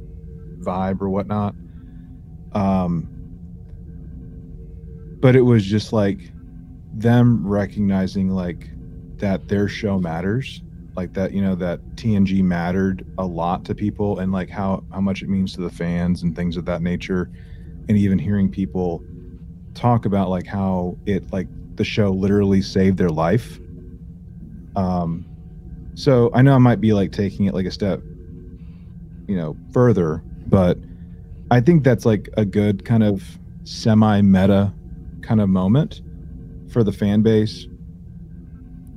vibe 0.58 1.00
or 1.00 1.08
whatnot. 1.08 1.54
Um, 2.52 3.08
but 5.20 5.34
it 5.34 5.40
was 5.40 5.64
just 5.64 5.94
like 5.94 6.18
them 6.92 7.46
recognizing 7.46 8.28
like 8.28 8.68
that 9.16 9.48
their 9.48 9.66
show 9.66 9.98
matters, 9.98 10.62
like 10.94 11.14
that 11.14 11.32
you 11.32 11.40
know 11.40 11.54
that 11.54 11.80
TNG 11.96 12.42
mattered 12.42 13.06
a 13.16 13.24
lot 13.24 13.64
to 13.64 13.74
people, 13.74 14.18
and 14.18 14.30
like 14.30 14.50
how 14.50 14.84
how 14.92 15.00
much 15.00 15.22
it 15.22 15.30
means 15.30 15.54
to 15.54 15.62
the 15.62 15.70
fans 15.70 16.22
and 16.22 16.36
things 16.36 16.58
of 16.58 16.66
that 16.66 16.82
nature, 16.82 17.30
and 17.88 17.96
even 17.96 18.18
hearing 18.18 18.50
people 18.50 19.02
talk 19.76 20.06
about 20.06 20.28
like 20.28 20.46
how 20.46 20.96
it 21.06 21.32
like 21.32 21.46
the 21.76 21.84
show 21.84 22.10
literally 22.10 22.62
saved 22.62 22.98
their 22.98 23.10
life. 23.10 23.58
Um, 24.74 25.24
so 25.94 26.30
I 26.34 26.42
know 26.42 26.54
I 26.54 26.58
might 26.58 26.80
be 26.80 26.92
like 26.92 27.12
taking 27.12 27.46
it 27.46 27.54
like 27.54 27.66
a 27.66 27.70
step, 27.70 28.02
you 29.28 29.36
know, 29.36 29.56
further, 29.72 30.22
but 30.46 30.78
I 31.50 31.60
think 31.60 31.84
that's 31.84 32.04
like 32.04 32.28
a 32.36 32.44
good 32.44 32.84
kind 32.84 33.02
of 33.02 33.22
semi 33.64 34.20
meta 34.22 34.72
kind 35.22 35.40
of 35.40 35.48
moment 35.48 36.02
for 36.70 36.82
the 36.82 36.92
fan 36.92 37.22
base. 37.22 37.66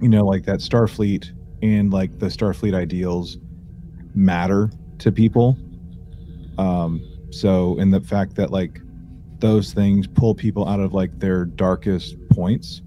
You 0.01 0.09
know, 0.09 0.25
like 0.25 0.45
that 0.45 0.59
Starfleet 0.59 1.31
and 1.61 1.91
like 1.91 2.19
the 2.19 2.27
Starfleet 2.27 2.73
ideals 2.73 3.37
matter 4.15 4.71
to 4.99 5.11
people. 5.11 5.57
Um, 6.57 7.01
so, 7.31 7.77
and 7.79 7.93
the 7.93 8.01
fact 8.01 8.35
that 8.35 8.51
like 8.51 8.81
those 9.39 9.73
things 9.73 10.07
pull 10.07 10.35
people 10.35 10.67
out 10.67 10.79
of 10.79 10.93
like 10.93 11.17
their 11.19 11.45
darkest 11.45 12.15
points 12.29 12.81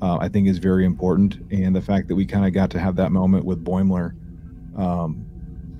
uh, 0.00 0.18
I 0.20 0.28
think 0.28 0.48
is 0.48 0.58
very 0.58 0.84
important. 0.84 1.38
And 1.50 1.74
the 1.74 1.82
fact 1.82 2.08
that 2.08 2.14
we 2.14 2.26
kind 2.26 2.46
of 2.46 2.52
got 2.52 2.70
to 2.70 2.78
have 2.78 2.96
that 2.96 3.12
moment 3.12 3.44
with 3.44 3.64
Boimler, 3.64 4.14
um, 4.76 5.24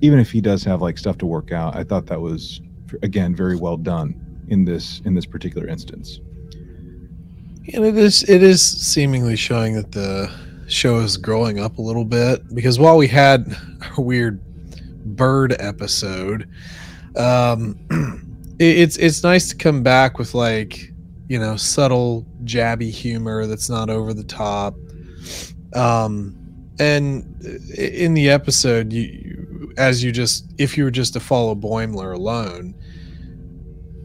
even 0.01 0.19
if 0.19 0.31
he 0.31 0.41
does 0.41 0.65
have 0.65 0.83
like 0.83 0.99
stuff 0.99 1.19
to 1.19 1.27
work 1.27 1.53
out, 1.53 1.77
I 1.77 1.85
thought 1.85 2.07
that 2.07 2.21
was 2.21 2.61
again 3.03 3.35
very 3.35 3.57
well 3.57 3.77
done 3.77 4.47
in 4.49 4.65
this 4.65 5.01
in 5.05 5.15
this 5.15 5.27
particular 5.27 5.69
instance. 5.69 6.21
And 7.75 7.85
it 7.85 7.97
is 7.97 8.29
it 8.29 8.43
is 8.43 8.63
seemingly 8.63 9.37
showing 9.37 9.75
that 9.75 9.93
the 9.93 10.33
show 10.69 10.99
is 10.99 11.17
growing 11.17 11.61
up 11.61 11.79
a 11.79 11.83
little 11.83 12.05
bit 12.05 12.55
because 12.55 12.79
while 12.79 12.97
we 12.97 13.09
had 13.09 13.57
a 13.97 14.01
weird 14.01 14.41
bird 15.17 15.55
episode, 15.59 16.49
um, 17.17 17.79
it's 18.59 18.97
it's 18.97 19.23
nice 19.23 19.49
to 19.51 19.57
come 19.57 19.83
back 19.83 20.19
with 20.19 20.35
like 20.35 20.93
you 21.29 21.39
know 21.39 21.57
subtle 21.57 22.27
jabby 22.45 22.91
humor 22.91 23.47
that's 23.47 23.69
not 23.69 23.91
over 23.91 24.13
the 24.13 24.25
top. 24.25 24.75
Um, 25.75 26.35
and 26.81 27.43
in 27.77 28.15
the 28.15 28.31
episode, 28.31 28.93
you, 28.93 29.73
as 29.77 30.03
you 30.03 30.13
just 30.13 30.53
if 30.59 30.77
you 30.77 30.85
were 30.85 30.91
just 30.91 31.13
to 31.15 31.21
follow 31.21 31.55
Boimler 31.55 32.15
alone, 32.15 32.75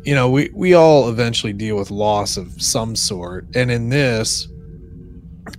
you 0.03 0.15
know, 0.15 0.29
we, 0.29 0.49
we 0.53 0.73
all 0.73 1.09
eventually 1.09 1.53
deal 1.53 1.77
with 1.77 1.91
loss 1.91 2.37
of 2.37 2.61
some 2.61 2.95
sort. 2.95 3.47
And 3.55 3.71
in 3.71 3.89
this, 3.89 4.47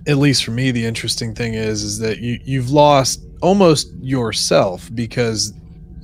at 0.07 0.17
least 0.17 0.43
for 0.43 0.51
me, 0.51 0.71
the 0.71 0.85
interesting 0.85 1.33
thing 1.33 1.53
is 1.53 1.83
is 1.83 1.99
that 1.99 2.19
you, 2.19 2.39
you've 2.43 2.69
lost 2.69 3.25
almost 3.41 3.93
yourself 3.99 4.89
because 4.93 5.53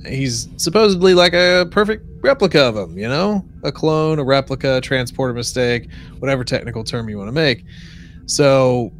he's 0.06 0.48
supposedly 0.56 1.14
like 1.14 1.34
a 1.34 1.66
perfect 1.70 2.04
replica 2.22 2.62
of 2.62 2.74
them, 2.74 2.96
you 2.96 3.08
know? 3.08 3.44
A 3.64 3.72
clone, 3.72 4.18
a 4.18 4.24
replica, 4.24 4.76
a 4.76 4.80
transporter 4.80 5.34
mistake, 5.34 5.88
whatever 6.18 6.44
technical 6.44 6.84
term 6.84 7.08
you 7.08 7.18
want 7.18 7.28
to 7.28 7.32
make. 7.32 7.64
So, 8.26 8.92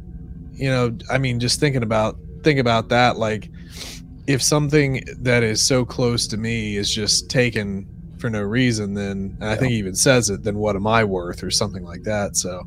you 0.51 0.69
know, 0.69 0.95
I 1.09 1.17
mean, 1.17 1.39
just 1.39 1.59
thinking 1.59 1.83
about 1.83 2.17
think 2.43 2.59
about 2.59 2.89
that, 2.89 3.17
like 3.17 3.49
if 4.27 4.41
something 4.41 5.03
that 5.19 5.43
is 5.43 5.61
so 5.61 5.85
close 5.85 6.27
to 6.27 6.37
me 6.37 6.77
is 6.77 6.93
just 6.93 7.29
taken 7.29 7.87
for 8.17 8.29
no 8.29 8.41
reason, 8.41 8.93
then 8.93 9.37
I 9.41 9.55
think 9.55 9.71
he 9.71 9.77
even 9.77 9.95
says 9.95 10.29
it, 10.29 10.43
then 10.43 10.57
what 10.57 10.75
am 10.75 10.87
I 10.87 11.03
worth 11.03 11.43
or 11.43 11.51
something 11.51 11.83
like 11.83 12.03
that. 12.03 12.37
So 12.37 12.63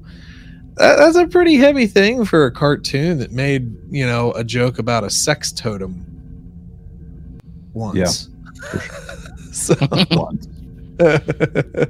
that, 0.76 0.96
that's 0.96 1.16
a 1.16 1.26
pretty 1.26 1.56
heavy 1.56 1.86
thing 1.86 2.24
for 2.24 2.46
a 2.46 2.50
cartoon 2.50 3.18
that 3.18 3.32
made, 3.32 3.74
you 3.90 4.06
know, 4.06 4.32
a 4.32 4.44
joke 4.44 4.78
about 4.78 5.04
a 5.04 5.10
sex 5.10 5.52
totem 5.52 6.04
once. 7.72 8.28
Yeah. 8.74 8.80
so 9.56 9.74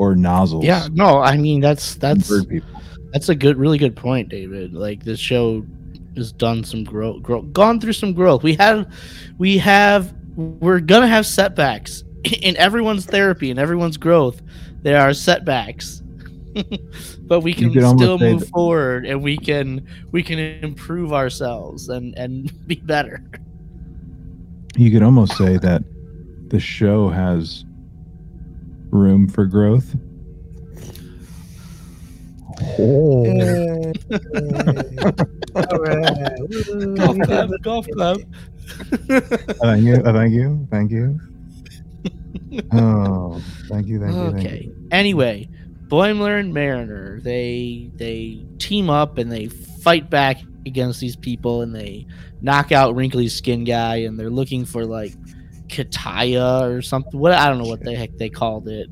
or 0.00 0.16
nozzles. 0.16 0.64
Yeah, 0.64 0.88
no, 0.92 1.18
I 1.20 1.36
mean 1.36 1.60
that's 1.60 1.94
that's 1.96 2.28
bird 2.28 2.48
people. 2.48 2.80
that's 3.12 3.28
a 3.28 3.34
good, 3.34 3.56
really 3.58 3.78
good 3.78 3.96
point, 3.96 4.28
David. 4.28 4.72
Like 4.72 5.04
this 5.04 5.20
show 5.20 5.64
has 6.16 6.32
done 6.32 6.64
some 6.64 6.84
growth, 6.84 7.22
grow, 7.22 7.42
gone 7.42 7.80
through 7.80 7.92
some 7.92 8.12
growth. 8.12 8.42
We 8.42 8.54
have, 8.54 8.92
we 9.38 9.58
have, 9.58 10.14
we're 10.36 10.80
gonna 10.80 11.06
have 11.06 11.26
setbacks 11.26 12.04
in 12.42 12.56
everyone's 12.56 13.06
therapy 13.06 13.50
and 13.50 13.60
everyone's 13.60 13.96
growth. 13.96 14.40
There 14.82 15.00
are 15.00 15.12
setbacks, 15.12 16.02
but 17.20 17.40
we 17.40 17.52
can 17.52 17.72
could 17.72 17.86
still 17.96 18.18
move 18.18 18.48
forward 18.48 19.04
and 19.04 19.22
we 19.22 19.36
can 19.36 19.86
we 20.12 20.22
can 20.22 20.38
improve 20.38 21.12
ourselves 21.12 21.90
and 21.90 22.16
and 22.16 22.66
be 22.66 22.76
better. 22.76 23.22
You 24.76 24.90
could 24.90 25.02
almost 25.02 25.36
say 25.36 25.58
that 25.58 25.84
the 26.50 26.60
show 26.60 27.08
has 27.08 27.64
room 28.90 29.28
for 29.28 29.46
growth. 29.46 29.94
Oh. 32.78 33.92
golf 36.94 37.18
club, 37.22 37.50
golf 37.62 37.86
club. 37.88 38.20
thank 39.08 39.82
you. 39.84 39.96
Thank 40.02 40.32
you. 40.32 40.68
Thank 40.70 40.90
you. 40.92 41.20
Oh, 42.72 43.40
thank 43.68 43.86
you. 43.86 44.00
Thank 44.00 44.14
you. 44.14 44.30
Thank 44.30 44.46
Okay. 44.46 44.64
you. 44.64 44.88
Anyway, 44.90 45.48
Boimler 45.88 46.38
and 46.38 46.52
Mariner, 46.52 47.20
they 47.20 47.90
they 47.94 48.44
team 48.58 48.90
up 48.90 49.18
and 49.18 49.30
they 49.30 49.46
fight 49.48 50.10
back 50.10 50.40
against 50.66 51.00
these 51.00 51.16
people 51.16 51.62
and 51.62 51.74
they 51.74 52.06
knock 52.42 52.72
out 52.72 52.94
Wrinkly 52.94 53.28
skin 53.28 53.64
guy 53.64 53.96
and 53.96 54.18
they're 54.18 54.30
looking 54.30 54.64
for 54.64 54.84
like 54.84 55.14
Kataya 55.70 56.62
or 56.62 56.82
something. 56.82 57.18
What 57.18 57.32
I 57.32 57.48
don't 57.48 57.58
know 57.58 57.68
what 57.68 57.82
the 57.82 57.94
heck 57.94 58.16
they 58.16 58.28
called 58.28 58.68
it. 58.68 58.88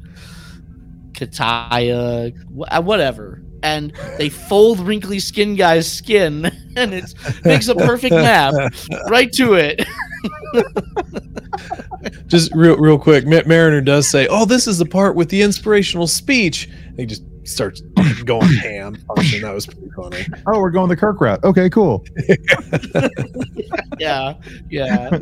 Kataya, 1.13 2.33
uh, 2.71 2.83
whatever. 2.83 3.43
And 3.65 3.93
they 4.19 4.29
fold 4.29 4.79
Wrinkly 4.79 5.19
Skin 5.19 5.57
Guy's 5.57 5.91
skin, 5.91 6.45
and 6.77 6.95
it 6.95 7.13
makes 7.45 7.67
a 7.67 7.75
perfect 7.75 8.15
map 8.15 8.55
right 9.09 9.33
to 9.33 9.55
it. 9.55 9.85
just 12.29 12.55
real 12.55 12.77
real 12.77 12.99
quick, 12.99 13.27
Ma- 13.27 13.43
Mariner 13.47 13.81
does 13.81 14.09
say, 14.09 14.29
"Oh, 14.29 14.45
this 14.45 14.69
is 14.69 14.79
the 14.79 14.87
part 14.87 15.17
with 15.17 15.29
the 15.29 15.43
inspirational 15.43 16.07
speech." 16.07 16.69
And 16.87 17.01
he 17.01 17.07
just 17.07 17.25
starts 17.43 17.81
going 18.25 18.53
ham. 18.53 18.97
And 19.17 19.43
that 19.43 19.53
was 19.53 19.67
pretty 19.67 19.91
funny. 19.97 20.25
Oh, 20.47 20.61
we're 20.61 20.71
going 20.71 20.89
the 20.89 20.97
Kirk 20.97 21.21
route. 21.21 21.43
Okay, 21.43 21.69
cool. 21.69 22.05
yeah, 23.99 24.35
yeah. 24.71 25.19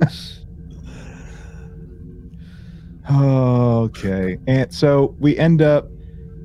Okay. 3.11 4.39
And 4.47 4.73
so 4.73 5.15
we 5.19 5.37
end 5.39 5.63
up 5.63 5.89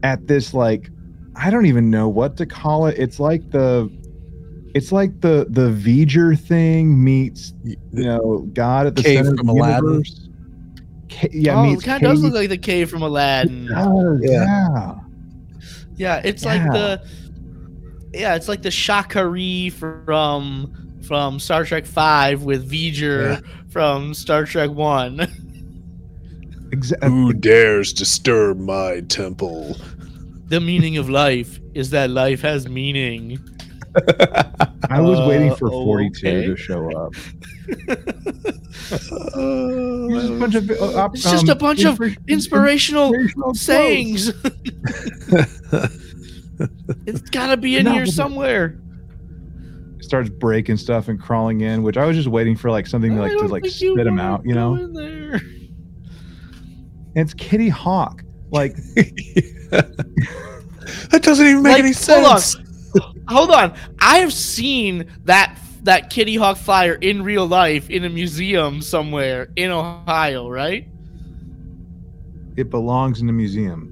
at 0.03 0.27
this 0.27 0.53
like 0.53 0.89
I 1.35 1.49
don't 1.49 1.65
even 1.65 1.89
know 1.89 2.07
what 2.09 2.37
to 2.37 2.45
call 2.45 2.85
it. 2.87 2.97
It's 2.99 3.19
like 3.19 3.49
the 3.51 3.89
it's 4.75 4.91
like 4.91 5.19
the 5.21 5.47
the 5.49 5.69
V'ger 5.69 6.37
thing 6.39 7.03
meets 7.03 7.53
you 7.63 7.77
know 7.91 8.47
God 8.53 8.87
at 8.87 8.95
the 8.95 9.03
Cave 9.03 9.25
center 9.25 9.37
from 9.37 9.49
of 9.49 9.55
the 9.55 9.61
Aladdin. 9.61 9.83
universe. 9.85 10.27
Ca- 11.09 11.29
yeah, 11.33 11.59
oh, 11.59 11.63
it 11.63 11.67
meets 11.71 11.83
kind 11.83 12.03
of 12.03 12.11
does 12.11 12.23
look 12.23 12.33
like 12.33 12.49
the 12.49 12.57
cave 12.57 12.89
from 12.89 13.01
Aladdin. 13.01 13.67
does, 13.75 14.19
Yeah. 14.21 14.29
yeah. 14.45 14.95
Yeah, 15.97 16.21
it's 16.23 16.45
like 16.45 16.63
the 16.63 17.01
yeah, 18.13 18.35
it's 18.35 18.47
like 18.47 18.61
the 18.61 18.71
Sha 18.71 19.03
Ka 19.03 19.21
Ree 19.21 19.69
from 19.69 20.99
from 21.07 21.39
Star 21.39 21.65
Trek 21.65 21.85
Five 21.85 22.43
with 22.43 22.69
V'ger 22.71 23.43
from 23.69 24.13
Star 24.13 24.45
Trek 24.45 24.69
One. 24.71 25.27
Exa- 26.71 27.03
Who 27.03 27.33
dares 27.33 27.93
disturb 27.93 28.59
my 28.59 29.01
temple? 29.01 29.75
the 30.47 30.59
meaning 30.59 30.97
of 30.97 31.09
life 31.09 31.59
is 31.73 31.89
that 31.91 32.09
life 32.09 32.41
has 32.41 32.67
meaning. 32.67 33.39
I 34.89 34.99
was 34.99 35.19
waiting 35.27 35.51
Uh, 35.51 35.55
for 35.55 35.69
42 35.69 36.27
okay. 36.27 36.45
to 36.47 36.55
show 36.57 36.89
up. 36.91 37.13
Oh, 39.33 40.07
It's 40.09 40.15
just 40.23 40.29
a 40.31 40.39
bunch 40.39 40.55
of, 40.55 40.69
uh, 40.71 40.97
op- 40.97 41.13
It's 41.15 41.23
just 41.23 41.47
a 41.49 41.55
bunch 41.55 41.83
of 41.85 41.99
Inspirational 42.27 43.13
inspirational 43.13 43.53
sayings. 43.53 44.27
it's 47.05 47.29
gotta 47.29 47.55
be 47.57 47.77
in 47.77 47.85
No, 47.85 47.93
here 47.93 48.05
but- 48.05 48.13
somewhere. 48.13 48.77
starts 50.01 50.29
breaking 50.29 50.75
stuff 50.77 51.07
and 51.07 51.19
crawling 51.21 51.61
in, 51.61 51.83
which 51.83 51.95
I 51.97 52.05
was 52.05 52.15
just 52.17 52.27
waiting 52.27 52.55
for 52.57 52.69
like 52.71 52.87
something 52.87 53.17
like 53.17 53.31
to 53.31 53.47
like 53.47 53.65
spit 53.65 54.05
him 54.05 54.19
out, 54.19 54.45
you 54.45 54.53
go 54.53 54.75
know. 54.75 55.39
In 57.15 57.15
there. 57.15 57.21
And 57.21 57.27
it's 57.29 57.33
Kitty 57.33 57.69
Hawk. 57.69 58.23
Like 58.51 58.75
that 61.09 61.19
doesn't 61.21 61.45
even 61.45 61.63
make 61.63 61.73
Like, 61.73 61.83
any 61.85 61.93
hold 61.93 62.25
on. 62.25 62.39
sense. 62.39 62.55
Hold 63.29 63.51
on. 63.51 63.73
I 63.99 64.17
have 64.17 64.33
seen 64.33 65.05
that 65.23 65.57
that 65.83 66.09
Kitty 66.09 66.35
Hawk 66.35 66.57
flyer 66.57 66.93
in 66.95 67.23
real 67.23 67.47
life 67.47 67.89
in 67.89 68.03
a 68.05 68.09
museum 68.09 68.81
somewhere 68.81 69.49
in 69.55 69.71
Ohio, 69.71 70.49
right? 70.49 70.87
it 72.57 72.69
belongs 72.69 73.21
in 73.21 73.29
a 73.29 73.31
museum. 73.31 73.87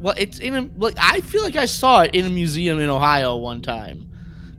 Well, 0.00 0.14
it's 0.16 0.38
in 0.38 0.54
a 0.56 0.68
like 0.78 0.94
I 0.98 1.20
feel 1.20 1.42
like 1.42 1.56
I 1.56 1.66
saw 1.66 2.00
it 2.02 2.14
in 2.14 2.24
a 2.24 2.30
museum 2.30 2.78
in 2.80 2.88
Ohio 2.88 3.36
one 3.36 3.60
time. 3.60 4.10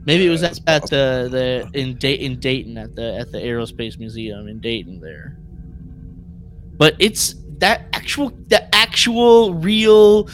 Maybe 0.06 0.26
it 0.26 0.30
was 0.30 0.42
at, 0.44 0.60
at 0.68 0.82
the 0.88 1.28
the 1.72 1.78
in 1.78 1.96
Dayton 1.96 2.24
in 2.32 2.38
Dayton 2.40 2.78
at 2.78 2.94
the 2.94 3.16
at 3.16 3.32
the 3.32 3.38
Aerospace 3.38 3.98
Museum 3.98 4.46
in 4.48 4.60
Dayton 4.60 5.00
there. 5.00 5.36
But 6.76 6.94
it's 7.00 7.34
that 7.60 7.86
actual 7.92 8.30
the 8.48 8.74
actual 8.74 9.54
real 9.54 10.28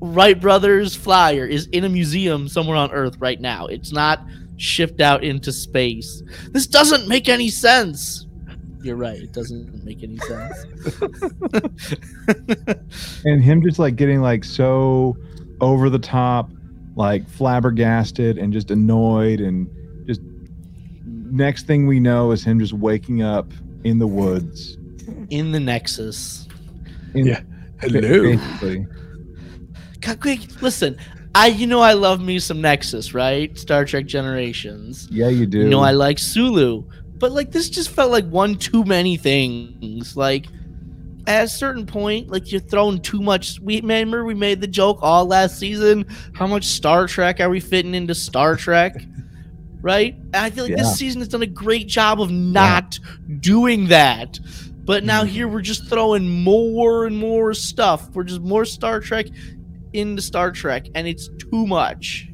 Wright 0.00 0.38
brothers 0.38 0.94
flyer 0.94 1.46
is 1.46 1.66
in 1.68 1.84
a 1.84 1.88
museum 1.88 2.46
somewhere 2.48 2.76
on 2.76 2.90
Earth 2.92 3.16
right 3.20 3.40
now. 3.40 3.66
It's 3.66 3.90
not 3.90 4.20
shipped 4.58 5.00
out 5.00 5.24
into 5.24 5.50
space. 5.50 6.22
This 6.50 6.66
doesn't 6.66 7.08
make 7.08 7.26
any 7.28 7.48
sense. 7.48 8.26
You're 8.82 8.96
right. 8.96 9.18
It 9.18 9.32
doesn't 9.32 9.82
make 9.82 10.02
any 10.02 10.18
sense. 10.18 10.66
And 13.24 13.42
him 13.42 13.62
just 13.62 13.78
like 13.78 13.96
getting 13.96 14.20
like 14.20 14.44
so 14.44 15.16
over 15.62 15.88
the 15.88 15.98
top, 15.98 16.50
like 16.96 17.26
flabbergasted 17.28 18.36
and 18.36 18.52
just 18.52 18.70
annoyed 18.70 19.40
and 19.40 19.68
just 20.06 20.20
next 21.06 21.66
thing 21.66 21.86
we 21.86 21.98
know 21.98 22.30
is 22.30 22.44
him 22.44 22.60
just 22.60 22.74
waking 22.74 23.22
up 23.22 23.50
in 23.84 23.98
the 23.98 24.06
woods. 24.06 24.76
in 25.30 25.52
the 25.52 25.60
Nexus. 25.60 26.43
In, 27.14 27.26
Yeah. 27.26 27.40
Hello. 27.80 28.00
Basically. 28.00 28.86
God, 30.00 30.20
quick, 30.20 30.62
listen. 30.62 30.96
I 31.34 31.48
you 31.48 31.66
know 31.66 31.80
I 31.80 31.94
love 31.94 32.20
me 32.20 32.38
some 32.38 32.60
Nexus, 32.60 33.12
right? 33.12 33.56
Star 33.58 33.84
Trek 33.84 34.06
Generations. 34.06 35.08
Yeah, 35.10 35.28
you 35.28 35.46
do. 35.46 35.58
You 35.60 35.68
know 35.68 35.80
I 35.80 35.90
like 35.90 36.18
Sulu, 36.18 36.84
but 37.18 37.32
like 37.32 37.50
this 37.50 37.68
just 37.68 37.90
felt 37.90 38.12
like 38.12 38.26
one 38.28 38.54
too 38.56 38.84
many 38.84 39.16
things. 39.16 40.16
Like 40.16 40.46
at 41.26 41.44
a 41.44 41.48
certain 41.48 41.86
point, 41.86 42.28
like 42.30 42.52
you're 42.52 42.60
throwing 42.60 43.00
too 43.00 43.20
much. 43.20 43.58
We 43.60 43.80
remember 43.80 44.24
we 44.24 44.34
made 44.34 44.60
the 44.60 44.68
joke 44.68 44.98
all 45.02 45.24
last 45.26 45.58
season. 45.58 46.06
How 46.34 46.46
much 46.46 46.64
Star 46.64 47.08
Trek 47.08 47.40
are 47.40 47.48
we 47.50 47.58
fitting 47.60 47.94
into 47.94 48.14
Star 48.14 48.56
Trek? 48.56 48.94
right? 49.82 50.14
And 50.14 50.36
I 50.36 50.48
feel 50.48 50.64
like 50.64 50.70
Yeah. 50.70 50.76
this 50.78 50.96
season 50.96 51.20
has 51.20 51.28
done 51.28 51.42
a 51.42 51.46
great 51.46 51.88
job 51.88 52.18
of 52.18 52.30
not 52.30 52.98
doing 53.40 53.88
that. 53.88 54.40
But 54.84 54.98
Mm-hmm. 55.00 55.06
now 55.06 55.24
here 55.24 55.48
we're 55.48 55.62
just 55.62 55.88
throwing 55.88 56.28
more 56.42 57.06
and 57.06 57.16
more 57.16 57.54
stuff. 57.54 58.10
We're 58.14 58.24
just 58.24 58.42
more 58.42 58.64
Star 58.64 59.00
Trek 59.00 59.26
into 59.92 60.20
Star 60.22 60.50
Trek, 60.50 60.86
and 60.94 61.06
it's 61.06 61.28
too 61.38 61.66
much. 61.66 62.28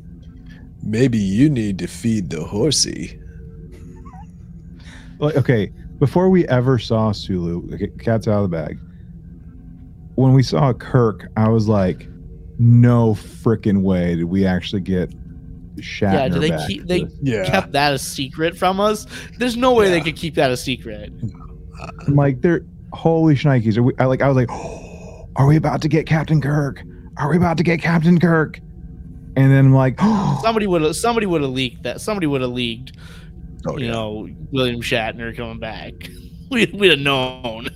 Maybe 0.82 1.18
you 1.18 1.50
need 1.50 1.78
to 1.80 1.86
feed 1.86 2.30
the 2.30 2.42
horsey. 2.42 3.18
Like, 5.18 5.36
okay, 5.36 5.70
before 5.98 6.30
we 6.30 6.48
ever 6.48 6.78
saw 6.78 7.12
Sulu, 7.12 7.76
cat's 7.98 8.26
out 8.26 8.42
of 8.44 8.50
the 8.50 8.56
bag. 8.56 8.78
When 10.14 10.32
we 10.32 10.42
saw 10.42 10.72
Kirk, 10.72 11.28
I 11.36 11.48
was 11.50 11.68
like, 11.68 12.08
no 12.58 13.14
freaking 13.14 13.82
way 13.82 14.16
did 14.16 14.24
we 14.24 14.44
actually 14.46 14.80
get 14.82 15.10
Shatner 15.76 16.12
yeah, 16.12 16.28
do 16.28 16.38
they 16.40 16.50
back. 16.50 16.66
keep 16.68 16.86
they 16.86 17.06
Yeah. 17.22 17.44
kept 17.48 17.72
that 17.72 17.94
a 17.94 17.98
secret 17.98 18.56
from 18.56 18.80
us? 18.80 19.06
There's 19.38 19.56
no 19.56 19.72
way 19.74 19.88
they 19.90 20.00
could 20.00 20.16
keep 20.16 20.34
that 20.34 20.50
a 20.50 20.56
secret. 20.56 21.12
I'm 22.06 22.16
like, 22.16 22.40
they're 22.42 22.64
holy 22.92 23.34
shnikes. 23.34 23.76
Are 23.76 23.82
we, 23.82 23.92
I 23.98 24.04
like, 24.06 24.22
I 24.22 24.28
was 24.28 24.36
like, 24.36 24.50
are 25.36 25.46
we 25.46 25.56
about 25.56 25.80
to 25.82 25.88
get 25.88 26.06
Captain 26.06 26.40
Kirk? 26.40 26.82
Are 27.16 27.30
we 27.30 27.36
about 27.36 27.56
to 27.58 27.62
get 27.62 27.80
Captain 27.80 28.18
Kirk? 28.18 28.58
And 29.36 29.50
then 29.52 29.66
I'm 29.66 29.74
like, 29.74 29.98
Somebody 30.42 30.66
would 30.66 30.82
have 30.82 30.96
somebody 30.96 31.26
would 31.26 31.40
have 31.42 31.50
leaked 31.50 31.82
that. 31.84 32.00
Somebody 32.00 32.26
would 32.26 32.40
have 32.40 32.50
leaked, 32.50 32.96
Oh, 33.66 33.76
you 33.78 33.86
yeah. 33.86 33.92
know, 33.92 34.28
William 34.52 34.80
Shatner 34.80 35.36
coming 35.36 35.58
back. 35.58 35.92
We 36.50 36.66
we'd 36.74 36.90
have 36.90 36.98
known. 36.98 37.68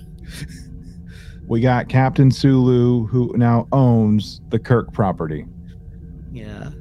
we 1.47 1.61
got 1.61 1.87
Captain 1.87 2.29
Sulu, 2.29 3.07
who 3.07 3.31
now 3.37 3.69
owns 3.71 4.41
the 4.49 4.59
Kirk 4.59 4.91
property. 4.91 5.45
Yeah. 6.33 6.71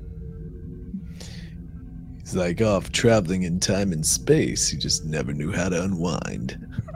He's 2.19 2.35
like 2.35 2.61
off 2.61 2.91
traveling 2.91 3.45
in 3.45 3.61
time 3.61 3.93
and 3.93 4.05
space. 4.05 4.67
He 4.69 4.77
just 4.77 5.05
never 5.05 5.33
knew 5.33 5.53
how 5.53 5.69
to 5.69 5.85
unwind. 5.85 6.59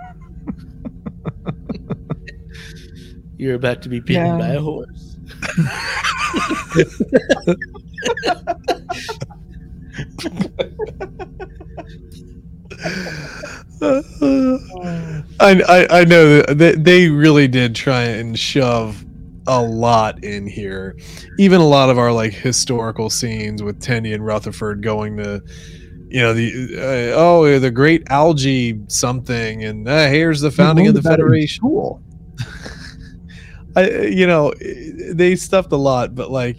You're 3.39 3.55
about 3.55 3.83
to 3.83 3.89
be 3.89 4.01
bitten 4.01 4.27
Yeah. 4.27 4.39
by 4.39 4.49
a 4.49 4.61
horse. 4.61 5.17
I, 15.41 15.63
I 15.69 16.01
I 16.01 16.05
know 16.05 16.43
that 16.43 16.59
they, 16.59 16.73
they 16.75 17.09
really 17.09 17.49
did 17.49 17.75
try 17.75 18.03
and 18.03 18.39
shove 18.39 19.05
a 19.47 19.63
lot 19.63 20.23
in 20.25 20.47
here. 20.47 20.97
Even 21.39 21.61
a 21.61 21.67
lot 21.67 21.91
of 21.91 21.99
our 21.99 22.13
like 22.13 22.33
historical 22.33 23.11
scenes 23.11 23.63
with 23.63 23.81
Tendi 23.81 24.15
and 24.15 24.25
Rutherford 24.25 24.83
going 24.83 25.17
to, 25.19 25.43
you 26.09 26.21
know, 26.21 26.35
the 26.35 26.77
uh, 26.77 27.17
oh 27.17 27.59
the 27.59 27.71
great 27.71 28.11
algae 28.11 28.81
something, 28.89 29.65
and 29.65 29.89
uh, 29.89 30.09
here's 30.09 30.41
the 30.41 30.51
founding 30.51 30.87
of 30.89 30.95
the 30.95 31.03
Federation. 31.03 31.63
Cool. 31.63 32.03
I, 33.77 33.91
you 34.07 34.27
know, 34.27 34.53
they 35.13 35.37
stuffed 35.37 35.73
a 35.73 35.77
lot, 35.77 36.15
but 36.15 36.31
like 36.31 36.57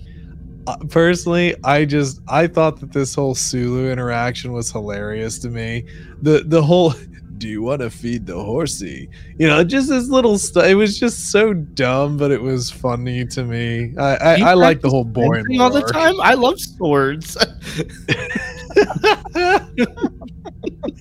uh, 0.68 0.78
personally, 0.90 1.56
I 1.64 1.86
just 1.86 2.22
I 2.28 2.48
thought 2.48 2.80
that 2.80 2.92
this 2.92 3.16
whole 3.16 3.36
Sulu 3.36 3.92
interaction 3.92 4.54
was 4.54 4.72
hilarious 4.72 5.40
to 5.40 5.50
me. 5.50 5.86
The 6.22 6.44
the 6.46 6.62
whole 6.62 6.94
do 7.40 7.48
you 7.48 7.62
want 7.62 7.82
to 7.82 7.90
feed 7.90 8.26
the 8.26 8.36
horsey? 8.36 9.10
You 9.38 9.48
know, 9.48 9.64
just 9.64 9.90
this 9.90 10.10
little 10.10 10.38
stuff. 10.38 10.66
It 10.66 10.76
was 10.76 11.00
just 11.00 11.32
so 11.32 11.54
dumb, 11.54 12.18
but 12.18 12.32
it 12.32 12.42
was 12.42 12.70
funny 12.70 13.26
to 13.28 13.44
me. 13.44 13.94
I 13.98 14.16
I, 14.16 14.40
I 14.42 14.54
like 14.54 14.82
the 14.82 14.90
practice 14.90 14.92
whole 14.92 15.06
boring 15.06 15.46
Fencing 15.46 15.62
all 15.62 15.70
the 15.70 15.82
time. 15.82 16.20
I 16.22 16.34
love 16.36 16.60
swords. 16.60 17.38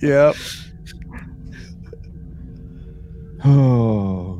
Yep. 0.01 0.35
Oh 3.45 4.35
man. 4.35 4.38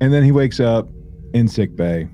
And 0.00 0.12
then 0.12 0.22
he 0.22 0.32
wakes 0.32 0.60
up 0.60 0.88
in 1.34 1.48
sick 1.48 1.76
bay. 1.76 2.08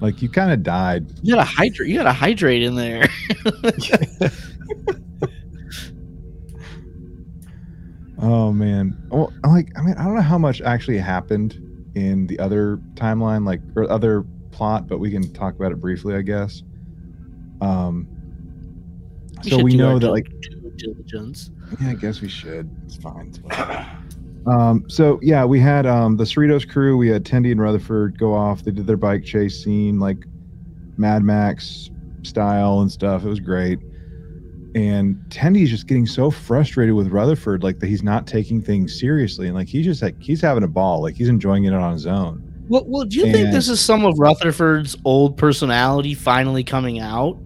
Like 0.00 0.22
you 0.22 0.28
kind 0.28 0.52
of 0.52 0.62
died. 0.62 1.10
You 1.22 1.34
gotta 1.34 1.48
hydrate. 1.48 1.88
You 1.88 1.96
gotta 1.98 2.12
hydrate 2.12 2.62
in 2.62 2.76
there. 2.76 3.08
Oh 8.20 8.52
man. 8.52 9.00
Well, 9.10 9.32
like 9.46 9.70
I 9.78 9.82
mean, 9.82 9.94
I 9.96 10.04
don't 10.04 10.16
know 10.16 10.22
how 10.22 10.38
much 10.38 10.60
actually 10.60 10.98
happened 10.98 11.86
in 11.94 12.26
the 12.26 12.38
other 12.40 12.78
timeline, 12.94 13.46
like 13.46 13.60
or 13.76 13.90
other 13.90 14.24
plot, 14.50 14.88
but 14.88 14.98
we 14.98 15.10
can 15.10 15.32
talk 15.32 15.54
about 15.54 15.70
it 15.72 15.80
briefly, 15.80 16.14
I 16.14 16.22
guess. 16.22 16.62
Um. 17.60 18.08
so 19.42 19.62
we 19.62 19.76
know 19.76 19.98
that 19.98 20.10
like 20.10 20.28
diligence. 20.76 21.50
Yeah, 21.80 21.90
I 21.90 21.94
guess 21.94 22.20
we 22.20 22.28
should. 22.28 22.70
It's 22.86 22.96
fine. 22.96 23.28
It's. 23.28 23.40
um, 24.46 24.84
so 24.88 25.18
yeah, 25.22 25.44
we 25.44 25.60
had 25.60 25.86
um, 25.86 26.16
the 26.16 26.24
Cerritos 26.24 26.68
crew. 26.68 26.96
We 26.96 27.08
had 27.08 27.24
Tendi 27.24 27.50
and 27.52 27.60
Rutherford 27.60 28.18
go 28.18 28.34
off. 28.34 28.62
They 28.62 28.70
did 28.70 28.86
their 28.86 28.96
bike 28.96 29.24
chase 29.24 29.62
scene, 29.62 29.98
like 29.98 30.18
Mad 30.96 31.22
Max 31.22 31.90
style 32.22 32.80
and 32.80 32.90
stuff. 32.90 33.24
It 33.24 33.28
was 33.28 33.40
great. 33.40 33.78
And 34.74 35.16
Tendi's 35.28 35.70
just 35.70 35.86
getting 35.86 36.06
so 36.06 36.30
frustrated 36.30 36.94
with 36.94 37.08
Rutherford, 37.08 37.62
like 37.62 37.78
that 37.80 37.86
he's 37.86 38.02
not 38.02 38.26
taking 38.26 38.62
things 38.62 38.98
seriously, 38.98 39.46
and 39.46 39.56
like 39.56 39.68
he's 39.68 39.84
just 39.84 40.02
like 40.02 40.20
he's 40.20 40.40
having 40.40 40.62
a 40.62 40.68
ball, 40.68 41.02
like 41.02 41.16
he's 41.16 41.28
enjoying 41.28 41.64
it 41.64 41.72
on 41.72 41.92
his 41.92 42.06
own. 42.06 42.44
Well, 42.68 42.84
well, 42.86 43.04
do 43.04 43.16
you 43.16 43.32
think 43.32 43.50
this 43.50 43.68
is 43.68 43.80
some 43.80 44.04
of 44.04 44.18
Rutherford's 44.18 44.94
old 45.06 45.38
personality 45.38 46.12
finally 46.14 46.62
coming 46.64 47.00
out? 47.00 47.38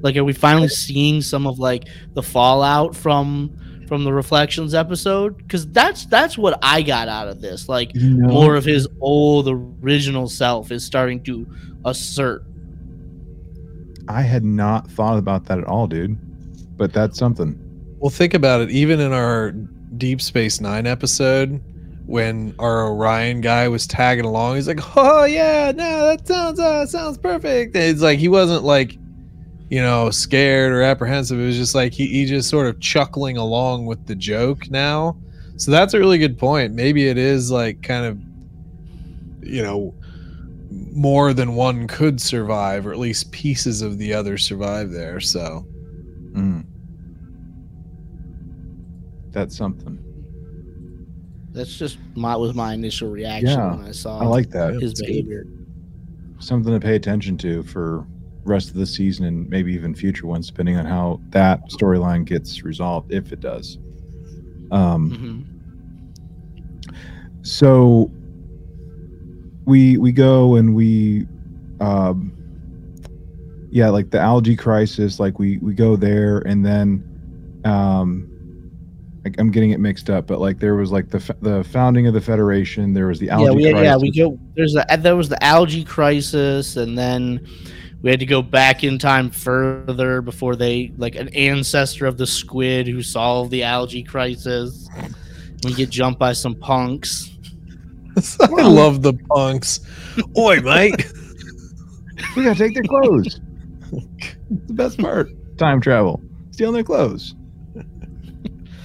Like, 0.00 0.16
are 0.16 0.22
we 0.22 0.32
finally 0.32 0.68
seeing 0.68 1.22
some 1.22 1.46
of 1.46 1.58
like 1.58 1.88
the 2.12 2.22
fallout 2.22 2.94
from 2.94 3.56
from 3.94 4.02
the 4.02 4.12
Reflections 4.12 4.74
episode? 4.74 5.38
Because 5.38 5.70
that's 5.70 6.04
that's 6.06 6.36
what 6.36 6.58
I 6.62 6.82
got 6.82 7.06
out 7.06 7.28
of 7.28 7.40
this. 7.40 7.68
Like, 7.68 7.94
You 7.94 8.16
know? 8.16 8.26
more 8.26 8.56
of 8.56 8.64
his 8.64 8.88
old 9.00 9.48
original 9.48 10.28
self 10.28 10.72
is 10.72 10.84
starting 10.84 11.22
to 11.22 11.46
assert. 11.84 12.42
I 14.08 14.22
had 14.22 14.44
not 14.44 14.90
thought 14.90 15.16
about 15.16 15.44
that 15.44 15.58
at 15.58 15.64
all, 15.66 15.86
dude. 15.86 16.18
But 16.76 16.92
that's 16.92 17.16
something. 17.16 17.56
Well, 18.00 18.10
think 18.10 18.34
about 18.34 18.62
it. 18.62 18.70
Even 18.72 18.98
in 18.98 19.12
our 19.12 19.52
Deep 19.96 20.20
Space 20.20 20.60
Nine 20.60 20.88
episode, 20.88 21.62
when 22.06 22.52
our 22.58 22.88
Orion 22.88 23.42
guy 23.42 23.68
was 23.68 23.86
tagging 23.86 24.24
along, 24.24 24.56
he's 24.56 24.66
like, 24.66 24.80
"Oh 24.96 25.24
yeah, 25.24 25.70
no, 25.70 26.06
that 26.08 26.26
sounds 26.26 26.58
uh, 26.58 26.84
sounds 26.86 27.16
perfect." 27.16 27.76
And 27.76 27.84
it's 27.84 28.02
like 28.02 28.18
he 28.18 28.26
wasn't 28.26 28.64
like, 28.64 28.98
you 29.70 29.80
know, 29.82 30.10
scared 30.10 30.72
or 30.72 30.82
apprehensive. 30.82 31.38
It 31.40 31.46
was 31.46 31.56
just 31.56 31.74
like 31.74 31.92
he, 31.92 32.06
he 32.06 32.26
just 32.26 32.48
sort 32.50 32.66
of 32.66 32.80
chuckling 32.80 33.36
along 33.36 33.86
with 33.86 34.06
the 34.06 34.14
joke 34.14 34.70
now. 34.70 35.16
So 35.56 35.70
that's 35.70 35.94
a 35.94 35.98
really 35.98 36.18
good 36.18 36.36
point. 36.38 36.74
Maybe 36.74 37.06
it 37.08 37.16
is 37.18 37.50
like 37.50 37.82
kind 37.82 38.04
of, 38.06 38.18
you 39.46 39.62
know, 39.62 39.94
more 40.70 41.32
than 41.32 41.54
one 41.54 41.86
could 41.86 42.20
survive, 42.20 42.86
or 42.86 42.92
at 42.92 42.98
least 42.98 43.30
pieces 43.32 43.80
of 43.82 43.98
the 43.98 44.12
other 44.14 44.36
survive 44.38 44.90
there. 44.90 45.20
So 45.20 45.66
Mm. 46.32 46.64
That's 49.30 49.56
something. 49.56 49.98
That's 51.52 51.76
just 51.76 51.98
my 52.16 52.34
was 52.36 52.54
my 52.54 52.74
initial 52.74 53.08
reaction 53.08 53.48
Yeah, 53.50 53.76
when 53.76 53.86
I 53.86 53.92
saw 53.92 54.18
I 54.18 54.24
like 54.26 54.50
that. 54.50 54.74
his 54.74 54.94
That's 54.94 55.00
good. 55.00 55.06
behavior. 55.06 55.46
something 56.40 56.72
to 56.72 56.80
pay 56.80 56.96
attention 56.96 57.38
to 57.38 57.62
for 57.62 58.04
rest 58.44 58.68
of 58.68 58.74
the 58.74 58.86
season 58.86 59.24
and 59.24 59.48
maybe 59.48 59.72
even 59.72 59.94
future 59.94 60.26
ones 60.26 60.48
depending 60.48 60.76
on 60.76 60.84
how 60.84 61.20
that 61.30 61.60
storyline 61.70 62.24
gets 62.24 62.62
resolved 62.62 63.12
if 63.12 63.32
it 63.32 63.40
does 63.40 63.78
um 64.70 65.10
hmm 65.10 65.50
so 67.44 68.10
we 69.66 69.98
we 69.98 70.10
go 70.10 70.56
and 70.56 70.74
we 70.74 71.26
um 71.80 72.32
yeah 73.70 73.90
like 73.90 74.10
the 74.10 74.18
algae 74.18 74.56
crisis 74.56 75.20
like 75.20 75.38
we 75.38 75.58
we 75.58 75.74
go 75.74 75.94
there 75.94 76.38
and 76.40 76.64
then 76.64 77.60
um 77.66 78.30
like 79.24 79.34
i'm 79.38 79.50
getting 79.50 79.70
it 79.70 79.80
mixed 79.80 80.08
up 80.08 80.26
but 80.26 80.40
like 80.40 80.58
there 80.58 80.74
was 80.74 80.90
like 80.90 81.10
the 81.10 81.36
the 81.42 81.62
founding 81.64 82.06
of 82.06 82.14
the 82.14 82.20
federation 82.20 82.94
there 82.94 83.08
was 83.08 83.18
the 83.18 83.28
algae 83.28 83.44
yeah, 83.44 83.50
we, 83.50 83.70
crisis 83.70 83.84
yeah, 83.84 83.96
we 83.96 84.10
go. 84.10 84.38
There's 84.56 84.76
a 84.76 84.96
there 84.98 85.16
was 85.16 85.28
the 85.28 85.42
algae 85.42 85.84
crisis, 85.84 86.76
and 86.76 86.96
then 86.96 87.46
we 88.04 88.10
had 88.10 88.20
to 88.20 88.26
go 88.26 88.42
back 88.42 88.84
in 88.84 88.98
time 88.98 89.30
further 89.30 90.20
before 90.20 90.56
they 90.56 90.92
like 90.98 91.14
an 91.14 91.30
ancestor 91.30 92.04
of 92.04 92.18
the 92.18 92.26
squid 92.26 92.86
who 92.86 93.02
solved 93.02 93.50
the 93.50 93.62
algae 93.62 94.02
crisis. 94.02 94.90
We 95.64 95.72
get 95.72 95.88
jumped 95.88 96.20
by 96.20 96.34
some 96.34 96.54
punks. 96.54 97.30
I 98.42 98.68
love 98.68 99.00
the 99.00 99.14
punks. 99.30 99.80
Oi, 100.36 100.60
mate. 100.60 101.10
We 102.36 102.44
gotta 102.44 102.58
take 102.58 102.74
their 102.74 102.84
clothes. 102.84 103.40
The 104.66 104.74
best 104.74 104.98
part. 104.98 105.30
Time 105.56 105.80
travel. 105.80 106.22
Stealing 106.50 106.74
their 106.74 106.84
clothes. 106.84 107.34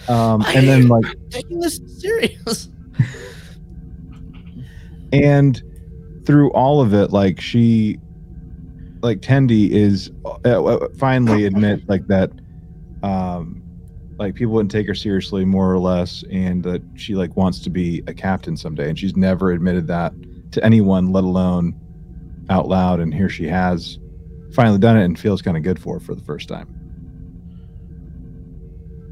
Um, 0.07 0.41
and 0.47 0.57
are 0.57 0.61
then 0.61 0.88
like 0.88 1.05
taking 1.30 1.59
this 1.59 1.80
serious. 1.97 2.70
and 5.11 5.61
through 6.26 6.51
all 6.51 6.82
of 6.82 6.93
it 6.93 7.11
like 7.11 7.41
she 7.41 7.99
like 9.02 9.20
tendi 9.22 9.70
is 9.70 10.12
uh, 10.26 10.38
uh, 10.45 10.88
finally 10.97 11.45
admit 11.45 11.82
like 11.88 12.06
that 12.08 12.32
um 13.04 13.62
like 14.18 14.36
people 14.36 14.54
wouldn't 14.54 14.72
take 14.72 14.86
her 14.88 14.95
seriously 14.95 15.45
more 15.45 15.72
or 15.72 15.80
less 15.80 16.24
and 16.32 16.64
that 16.64 16.82
she 16.97 17.16
like 17.16 17.36
wants 17.38 17.60
to 17.60 17.70
be 17.70 18.04
a 18.08 18.14
captain 18.14 18.58
someday 18.58 18.89
and 18.89 19.00
she's 19.00 19.16
never 19.16 19.52
admitted 19.52 19.88
that 19.88 20.14
to 20.52 20.64
anyone 20.64 21.12
let 21.14 21.24
alone 21.24 21.74
out 22.50 22.68
loud 22.68 23.00
and 23.00 23.14
here 23.14 23.30
she 23.30 23.47
has 23.47 23.97
finally 24.54 24.80
done 24.80 24.97
it 24.97 25.06
and 25.06 25.18
feels 25.20 25.41
kind 25.41 25.56
of 25.56 25.64
good 25.64 25.80
for 25.80 26.00
for 26.00 26.14
the 26.16 26.24
first 26.24 26.50
time 26.50 26.68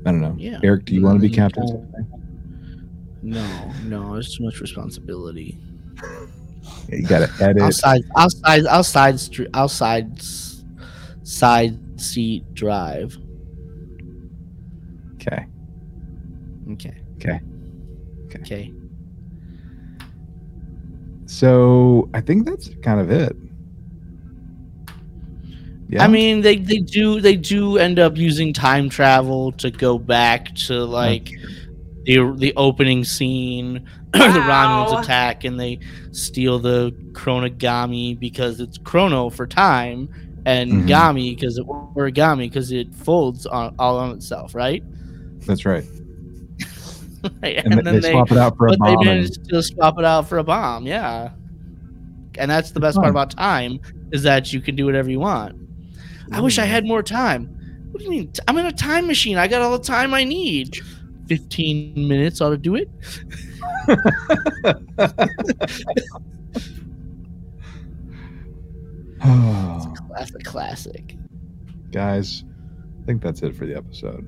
i 0.05 0.11
don't 0.11 0.21
know 0.21 0.35
Yeah. 0.37 0.59
eric 0.63 0.85
do 0.85 0.95
you 0.95 1.01
want 1.03 1.21
to 1.21 1.27
be 1.27 1.33
captain. 1.33 1.65
No, 3.23 3.71
no, 3.83 4.15
it's 4.15 4.37
too 4.37 4.43
much 4.45 4.61
responsibility. 4.61 5.57
You 6.89 7.03
gotta 7.03 7.31
edit 7.41 7.61
Outside, 7.61 8.03
outside, 8.15 8.65
outside, 8.67 9.19
street, 9.19 9.49
outside, 9.53 10.21
side 11.23 11.77
seat 11.99 12.53
drive. 12.53 13.17
okay 15.15 15.47
Okay. 16.71 17.01
Okay. 17.17 17.39
Okay. 18.27 18.39
Okay. 18.39 18.73
So 21.25 22.09
I 22.13 22.21
think 22.21 22.45
that's 22.45 22.69
kind 22.81 22.99
of 22.99 23.11
it. 23.11 23.35
Yeah. 25.89 26.03
I 26.03 26.07
mean, 26.07 26.41
they, 26.41 26.57
they 26.57 26.79
do 26.79 27.21
they 27.21 27.35
do 27.35 27.77
end 27.77 27.97
up 27.99 28.17
using 28.17 28.51
time 28.53 28.89
travel 28.89 29.53
to 29.53 29.71
go 29.71 29.97
back 29.97 30.53
to 30.67 30.83
like 30.83 31.31
the 32.03 32.33
the 32.37 32.53
opening 32.55 33.03
scene, 33.03 33.87
the 34.13 34.19
Wow. 34.19 34.85
Romulans 34.87 35.03
attack, 35.03 35.43
and 35.43 35.59
they 35.59 35.79
steal 36.11 36.59
the 36.59 36.93
chronogami 37.13 38.17
because 38.19 38.59
it's 38.59 38.77
chrono 38.77 39.29
for 39.29 39.45
time, 39.47 40.09
and 40.45 40.71
Mhm. 40.71 40.87
gami 40.87 41.35
because 41.35 41.57
it 41.57 41.65
origami 41.95 42.39
because 42.49 42.71
it 42.71 42.93
folds 42.93 43.45
on, 43.45 43.73
all 43.79 43.97
on 43.97 44.11
itself, 44.11 44.55
right? 44.55 44.83
that's 45.45 45.65
right. 45.65 45.83
Right, 47.41 47.57
And, 47.65 47.85
they, 47.85 47.99
they 47.99 48.11
swap 48.11 48.31
it 48.31 48.37
out 48.37 48.55
for 48.57 48.67
a 48.67 48.69
but 48.69 48.79
they 48.85 48.95
bomb. 48.95 49.07
And, 49.07 49.17
managed 49.17 49.43
to 49.49 49.61
swap 49.63 49.95
it 49.97 50.05
out 50.05 50.29
for 50.29 50.37
a 50.37 50.43
bomb, 50.43 50.85
yeah. 50.85 51.31
And 52.37 52.49
that's 52.49 52.71
the 52.71 52.79
best 52.79 52.95
part 52.97 53.09
about 53.09 53.31
time 53.31 53.79
is 54.11 54.23
that 54.23 54.53
you 54.53 54.61
can 54.61 54.75
do 54.75 54.85
whatever 54.85 55.09
you 55.09 55.19
want. 55.19 55.55
I 56.31 56.39
wish 56.41 56.59
I 56.59 56.65
had 56.65 56.85
more 56.85 57.01
time. 57.01 57.49
What 57.91 57.99
do 57.99 58.05
you 58.05 58.11
mean? 58.11 58.31
I'm 58.47 58.57
in 58.57 58.65
a 58.67 58.71
time 58.71 59.07
machine. 59.07 59.37
I 59.37 59.47
got 59.47 59.61
all 59.61 59.77
the 59.77 59.83
time 59.83 60.13
I 60.13 60.23
need. 60.23 60.77
15 61.27 62.07
minutes 62.07 62.39
ought 62.41 62.51
to 62.51 62.57
do 62.57 62.75
it. 62.75 62.89
oh, 69.23 69.93
That's 70.15 70.35
a 70.35 70.39
classic. 70.43 71.15
guys, 71.91 72.43
I 73.01 73.05
think 73.05 73.21
that's 73.21 73.41
it 73.41 73.55
for 73.55 73.65
the 73.65 73.75
episode. 73.75 74.27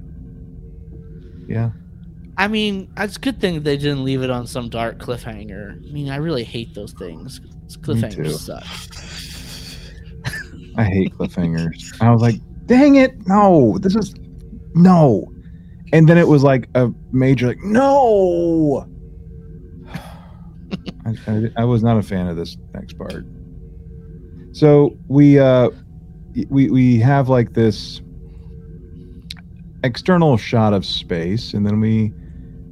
Yeah. 1.47 1.71
I 2.37 2.47
mean, 2.47 2.89
it's 2.95 3.17
a 3.17 3.19
good 3.19 3.41
thing 3.41 3.63
they 3.63 3.75
didn't 3.75 4.05
leave 4.05 4.21
it 4.21 4.29
on 4.29 4.47
some 4.47 4.69
dark 4.69 4.97
cliffhanger. 4.99 5.73
I 5.73 5.91
mean, 5.91 6.09
I 6.09 6.15
really 6.17 6.43
hate 6.45 6.73
those 6.73 6.93
things. 6.93 7.39
too. 7.39 7.79
Cliffhangers 7.79 8.37
suck. 8.37 8.63
I 10.77 10.83
hate 10.85 11.13
cliffhangers. 11.15 12.01
I 12.01 12.11
was 12.11 12.21
like, 12.21 12.35
dang 12.65 12.95
it, 12.95 13.27
no, 13.27 13.77
this 13.79 13.95
is 13.95 14.13
no. 14.73 15.29
And 15.91 16.07
then 16.07 16.17
it 16.17 16.27
was 16.27 16.43
like 16.43 16.69
a 16.75 16.89
major 17.11 17.47
like, 17.47 17.59
no. 17.63 18.87
I, 21.27 21.31
I, 21.31 21.49
I 21.57 21.65
was 21.65 21.83
not 21.83 21.97
a 21.97 22.03
fan 22.03 22.27
of 22.27 22.35
this 22.35 22.57
next 22.73 22.97
part. 22.97 23.25
So 24.51 24.97
we 25.07 25.39
uh 25.39 25.69
we 26.49 26.69
we 26.69 26.99
have 26.99 27.29
like 27.29 27.53
this 27.53 28.01
external 29.83 30.37
shot 30.37 30.73
of 30.73 30.85
space, 30.85 31.53
and 31.53 31.65
then 31.65 31.79
we 31.79 32.13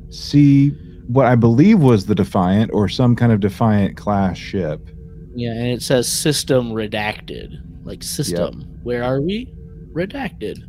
see 0.09 0.69
what 1.07 1.25
I 1.25 1.35
believe 1.35 1.79
was 1.79 2.05
the 2.05 2.15
Defiant 2.15 2.71
or 2.73 2.89
some 2.89 3.15
kind 3.15 3.31
of 3.31 3.39
Defiant 3.39 3.95
class 3.95 4.37
ship. 4.37 4.89
Yeah, 5.35 5.51
and 5.51 5.67
it 5.67 5.81
says 5.81 6.11
system 6.11 6.71
redacted. 6.71 7.61
Like 7.85 8.03
system. 8.03 8.79
Where 8.83 9.03
are 9.03 9.21
we? 9.21 9.53
Redacted. 9.93 10.63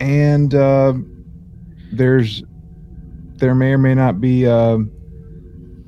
and 0.00 0.54
uh, 0.54 0.94
there's 1.92 2.42
there 3.42 3.56
may 3.56 3.72
or 3.72 3.78
may 3.78 3.92
not 3.92 4.20
be 4.20 4.46
uh, 4.46 4.78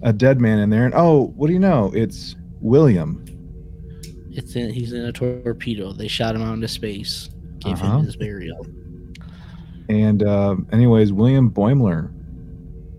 a 0.02 0.12
dead 0.12 0.40
man 0.40 0.58
in 0.58 0.70
there 0.70 0.84
and 0.84 0.92
oh 0.96 1.32
what 1.36 1.46
do 1.46 1.52
you 1.52 1.60
know 1.60 1.92
it's 1.94 2.34
william 2.60 3.24
It's 4.32 4.56
in 4.56 4.70
he's 4.72 4.92
in 4.92 5.04
a 5.04 5.12
torpedo. 5.12 5.92
They 5.92 6.08
shot 6.08 6.34
him 6.34 6.42
out 6.42 6.54
into 6.54 6.66
space. 6.66 7.30
Gave 7.60 7.74
Uh-huh. 7.80 7.98
him 8.00 8.06
his 8.06 8.16
burial. 8.16 8.66
and 9.88 10.24
uh, 10.24 10.56
anyways 10.72 11.12
william 11.12 11.48
boimler 11.48 12.10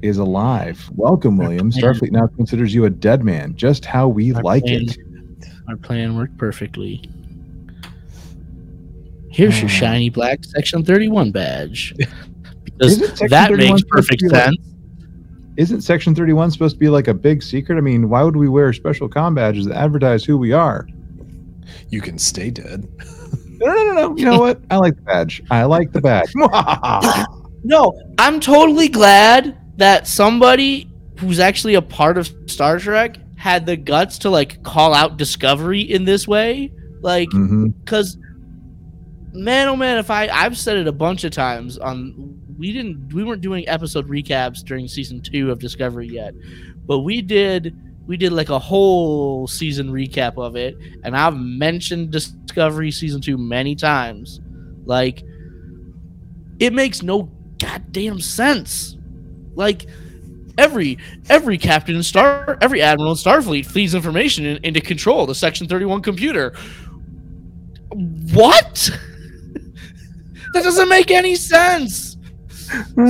is 0.02 0.18
alive 0.20 0.90
welcome 0.96 1.36
william 1.36 1.70
plan. 1.70 1.84
starfleet 1.84 2.12
now 2.12 2.26
considers 2.28 2.74
you 2.74 2.86
a 2.86 2.90
dead 2.90 3.26
man 3.26 3.54
just 3.58 3.84
how 3.84 4.08
we 4.08 4.34
Our 4.34 4.42
like 4.42 4.64
plan- 4.64 4.84
it 4.88 4.98
Our 5.68 5.76
plan 5.76 6.16
worked 6.16 6.38
perfectly. 6.38 7.04
Here's 9.32 9.60
your 9.60 9.70
Ah. 9.70 9.74
shiny 9.74 10.10
black 10.10 10.46
Section 10.46 10.86
31 10.86 11.32
badge. 11.32 11.94
Because 12.78 13.02
Isn't 13.02 13.30
that 13.30 13.52
makes 13.54 13.84
perfect 13.88 14.22
be 14.22 14.30
like- 14.30 14.44
sense. 14.44 14.58
isn't 15.58 15.82
section 15.82 16.14
31 16.14 16.52
supposed 16.52 16.76
to 16.76 16.80
be 16.80 16.90
like 16.90 17.08
a 17.08 17.14
big 17.14 17.42
secret? 17.42 17.78
I 17.78 17.82
mean 17.82 18.10
why 18.10 18.24
would 18.24 18.36
we 18.36 18.50
wear 18.50 18.74
special 18.74 19.08
com 19.08 19.36
badges 19.36 19.66
that 19.68 19.78
advertise 19.78 20.24
who 20.26 20.38
we 20.38 20.52
are? 20.52 20.88
You 21.90 22.02
can 22.02 22.18
stay 22.20 22.52
dead. 22.52 22.88
no 23.50 23.66
no 23.66 23.84
no 23.84 23.94
no. 23.94 24.18
You 24.18 24.26
know 24.26 24.40
what? 24.40 24.60
I 24.70 24.78
like 24.78 24.96
the 24.96 25.02
badge. 25.04 25.42
I 25.50 25.64
like 25.64 25.92
the 25.92 26.02
badge. 26.02 26.34
No, 27.68 28.00
I'm 28.20 28.40
totally 28.40 28.90
glad 28.90 29.58
that 29.78 30.06
somebody 30.06 30.88
who's 31.18 31.40
actually 31.40 31.74
a 31.74 31.82
part 31.82 32.20
of 32.20 32.32
Star 32.46 32.78
Trek 32.78 33.18
had 33.38 33.66
the 33.66 33.76
guts 33.76 34.20
to 34.20 34.30
like 34.30 34.62
call 34.62 34.94
out 34.94 35.18
Discovery 35.18 35.82
in 35.82 36.04
this 36.04 36.28
way. 36.28 36.72
Like, 37.02 37.28
mm-hmm. 37.30 37.70
because 37.70 38.18
man, 39.34 39.68
oh 39.68 39.76
man, 39.76 39.98
if 39.98 40.12
I 40.12 40.28
I've 40.28 40.60
said 40.60 40.78
it 40.78 40.86
a 40.88 40.92
bunch 40.92 41.24
of 41.24 41.32
times 41.32 41.80
on 41.80 42.40
we 42.58 42.72
didn't 42.72 43.14
we 43.14 43.24
weren't 43.24 43.42
doing 43.42 43.68
episode 43.68 44.08
recaps 44.08 44.64
during 44.64 44.88
season 44.88 45.22
two 45.22 45.52
of 45.52 45.60
Discovery 45.60 46.08
yet, 46.08 46.34
but 46.86 47.00
we 47.00 47.22
did 47.22 47.76
we 48.08 48.18
did 48.18 48.32
like 48.32 48.50
a 48.50 48.60
whole 48.60 49.48
season 49.48 49.92
recap 49.92 50.38
of 50.38 50.56
it, 50.56 50.78
and 51.04 51.16
I've 51.16 51.38
mentioned 51.38 52.12
Discovery 52.12 52.92
season 52.92 53.22
two 53.22 53.38
many 53.38 53.76
times. 53.76 54.40
Like, 54.86 55.24
it 56.60 56.72
makes 56.72 57.02
no 57.02 57.32
goddamn 57.60 58.22
sense. 58.22 58.96
Like 59.56 59.88
every 60.58 60.98
every 61.30 61.58
captain 61.58 61.96
in 61.96 62.04
star 62.04 62.58
every 62.62 62.82
admiral 62.82 63.12
in 63.12 63.18
starfleet 63.18 63.66
feeds 63.66 63.94
information 63.94 64.46
in, 64.46 64.58
into 64.64 64.80
control 64.80 65.26
the 65.26 65.36
section 65.36 65.68
31 65.68 66.02
computer 66.02 66.54
what 68.34 68.90
that 70.54 70.64
doesn't 70.64 70.88
make 70.88 71.12
any 71.12 71.36
sense 71.36 72.05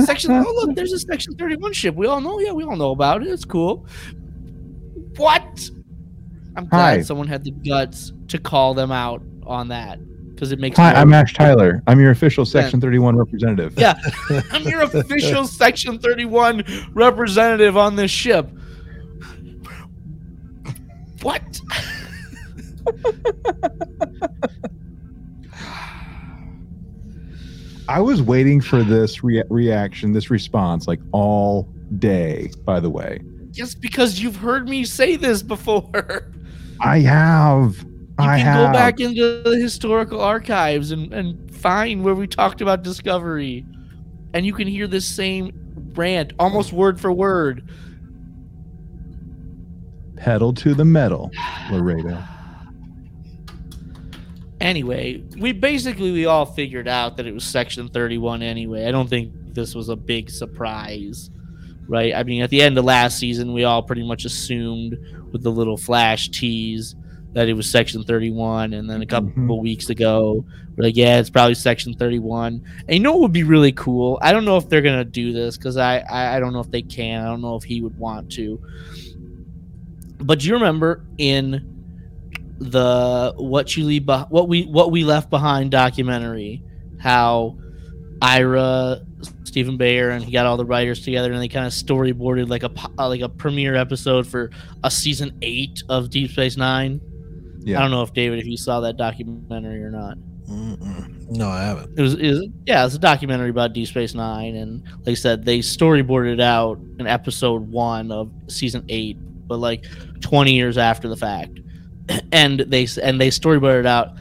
section 0.04 0.30
oh 0.30 0.52
look 0.54 0.74
there's 0.74 0.92
a 0.92 0.98
section 0.98 1.34
31 1.36 1.72
ship 1.72 1.94
we 1.94 2.06
all 2.06 2.20
know 2.20 2.38
yeah 2.40 2.52
we 2.52 2.64
all 2.64 2.76
know 2.76 2.90
about 2.90 3.22
it 3.22 3.28
it's 3.28 3.44
cool 3.44 3.86
what 5.16 5.70
i'm 6.56 6.66
glad 6.66 6.98
Hi. 6.98 7.02
someone 7.02 7.28
had 7.28 7.44
the 7.44 7.50
guts 7.50 8.12
to 8.28 8.38
call 8.38 8.74
them 8.74 8.92
out 8.92 9.22
on 9.44 9.68
that 9.68 9.98
because 10.36 10.52
it 10.52 10.58
makes 10.58 10.76
Hi, 10.76 10.92
no 10.92 10.98
I'm 10.98 11.14
Ash 11.14 11.32
Tyler. 11.32 11.82
I'm 11.86 11.98
your 11.98 12.10
official 12.10 12.44
Section 12.44 12.78
31 12.78 13.16
representative. 13.16 13.72
Yeah. 13.78 13.94
I'm 14.52 14.64
your 14.64 14.82
official 14.82 15.46
Section 15.46 15.98
31 15.98 16.62
representative 16.92 17.78
on 17.78 17.96
this 17.96 18.10
ship. 18.10 18.50
What? 21.22 21.58
I 27.88 28.00
was 28.00 28.20
waiting 28.22 28.60
for 28.60 28.82
this 28.82 29.22
rea- 29.22 29.44
reaction, 29.48 30.12
this 30.12 30.30
response, 30.30 30.88
like 30.88 31.00
all 31.12 31.68
day. 31.98 32.50
By 32.64 32.80
the 32.80 32.90
way, 32.90 33.20
Just 33.50 33.80
because 33.80 34.20
you've 34.20 34.36
heard 34.36 34.68
me 34.68 34.84
say 34.84 35.16
this 35.16 35.42
before. 35.42 36.30
I 36.80 36.98
have. 37.00 37.76
You 37.82 38.24
I 38.24 38.38
can 38.38 38.46
have. 38.46 38.66
go 38.68 38.72
back 38.72 39.00
into 39.00 39.42
the 39.42 39.56
historical 39.56 40.20
archives 40.20 40.90
and, 40.90 41.12
and 41.12 41.54
find 41.54 42.02
where 42.02 42.14
we 42.14 42.26
talked 42.26 42.60
about 42.60 42.82
Discovery. 42.82 43.64
And 44.34 44.44
you 44.44 44.52
can 44.52 44.66
hear 44.68 44.86
this 44.86 45.06
same 45.06 45.52
rant, 45.94 46.32
almost 46.38 46.72
word 46.72 47.00
for 47.00 47.12
word. 47.12 47.68
Pedal 50.16 50.52
to 50.54 50.74
the 50.74 50.84
metal, 50.84 51.30
Laredo. 51.70 52.22
Anyway, 54.60 55.22
we 55.38 55.52
basically 55.52 56.12
we 56.12 56.24
all 56.26 56.46
figured 56.46 56.88
out 56.88 57.16
that 57.18 57.26
it 57.26 57.34
was 57.34 57.44
Section 57.44 57.88
31 57.88 58.42
anyway. 58.42 58.86
I 58.86 58.90
don't 58.90 59.08
think 59.08 59.32
this 59.54 59.74
was 59.74 59.88
a 59.90 59.96
big 59.96 60.30
surprise, 60.30 61.30
right? 61.88 62.14
I 62.14 62.22
mean, 62.22 62.42
at 62.42 62.48
the 62.50 62.62
end 62.62 62.78
of 62.78 62.84
last 62.86 63.18
season, 63.18 63.52
we 63.52 63.64
all 63.64 63.82
pretty 63.82 64.06
much 64.06 64.24
assumed 64.24 64.96
with 65.32 65.42
the 65.42 65.50
little 65.50 65.76
flash 65.76 66.30
tease 66.30 66.94
that 67.34 67.50
it 67.50 67.52
was 67.52 67.68
Section 67.70 68.02
31, 68.02 68.72
and 68.72 68.88
then 68.88 69.02
a 69.02 69.06
couple 69.06 69.28
Mhm. 69.30 69.60
weeks 69.60 69.90
ago, 69.90 70.42
we're 70.74 70.84
like, 70.84 70.96
yeah, 70.96 71.18
it's 71.18 71.28
probably 71.28 71.54
Section 71.54 71.92
31. 71.92 72.62
And 72.88 72.94
you 72.96 73.00
know 73.00 73.12
what 73.12 73.20
would 73.20 73.32
be 73.32 73.42
really 73.42 73.72
cool? 73.72 74.18
I 74.22 74.32
don't 74.32 74.46
know 74.46 74.56
if 74.56 74.70
they're 74.70 74.80
gonna 74.80 75.04
do 75.04 75.34
this 75.34 75.58
because 75.58 75.76
I, 75.76 75.98
I 75.98 76.36
I 76.36 76.40
don't 76.40 76.54
know 76.54 76.60
if 76.60 76.70
they 76.70 76.80
can. 76.80 77.20
I 77.22 77.26
don't 77.26 77.42
know 77.42 77.56
if 77.56 77.62
he 77.64 77.82
would 77.82 77.98
want 77.98 78.32
to. 78.32 78.58
But 80.18 80.38
do 80.40 80.46
you 80.48 80.54
remember 80.54 81.04
in 81.18 81.75
the 82.58 83.34
what 83.36 83.76
you 83.76 83.84
leave 83.84 84.02
beh- 84.02 84.30
what 84.30 84.48
we 84.48 84.64
what 84.64 84.90
we 84.90 85.04
left 85.04 85.28
behind 85.30 85.70
documentary 85.70 86.62
how 86.98 87.56
Ira 88.22 89.02
Steven 89.44 89.76
Behr 89.76 90.10
and 90.14 90.24
he 90.24 90.32
got 90.32 90.46
all 90.46 90.56
the 90.56 90.64
writers 90.64 91.02
together 91.04 91.32
and 91.32 91.40
they 91.40 91.48
kind 91.48 91.66
of 91.66 91.72
storyboarded 91.72 92.48
like 92.48 92.62
a 92.62 92.70
uh, 92.98 93.08
like 93.08 93.20
a 93.20 93.28
premiere 93.28 93.74
episode 93.74 94.26
for 94.26 94.50
a 94.84 94.90
season 94.90 95.36
8 95.42 95.82
of 95.88 96.10
Deep 96.10 96.30
Space 96.30 96.56
9 96.56 97.00
Yeah. 97.60 97.78
I 97.78 97.82
don't 97.82 97.90
know 97.90 98.02
if 98.02 98.12
David 98.14 98.38
if 98.38 98.46
you 98.46 98.56
saw 98.56 98.80
that 98.80 98.96
documentary 98.96 99.82
or 99.82 99.90
not 99.90 100.16
Mm-mm. 100.48 101.28
No, 101.28 101.48
I 101.48 101.62
haven't. 101.64 101.98
it 101.98 102.02
was, 102.02 102.14
it 102.14 102.28
was 102.30 102.46
yeah 102.66 102.86
it's 102.86 102.94
a 102.94 102.98
documentary 102.98 103.50
about 103.50 103.72
Deep 103.74 103.88
Space 103.88 104.14
9 104.14 104.54
and 104.56 104.82
like 105.00 105.08
I 105.08 105.14
said 105.14 105.44
they 105.44 105.58
storyboarded 105.58 106.40
out 106.40 106.78
an 106.98 107.06
episode 107.06 107.68
1 107.70 108.10
of 108.12 108.30
season 108.48 108.84
8 108.88 109.18
but 109.46 109.58
like 109.58 109.84
20 110.22 110.52
years 110.54 110.78
after 110.78 111.08
the 111.08 111.16
fact 111.16 111.60
and 112.32 112.60
they 112.60 112.86
and 113.02 113.20
they 113.20 113.30
storyboarded 113.30 113.86
out 113.86 114.16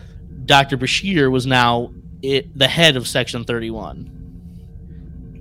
Dr. 0.46 0.78
Bashir 0.78 1.32
was 1.32 1.46
now 1.46 1.92
it, 2.22 2.58
the 2.58 2.68
head 2.68 2.96
of 2.96 3.08
section 3.08 3.44
31 3.44 4.16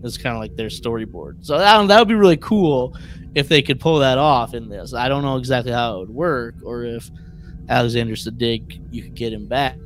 it's 0.04 0.18
kind 0.18 0.36
of 0.36 0.40
like 0.40 0.54
their 0.56 0.68
storyboard. 0.68 1.44
So 1.44 1.58
that, 1.58 1.86
that 1.88 1.98
would 1.98 2.08
be 2.08 2.14
really 2.14 2.36
cool 2.36 2.96
if 3.34 3.48
they 3.48 3.62
could 3.62 3.80
pull 3.80 3.98
that 4.00 4.18
off 4.18 4.54
in 4.54 4.68
this. 4.68 4.92
I 4.94 5.08
don't 5.08 5.22
know 5.22 5.36
exactly 5.36 5.72
how 5.72 5.96
it 5.96 5.98
would 6.00 6.10
work 6.10 6.54
or 6.62 6.84
if 6.84 7.10
Alexander 7.68 8.14
Siddig 8.14 8.80
you 8.92 9.02
could 9.02 9.14
get 9.14 9.32
him 9.32 9.46
back 9.46 9.78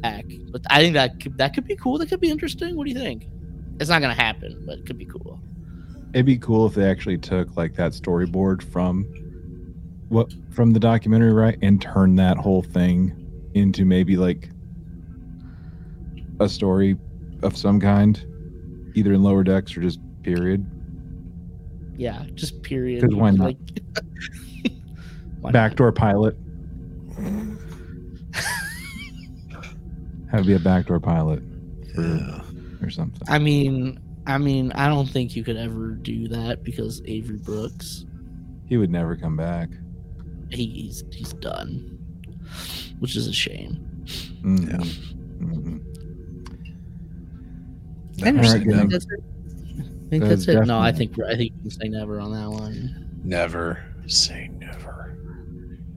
but 0.51 0.63
I 0.69 0.81
think 0.81 0.95
that 0.95 1.21
could, 1.21 1.39
that 1.39 1.55
could 1.55 1.65
be 1.65 1.77
cool. 1.77 1.99
That 1.99 2.09
could 2.09 2.21
be 2.21 2.31
interesting. 2.31 2.75
What 2.75 2.87
do 2.87 2.93
you 2.93 2.99
think? 2.99 3.29
It's 3.79 3.89
not 3.89 4.03
gonna 4.03 4.15
happen 4.15 4.65
but 4.67 4.79
it 4.79 4.87
could 4.87 4.99
be 4.99 5.07
cool. 5.07 5.41
It'd 6.13 6.27
be 6.27 6.39
cool 6.39 6.67
if 6.67 6.75
they 6.75 6.91
actually 6.91 7.19
took 7.19 7.57
like 7.57 7.75
that 7.75 7.93
storyboard 7.93 8.63
from 8.63 9.07
what 10.09 10.33
from 10.51 10.73
the 10.73 10.81
documentary, 10.81 11.33
right, 11.33 11.59
and 11.63 11.81
turn 11.81 12.17
that 12.17 12.37
whole 12.37 12.63
thing 12.63 13.13
into 13.55 13.85
maybe 13.85 14.17
like 14.17 14.49
a 16.41 16.49
story 16.49 16.97
of 17.43 17.57
some 17.57 17.81
kind, 17.81 18.25
either 18.95 19.13
in 19.13 19.23
lower 19.23 19.43
decks 19.45 19.77
or 19.77 19.81
just 19.83 20.01
period. 20.23 20.67
yeah 21.97 22.25
just 22.35 22.63
period 22.63 23.03
'Cause 23.03 23.15
why 23.15 23.31
not? 23.31 23.45
Like- 23.47 23.83
Why 25.41 25.51
not? 25.51 25.53
Backdoor 25.53 25.93
pilot. 25.93 26.37
Have 30.31 30.43
to 30.43 30.47
be 30.47 30.55
a 30.55 30.59
backdoor 30.59 31.01
pilot 31.01 31.43
for, 31.95 32.03
Yeah. 32.03 32.41
or 32.83 32.91
something. 32.91 33.23
I 33.29 33.39
mean, 33.39 33.99
I 34.27 34.37
mean, 34.39 34.73
I 34.73 34.89
don't 34.89 35.09
think 35.09 35.35
you 35.37 35.43
could 35.43 35.57
ever 35.57 35.93
do 35.93 36.29
that 36.29 36.63
because 36.65 37.01
Avery 37.07 37.39
Brooks, 37.39 38.05
He 38.67 38.77
would 38.77 38.91
never 38.91 39.17
come 39.17 39.37
back. 39.37 39.71
He, 40.51 40.67
he's 40.67 41.05
he's 41.13 41.33
done, 41.35 41.99
which 42.99 43.17
is 43.17 43.27
a 43.27 43.33
shame. 43.33 44.05
Mhm. 44.43 44.71
Yeah. 44.71 44.85
Mhm. 45.45 45.81
Never 48.21 48.39
right. 48.39 48.47
I 48.47 48.53
think 48.53 48.67
never. 48.67 48.89
that's 48.89 49.05
it. 49.07 49.21
I 50.09 50.11
think 50.11 50.25
That's 50.25 50.47
that's 50.47 50.61
it. 50.63 50.67
No, 50.67 50.79
I 50.79 50.91
think 50.91 51.13
I 51.21 51.37
think 51.37 51.53
you 51.57 51.61
can 51.61 51.71
say 51.71 51.89
never 51.89 52.19
on 52.19 52.33
that 52.33 52.49
one. 52.49 53.21
Never 53.23 53.85
say 54.07 54.51
never. 54.59 55.19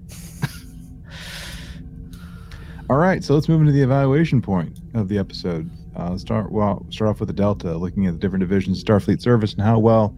All 2.90 2.98
right, 2.98 3.24
so 3.24 3.34
let's 3.34 3.48
move 3.48 3.62
into 3.62 3.72
the 3.72 3.82
evaluation 3.82 4.42
point 4.42 4.82
of 4.96 5.08
the 5.08 5.18
episode. 5.18 5.70
Uh, 5.96 6.18
start 6.18 6.52
well. 6.52 6.86
Start 6.90 7.10
off 7.10 7.22
with 7.22 7.28
the 7.28 7.34
Delta, 7.34 7.74
looking 7.78 8.06
at 8.06 8.12
the 8.12 8.20
different 8.20 8.42
divisions 8.42 8.82
of 8.82 8.86
Starfleet 8.86 9.22
service 9.22 9.54
and 9.54 9.62
how 9.62 9.80
well 9.80 10.14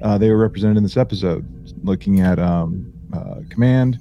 uh, 0.00 0.16
they 0.16 0.30
were 0.30 0.38
represented 0.38 0.78
in 0.78 0.82
this 0.82 0.96
episode. 0.96 1.46
Looking 1.84 2.20
at 2.20 2.38
um, 2.38 2.93
uh, 3.14 3.40
command, 3.48 3.98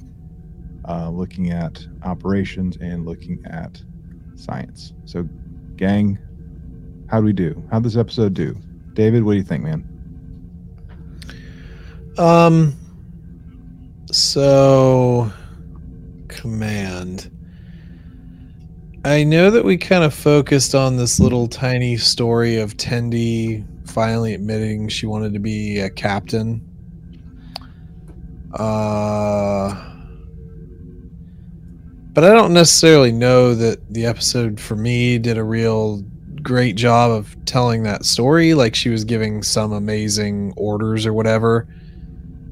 uh, 0.87 1.09
looking 1.09 1.51
at 1.51 1.85
operations, 2.03 2.77
and 2.77 3.05
looking 3.05 3.43
at 3.45 3.81
science. 4.35 4.93
So, 5.05 5.27
gang, 5.75 6.17
how 7.09 7.19
do 7.19 7.25
we 7.25 7.33
do? 7.33 7.63
How 7.69 7.77
would 7.77 7.85
this 7.85 7.95
episode 7.95 8.33
do? 8.33 8.55
David, 8.93 9.23
what 9.23 9.33
do 9.33 9.37
you 9.37 9.43
think, 9.43 9.63
man? 9.63 9.87
Um. 12.17 12.75
So, 14.11 15.31
command. 16.27 17.29
I 19.05 19.23
know 19.23 19.51
that 19.51 19.65
we 19.65 19.77
kind 19.77 20.03
of 20.03 20.13
focused 20.13 20.73
on 20.73 20.95
this 20.95 21.19
little 21.19 21.47
tiny 21.47 21.97
story 21.97 22.57
of 22.57 22.77
Tendi 22.77 23.65
finally 23.87 24.33
admitting 24.33 24.87
she 24.87 25.05
wanted 25.05 25.33
to 25.33 25.39
be 25.39 25.79
a 25.79 25.89
captain. 25.89 26.72
Uh, 28.53 29.93
but 32.13 32.23
I 32.23 32.33
don't 32.33 32.53
necessarily 32.53 33.11
know 33.11 33.55
that 33.55 33.91
the 33.91 34.05
episode 34.05 34.59
for 34.59 34.75
me 34.75 35.17
did 35.17 35.37
a 35.37 35.43
real 35.43 36.03
great 36.43 36.75
job 36.75 37.11
of 37.11 37.35
telling 37.45 37.83
that 37.83 38.05
story. 38.05 38.53
Like 38.53 38.75
she 38.75 38.89
was 38.89 39.03
giving 39.03 39.41
some 39.41 39.71
amazing 39.71 40.53
orders 40.55 41.05
or 41.05 41.13
whatever. 41.13 41.67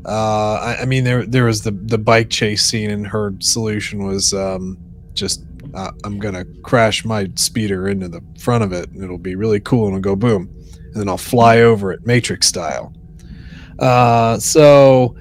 Uh, 0.06 0.56
I, 0.56 0.78
I 0.82 0.86
mean, 0.86 1.04
there 1.04 1.26
there 1.26 1.46
was 1.46 1.62
the 1.62 1.72
the 1.72 2.00
bike 2.00 2.32
chase 2.32 2.66
scene, 2.66 2.90
and 2.90 3.06
her 3.06 3.36
solution 3.40 4.04
was 4.04 4.34
um, 4.34 4.78
just 5.14 5.44
uh, 5.76 5.92
I'm 6.04 6.18
gonna 6.18 6.46
crash 6.64 7.06
my 7.06 7.30
speeder 7.36 7.88
into 7.88 8.08
the 8.08 8.22
front 8.40 8.64
of 8.64 8.74
it, 8.74 8.90
and 8.90 9.04
it'll 9.04 9.20
be 9.20 9.36
really 9.36 9.60
cool, 9.60 9.88
and 9.88 9.98
it'll 9.98 10.02
go 10.02 10.16
boom, 10.16 10.50
and 10.74 10.96
then 10.96 11.08
I'll 11.08 11.18
fly 11.18 11.60
over 11.60 11.92
it, 11.92 12.04
Matrix 12.04 12.48
style. 12.48 12.94
Uh, 13.78 14.40
so 14.40 15.16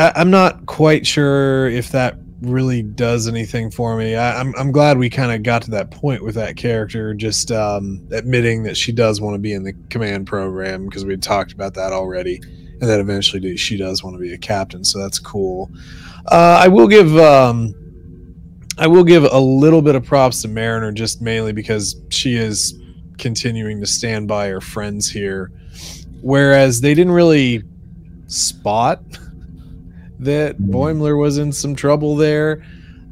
I, 0.00 0.12
I'm 0.16 0.30
not 0.30 0.66
quite 0.66 1.06
sure 1.06 1.68
if 1.68 1.90
that 1.90 2.16
really 2.42 2.82
does 2.82 3.28
anything 3.28 3.70
for 3.70 3.96
me. 3.96 4.16
I, 4.16 4.40
I'm 4.40 4.54
I'm 4.56 4.72
glad 4.72 4.98
we 4.98 5.10
kind 5.10 5.32
of 5.32 5.42
got 5.42 5.62
to 5.62 5.70
that 5.72 5.90
point 5.90 6.24
with 6.24 6.34
that 6.36 6.56
character, 6.56 7.14
just 7.14 7.52
um, 7.52 8.08
admitting 8.10 8.62
that 8.62 8.76
she 8.76 8.92
does 8.92 9.20
want 9.20 9.34
to 9.34 9.38
be 9.38 9.52
in 9.52 9.62
the 9.62 9.74
command 9.90 10.26
program 10.26 10.86
because 10.86 11.04
we 11.04 11.16
talked 11.16 11.52
about 11.52 11.74
that 11.74 11.92
already 11.92 12.40
and 12.80 12.88
that 12.88 13.00
eventually 13.00 13.56
she 13.56 13.76
does 13.76 14.02
want 14.02 14.16
to 14.16 14.20
be 14.20 14.32
a 14.32 14.38
captain 14.38 14.84
so 14.84 14.98
that's 14.98 15.18
cool 15.18 15.70
uh, 16.26 16.58
i 16.60 16.68
will 16.68 16.88
give 16.88 17.16
um, 17.18 17.74
i 18.78 18.86
will 18.86 19.04
give 19.04 19.24
a 19.24 19.38
little 19.38 19.82
bit 19.82 19.94
of 19.94 20.04
props 20.04 20.42
to 20.42 20.48
mariner 20.48 20.90
just 20.90 21.20
mainly 21.20 21.52
because 21.52 22.00
she 22.10 22.36
is 22.36 22.80
continuing 23.18 23.80
to 23.80 23.86
stand 23.86 24.26
by 24.26 24.48
her 24.48 24.60
friends 24.60 25.10
here 25.10 25.52
whereas 26.22 26.80
they 26.80 26.94
didn't 26.94 27.12
really 27.12 27.62
spot 28.26 29.02
that 30.20 30.58
Mhm. 30.58 30.70
boimler 30.70 31.18
was 31.18 31.38
in 31.38 31.52
some 31.52 31.74
trouble 31.74 32.16
there 32.16 32.62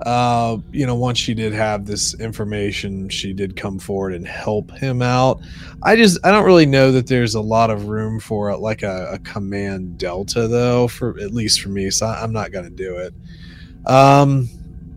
uh, 0.06 0.56
you 0.70 0.86
know 0.86 0.94
once 0.94 1.18
she 1.18 1.34
did 1.34 1.52
have 1.52 1.84
this 1.84 2.14
information 2.20 3.08
she 3.08 3.32
did 3.32 3.56
come 3.56 3.80
forward 3.80 4.14
and 4.14 4.28
help 4.28 4.70
him 4.78 5.02
out 5.02 5.40
I 5.82 5.96
just 5.96 6.18
I 6.24 6.30
don't 6.30 6.44
really 6.44 6.66
know 6.66 6.92
that 6.92 7.08
there's 7.08 7.34
a 7.34 7.40
lot 7.40 7.70
of 7.70 7.88
room 7.88 8.20
for 8.20 8.56
like 8.56 8.82
a, 8.84 9.08
a 9.14 9.18
command 9.18 9.98
delta 9.98 10.46
though 10.46 10.86
for 10.86 11.18
at 11.20 11.34
least 11.34 11.60
for 11.60 11.70
me 11.70 11.90
so 11.90 12.06
I, 12.06 12.22
I'm 12.22 12.32
not 12.32 12.52
gonna 12.52 12.70
do 12.70 12.96
it. 12.98 13.12
Um, 13.90 14.48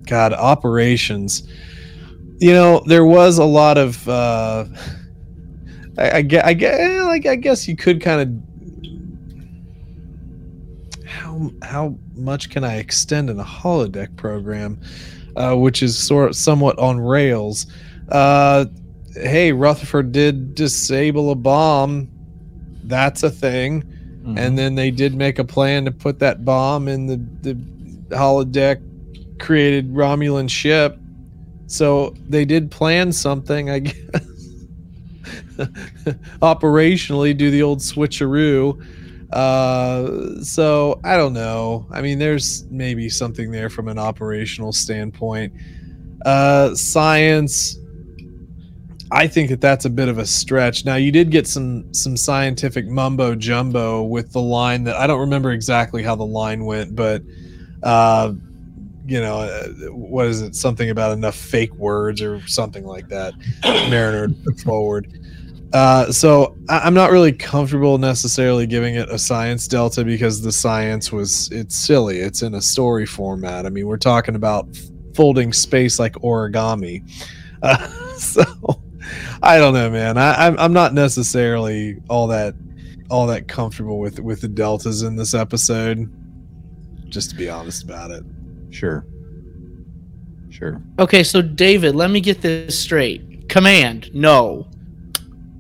God 0.06 0.34
operations, 0.34 1.48
you 2.40 2.52
know 2.54 2.84
there 2.86 3.06
was 3.06 3.38
a 3.40 3.46
lot 3.46 3.78
of 3.80 4.08
uh, 4.08 4.66
I, 5.98 6.10
I 6.20 6.28
I 6.32 7.22
I 7.26 7.36
guess 7.36 7.68
you 7.68 7.76
could 7.76 8.02
kind 8.02 8.22
of 8.22 8.51
how 11.42 11.52
how 11.64 11.96
much 12.16 12.50
can 12.50 12.64
I 12.64 12.78
extend 12.78 13.30
in 13.30 13.40
a 13.40 13.44
holodeck 13.44 14.16
program, 14.16 14.80
uh, 15.36 15.56
which 15.56 15.82
is 15.84 15.98
sort 15.98 16.36
somewhat 16.36 16.78
on 16.80 17.00
rails. 17.00 17.68
Uh, 18.10 18.66
hey, 19.14 19.52
Rutherford 19.52 20.12
did 20.12 20.56
disable 20.56 21.32
a 21.32 21.36
bomb. 21.36 22.10
That's 22.84 23.24
a 23.24 23.30
thing. 23.30 23.84
Mm-hmm. 23.84 24.38
And 24.38 24.58
then 24.58 24.76
they 24.76 24.92
did 24.92 25.16
make 25.16 25.40
a 25.40 25.44
plan 25.44 25.86
to 25.86 25.92
put 25.92 26.20
that 26.20 26.46
bomb 26.46 26.88
in 26.88 27.08
the, 27.08 27.18
the 27.42 27.56
holodeck 28.16 28.82
created 29.40 29.92
Romulan 29.94 30.50
ship. 30.50 30.98
So 31.68 32.14
they 32.28 32.46
did 32.46 32.70
plan 32.70 33.12
something, 33.12 33.70
I 33.70 33.80
guess. 33.80 33.96
Operationally, 36.42 37.36
do 37.36 37.50
the 37.50 37.64
old 37.64 37.80
switcheroo. 37.80 38.86
Uh, 39.32 40.42
so 40.42 41.00
I 41.04 41.16
don't 41.16 41.34
know. 41.34 41.88
I 41.92 42.02
mean, 42.02 42.20
there's 42.20 42.66
maybe 42.70 43.10
something 43.10 43.52
there 43.52 43.70
from 43.70 43.88
an 43.88 43.98
operational 43.98 44.74
standpoint. 44.74 45.54
Uh, 46.26 46.76
science. 46.76 47.78
I 49.14 49.28
think 49.28 49.50
that 49.50 49.60
that's 49.60 49.84
a 49.84 49.90
bit 49.90 50.08
of 50.08 50.20
a 50.20 50.26
stretch. 50.26 50.86
Now 50.86 50.96
you 50.96 51.12
did 51.12 51.32
get 51.32 51.48
some 51.48 51.94
some 51.94 52.16
scientific 52.16 52.88
mumbo 52.88 53.36
jumbo 53.36 54.04
with 54.04 54.32
the 54.32 54.42
line 54.42 54.86
that 54.86 54.96
I 54.96 55.08
don't 55.08 55.20
remember 55.20 55.52
exactly 55.52 56.02
how 56.02 56.16
the 56.16 56.26
line 56.26 56.64
went, 56.66 56.96
but 56.96 57.22
uh, 57.84 58.34
you 59.06 59.20
know, 59.20 59.40
uh, 59.40 59.68
what 59.92 60.28
is 60.28 60.42
it? 60.42 60.56
Something 60.56 60.90
about 60.90 61.12
enough 61.12 61.36
fake 61.36 61.74
words 61.76 62.22
or 62.22 62.46
something 62.48 62.86
like 62.86 63.10
that. 63.10 63.34
Mariner 63.64 64.30
put 64.30 64.60
forward. 64.62 65.20
Uh, 65.74 66.12
so 66.12 66.58
I, 66.68 66.86
am 66.86 66.94
not 66.94 67.12
really 67.12 67.32
comfortable 67.32 67.98
necessarily 67.98 68.68
giving 68.68 68.96
it 68.96 69.10
a 69.10 69.18
science 69.18 69.68
delta 69.68 70.04
because 70.04 70.42
the 70.42 70.52
science 70.52 71.12
was 71.12 71.50
it's 71.52 71.76
silly. 71.76 72.20
It's 72.20 72.42
in 72.42 72.56
a 72.56 72.62
story 72.62 73.06
format. 73.06 73.66
I 73.66 73.70
mean, 73.70 73.88
we're 73.88 73.98
talking 73.98 74.36
about 74.36 74.68
folding 75.16 75.54
space 75.54 75.98
like 75.98 76.14
origami. 76.16 77.10
Uh, 77.62 77.88
so 78.18 78.44
I 79.42 79.58
don't 79.58 79.74
know, 79.74 79.90
man. 79.90 80.18
I, 80.18 80.48
I'm 80.48 80.60
I'm 80.60 80.74
not 80.74 80.94
necessarily 80.94 81.98
all 82.10 82.28
that 82.28 82.54
all 83.10 83.28
that 83.28 83.48
comfortable 83.48 84.00
with 84.00 84.20
with 84.20 84.42
the 84.42 84.50
deltas 84.50 85.04
in 85.04 85.16
this 85.16 85.34
episode. 85.34 86.12
Just 87.10 87.30
to 87.30 87.36
be 87.36 87.50
honest 87.50 87.84
about 87.84 88.12
it. 88.12 88.24
Sure. 88.72 89.06
Sure. 90.50 90.82
Okay, 91.00 91.24
so 91.24 91.42
David, 91.42 91.96
let 91.96 92.12
me 92.12 92.20
get 92.20 92.42
this 92.42 92.78
straight. 92.78 93.48
Command, 93.48 94.14
no. 94.14 94.68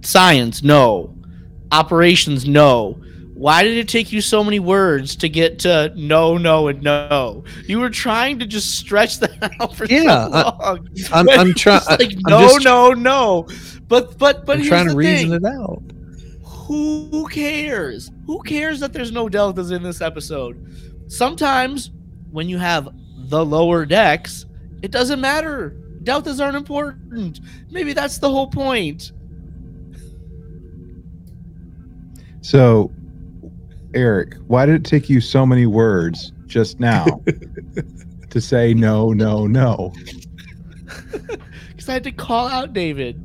Science, 0.02 0.64
no. 0.64 1.16
Operations, 1.72 2.48
no. 2.48 3.02
Why 3.34 3.64
did 3.64 3.76
it 3.78 3.88
take 3.88 4.12
you 4.12 4.22
so 4.22 4.44
many 4.44 4.60
words 4.60 5.16
to 5.16 5.28
get 5.28 5.58
to 5.60 5.92
no, 5.96 6.38
no, 6.38 6.68
and 6.68 6.84
no? 6.84 7.44
You 7.66 7.80
were 7.80 7.90
trying 7.90 8.38
to 8.38 8.46
just 8.46 8.78
stretch 8.78 9.20
that 9.20 9.56
out 9.60 9.76
for 9.76 9.86
yeah, 9.86 10.26
so 10.26 10.30
long. 10.30 10.90
I, 11.12 11.20
am 11.22 11.30
I'm 11.30 11.54
trying. 11.56 11.82
Like 11.90 12.18
no, 12.28 12.58
no, 12.58 12.92
no. 12.92 13.48
But 13.88 14.20
but 14.20 14.46
but 14.46 14.60
I'm 14.60 14.66
trying 14.66 14.90
to 14.90 14.96
reason 14.96 15.32
thing. 15.32 15.44
it 15.44 15.46
out. 15.46 15.82
Who 16.46 17.28
cares? 17.30 18.12
Who 18.28 18.44
cares 18.44 18.80
that 18.80 18.94
there's 18.94 19.12
no 19.12 19.28
deltas 19.28 19.72
in 19.72 19.82
this 19.82 20.02
episode? 20.02 20.64
Sometimes 21.08 21.90
when 22.30 22.48
you 22.48 22.60
have 22.60 22.90
the 23.30 23.44
lower 23.44 23.88
decks, 23.88 24.46
it 24.84 24.92
doesn't 24.92 25.20
matter. 25.20 25.72
Deltas 26.04 26.40
aren't 26.40 26.58
important. 26.58 27.40
Maybe 27.72 27.94
that's 27.94 28.20
the 28.20 28.30
whole 28.30 28.48
point. 28.52 29.14
So, 32.42 32.92
Eric, 33.94 34.36
why 34.48 34.66
did 34.66 34.76
it 34.76 34.84
take 34.84 35.10
you 35.10 35.22
so 35.22 35.46
many 35.46 35.66
words 35.66 36.32
just 36.48 36.80
now 36.80 37.06
to 38.30 38.42
say 38.42 38.74
no, 38.74 39.14
no, 39.14 39.48
no? 39.48 39.94
Because 41.70 41.90
I 41.90 41.94
had 41.94 42.04
to 42.04 42.12
call 42.12 42.48
out 42.48 42.74
David. 42.74 43.16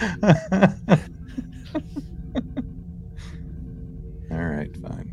All 4.32 4.44
right, 4.44 4.76
fine. 4.76 5.12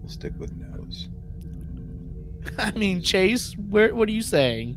We'll 0.00 0.08
stick 0.08 0.32
with 0.36 0.52
no's. 0.56 1.08
I 2.58 2.72
mean, 2.72 3.02
Chase, 3.02 3.54
where 3.68 3.94
what 3.94 4.08
are 4.08 4.12
you 4.12 4.22
saying? 4.22 4.76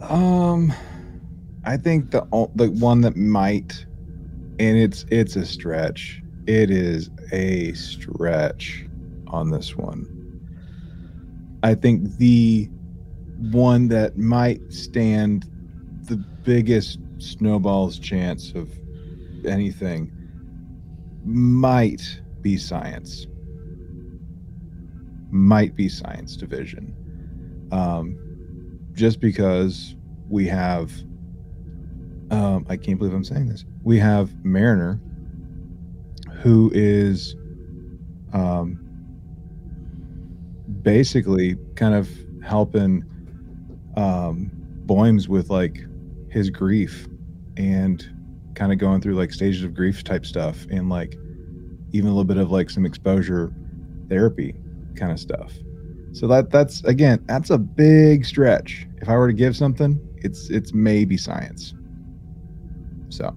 Um, 0.00 0.72
I 1.64 1.76
think 1.76 2.10
the 2.10 2.22
the 2.56 2.70
one 2.70 3.02
that 3.02 3.16
might 3.16 3.86
and 4.58 4.78
it's 4.78 5.04
it's 5.10 5.36
a 5.36 5.44
stretch. 5.44 6.22
It 6.46 6.70
is 6.70 7.10
a 7.32 7.72
stretch 7.74 8.86
on 9.28 9.50
this 9.50 9.76
one. 9.76 10.10
I 11.62 11.74
think 11.74 12.16
the 12.18 12.68
one 13.38 13.88
that 13.88 14.18
might 14.18 14.60
stand 14.72 15.48
the 16.02 16.16
biggest 16.16 16.98
snowball's 17.18 17.98
chance 17.98 18.52
of 18.54 18.70
anything 19.46 20.12
might 21.24 22.20
be 22.42 22.58
science. 22.58 23.26
Might 25.30 25.74
be 25.74 25.88
science 25.88 26.36
division. 26.36 26.94
Um, 27.72 28.18
just 28.92 29.20
because 29.20 29.96
we 30.28 30.46
have 30.46 30.92
um, 32.30 32.66
I 32.68 32.76
can't 32.76 32.98
believe 32.98 33.14
I'm 33.14 33.24
saying 33.24 33.48
this. 33.48 33.64
We 33.84 33.98
have 33.98 34.44
Mariner, 34.44 35.00
who 36.42 36.70
is 36.74 37.36
um, 38.32 38.78
basically 40.82 41.56
kind 41.76 41.94
of 41.94 42.08
helping 42.42 43.04
um, 43.96 44.50
Boims 44.86 45.28
with 45.28 45.50
like 45.50 45.84
his 46.30 46.50
grief 46.50 47.06
and 47.56 48.04
kind 48.54 48.72
of 48.72 48.78
going 48.78 49.00
through 49.00 49.14
like 49.14 49.32
stages 49.32 49.62
of 49.62 49.74
grief 49.74 50.02
type 50.02 50.26
stuff 50.26 50.66
and 50.70 50.88
like 50.88 51.16
even 51.92 52.08
a 52.08 52.10
little 52.10 52.24
bit 52.24 52.36
of 52.36 52.50
like 52.50 52.70
some 52.70 52.84
exposure 52.84 53.52
therapy 54.08 54.54
kind 54.96 55.12
of 55.12 55.20
stuff. 55.20 55.52
So 56.12 56.26
that 56.28 56.50
that's 56.50 56.82
again 56.84 57.24
that's 57.26 57.50
a 57.50 57.58
big 57.58 58.24
stretch. 58.24 58.86
If 59.00 59.08
I 59.08 59.16
were 59.16 59.28
to 59.28 59.32
give 59.32 59.56
something, 59.56 60.00
it's 60.16 60.48
it's 60.50 60.72
maybe 60.72 61.16
science. 61.16 61.74
So, 63.08 63.34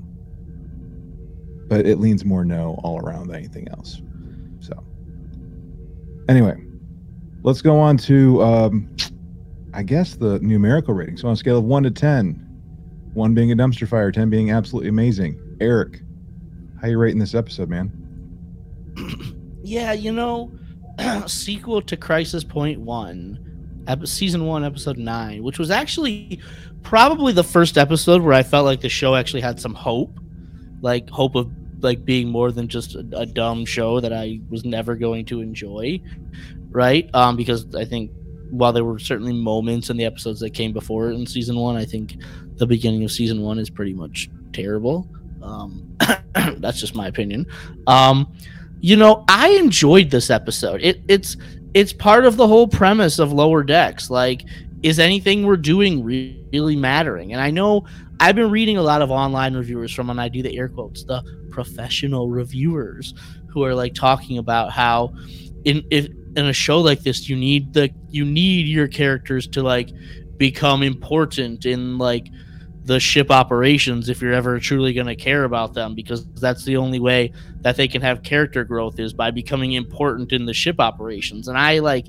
but 1.67 1.85
it 1.85 1.99
leans 1.99 2.25
more 2.25 2.45
no 2.45 2.79
all 2.83 2.99
around 2.99 3.27
than 3.27 3.35
anything 3.35 3.67
else. 3.69 4.01
So, 4.59 4.83
anyway, 6.29 6.63
let's 7.43 7.61
go 7.61 7.79
on 7.79 7.97
to, 7.97 8.41
um, 8.43 8.95
I 9.73 9.83
guess, 9.83 10.15
the 10.15 10.39
numerical 10.39 10.93
rating. 10.93 11.17
So, 11.17 11.27
on 11.27 11.33
a 11.33 11.37
scale 11.37 11.57
of 11.57 11.63
one 11.63 11.83
to 11.83 11.91
10, 11.91 12.43
one 13.13 13.33
being 13.33 13.51
a 13.51 13.55
dumpster 13.55 13.87
fire, 13.87 14.11
10 14.11 14.29
being 14.29 14.51
absolutely 14.51 14.89
amazing. 14.89 15.39
Eric, 15.59 16.01
how 16.81 16.87
you 16.87 16.97
rating 16.97 17.19
this 17.19 17.33
episode, 17.33 17.69
man? 17.69 17.91
yeah, 19.63 19.93
you 19.93 20.11
know, 20.11 20.51
sequel 21.27 21.81
to 21.81 21.97
Crisis 21.97 22.43
Point 22.43 22.79
One, 22.79 23.39
season 24.03 24.45
one, 24.45 24.63
episode 24.63 24.97
nine, 24.97 25.43
which 25.43 25.59
was 25.59 25.71
actually 25.71 26.39
probably 26.83 27.33
the 27.33 27.43
first 27.43 27.77
episode 27.77 28.21
where 28.21 28.33
I 28.33 28.43
felt 28.43 28.65
like 28.65 28.81
the 28.81 28.89
show 28.89 29.15
actually 29.15 29.41
had 29.41 29.59
some 29.59 29.73
hope, 29.73 30.19
like 30.81 31.09
hope 31.09 31.35
of 31.35 31.51
like 31.79 32.03
being 32.05 32.29
more 32.29 32.51
than 32.51 32.67
just 32.67 32.95
a, 32.95 33.05
a 33.13 33.25
dumb 33.25 33.65
show 33.65 33.99
that 33.99 34.13
I 34.13 34.39
was 34.49 34.65
never 34.65 34.95
going 34.95 35.25
to 35.25 35.41
enjoy, 35.41 36.01
right? 36.69 37.09
Um, 37.13 37.35
because 37.35 37.73
I 37.75 37.85
think 37.85 38.11
while 38.49 38.73
there 38.73 38.85
were 38.85 38.99
certainly 38.99 39.33
moments 39.33 39.89
in 39.89 39.97
the 39.97 40.05
episodes 40.05 40.39
that 40.39 40.51
came 40.51 40.73
before 40.73 41.11
in 41.11 41.25
season 41.25 41.57
one, 41.57 41.75
I 41.75 41.85
think 41.85 42.17
the 42.55 42.65
beginning 42.65 43.03
of 43.03 43.11
season 43.11 43.41
one 43.41 43.59
is 43.59 43.69
pretty 43.69 43.93
much 43.93 44.29
terrible. 44.53 45.07
Um, 45.41 45.95
that's 46.57 46.79
just 46.79 46.95
my 46.95 47.07
opinion. 47.07 47.45
Um, 47.87 48.33
you 48.79 48.95
know, 48.95 49.25
I 49.27 49.49
enjoyed 49.49 50.09
this 50.09 50.29
episode. 50.29 50.81
It, 50.81 51.01
it's 51.07 51.37
it's 51.73 51.93
part 51.93 52.25
of 52.25 52.37
the 52.37 52.47
whole 52.47 52.67
premise 52.67 53.19
of 53.19 53.33
lower 53.33 53.63
decks. 53.63 54.09
Like 54.09 54.43
is 54.83 54.99
anything 54.99 55.45
we're 55.45 55.57
doing 55.57 56.03
really 56.03 56.75
mattering? 56.75 57.33
And 57.33 57.41
I 57.41 57.49
know 57.49 57.85
I've 58.19 58.35
been 58.35 58.51
reading 58.51 58.77
a 58.77 58.81
lot 58.81 59.01
of 59.01 59.11
online 59.11 59.55
reviewers 59.55 59.93
from, 59.93 60.09
and 60.09 60.19
I 60.19 60.29
do 60.29 60.41
the 60.41 60.57
air 60.57 60.69
quotes, 60.69 61.03
the 61.03 61.23
professional 61.57 62.29
reviewers 62.29 63.15
who 63.47 63.63
are 63.63 63.73
like 63.73 63.95
talking 63.95 64.37
about 64.37 64.71
how 64.71 65.11
in 65.65 65.83
if 65.89 66.05
in 66.35 66.45
a 66.45 66.53
show 66.53 66.79
like 66.79 67.01
this 67.01 67.27
you 67.27 67.35
need 67.35 67.73
the 67.73 67.89
you 68.09 68.23
need 68.23 68.67
your 68.67 68.87
characters 68.87 69.47
to 69.47 69.63
like 69.63 69.89
become 70.37 70.83
important 70.83 71.65
in 71.65 71.97
like 71.97 72.27
the 72.83 72.99
ship 72.99 73.31
operations 73.31 74.07
if 74.07 74.21
you're 74.21 74.33
ever 74.33 74.59
truly 74.59 74.93
going 74.93 75.07
to 75.07 75.15
care 75.15 75.45
about 75.45 75.73
them 75.73 75.95
because 75.95 76.27
that's 76.35 76.63
the 76.63 76.77
only 76.77 76.99
way 76.99 77.33
that 77.61 77.75
they 77.75 77.87
can 77.87 78.03
have 78.03 78.21
character 78.21 78.63
growth 78.63 78.99
is 78.99 79.13
by 79.13 79.31
becoming 79.31 79.71
important 79.73 80.31
in 80.31 80.45
the 80.45 80.53
ship 80.53 80.79
operations 80.79 81.47
and 81.47 81.57
i 81.57 81.79
like 81.79 82.05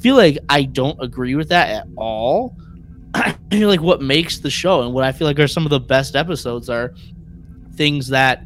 feel 0.00 0.16
like 0.16 0.38
I 0.48 0.62
don't 0.62 1.00
agree 1.02 1.34
with 1.34 1.48
that 1.50 1.68
at 1.68 1.86
all. 1.96 2.56
I 3.14 3.32
feel 3.50 3.68
like 3.68 3.82
what 3.82 4.00
makes 4.00 4.38
the 4.38 4.50
show 4.50 4.82
and 4.82 4.94
what 4.94 5.04
I 5.04 5.12
feel 5.12 5.26
like 5.26 5.38
are 5.38 5.48
some 5.48 5.66
of 5.66 5.70
the 5.70 5.80
best 5.80 6.16
episodes 6.16 6.70
are 6.70 6.94
things 7.80 8.08
that 8.08 8.44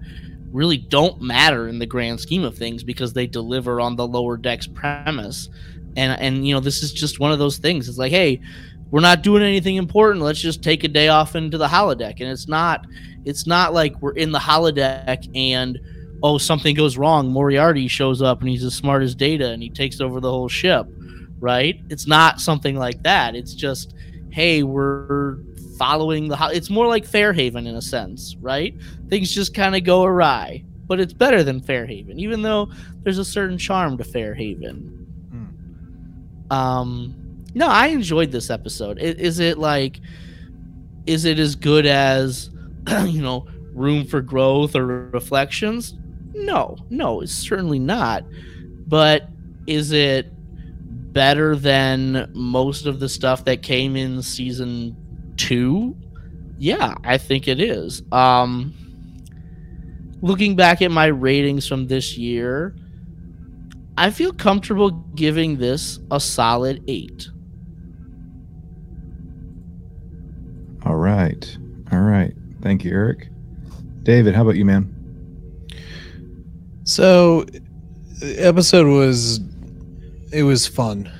really 0.52 0.76
don't 0.76 1.20
matter 1.20 1.66
in 1.66 1.80
the 1.80 1.86
grand 1.86 2.20
scheme 2.20 2.44
of 2.44 2.56
things 2.56 2.84
because 2.84 3.12
they 3.12 3.26
deliver 3.26 3.80
on 3.80 3.96
the 3.96 4.06
lower 4.06 4.36
decks 4.36 4.68
premise. 4.68 5.48
And 5.96 6.20
and 6.20 6.46
you 6.46 6.54
know, 6.54 6.60
this 6.60 6.84
is 6.84 6.92
just 6.92 7.18
one 7.18 7.32
of 7.32 7.40
those 7.40 7.58
things. 7.58 7.88
It's 7.88 7.98
like, 7.98 8.12
hey, 8.12 8.40
we're 8.92 9.00
not 9.00 9.22
doing 9.22 9.42
anything 9.42 9.74
important. 9.74 10.24
Let's 10.24 10.40
just 10.40 10.62
take 10.62 10.84
a 10.84 10.88
day 10.88 11.08
off 11.08 11.34
into 11.34 11.58
the 11.58 11.66
holodeck. 11.66 12.20
And 12.20 12.30
it's 12.30 12.46
not 12.46 12.86
it's 13.24 13.44
not 13.44 13.74
like 13.74 14.00
we're 14.00 14.12
in 14.12 14.30
the 14.30 14.38
holodeck 14.38 15.28
and 15.34 15.80
oh 16.22 16.38
something 16.38 16.76
goes 16.76 16.96
wrong. 16.96 17.32
Moriarty 17.32 17.88
shows 17.88 18.22
up 18.22 18.38
and 18.38 18.48
he's 18.48 18.62
as 18.62 18.74
smart 18.76 19.02
as 19.02 19.16
data 19.16 19.50
and 19.50 19.60
he 19.60 19.70
takes 19.70 20.00
over 20.00 20.20
the 20.20 20.30
whole 20.30 20.48
ship 20.48 20.86
right? 21.40 21.82
It's 21.90 22.06
not 22.06 22.40
something 22.40 22.74
like 22.74 23.02
that. 23.02 23.34
It's 23.34 23.52
just, 23.52 23.92
hey, 24.34 24.64
we're 24.64 25.36
following 25.78 26.26
the. 26.28 26.36
It's 26.52 26.68
more 26.70 26.88
like 26.88 27.04
Fairhaven 27.04 27.66
in 27.68 27.76
a 27.76 27.82
sense, 27.82 28.34
right? 28.40 28.74
Things 29.08 29.32
just 29.32 29.54
kind 29.54 29.76
of 29.76 29.84
go 29.84 30.02
awry, 30.04 30.64
but 30.86 30.98
it's 30.98 31.12
better 31.12 31.44
than 31.44 31.60
Fairhaven, 31.60 32.18
even 32.18 32.42
though 32.42 32.68
there's 33.04 33.18
a 33.18 33.24
certain 33.24 33.56
charm 33.58 33.96
to 33.98 34.04
Fairhaven. 34.04 34.90
Um, 36.50 37.14
no, 37.54 37.68
I 37.68 37.86
enjoyed 37.88 38.30
this 38.32 38.50
episode. 38.50 38.98
I- 38.98 39.02
Is 39.02 39.38
it 39.38 39.58
like, 39.58 40.00
is 41.06 41.24
it 41.24 41.38
as 41.38 41.54
good 41.54 41.86
as, 41.86 42.50
you 43.06 43.22
know, 43.22 43.46
Room 43.72 44.04
for 44.04 44.20
Growth 44.20 44.76
or 44.76 44.86
Reflections? 45.10 45.94
No, 46.34 46.76
no, 46.90 47.20
it's 47.20 47.32
certainly 47.32 47.78
not. 47.78 48.24
But 48.86 49.28
is 49.66 49.92
it 49.92 50.32
better 51.14 51.56
than 51.56 52.30
most 52.34 52.84
of 52.84 53.00
the 53.00 53.08
stuff 53.08 53.46
that 53.46 53.62
came 53.62 53.96
in 53.96 54.20
season 54.20 54.94
two? 55.38 55.96
Yeah, 56.58 56.94
I 57.04 57.16
think 57.16 57.48
it 57.48 57.60
is. 57.60 58.02
Um, 58.12 58.74
looking 60.20 60.56
back 60.56 60.82
at 60.82 60.90
my 60.90 61.06
ratings 61.06 61.66
from 61.66 61.86
this 61.86 62.18
year, 62.18 62.74
I 63.96 64.10
feel 64.10 64.32
comfortable 64.32 64.90
giving 65.14 65.56
this 65.56 66.00
a 66.10 66.18
solid 66.20 66.82
eight. 66.88 67.28
All 70.84 70.96
right. 70.96 71.56
All 71.92 72.00
right. 72.00 72.34
Thank 72.60 72.84
you, 72.84 72.90
Eric. 72.90 73.28
David, 74.02 74.34
how 74.34 74.42
about 74.42 74.56
you, 74.56 74.64
man? 74.64 74.90
So, 76.84 77.46
the 78.20 78.36
episode 78.38 78.86
was 78.86 79.40
it 80.34 80.42
was 80.42 80.66
fun. 80.66 81.10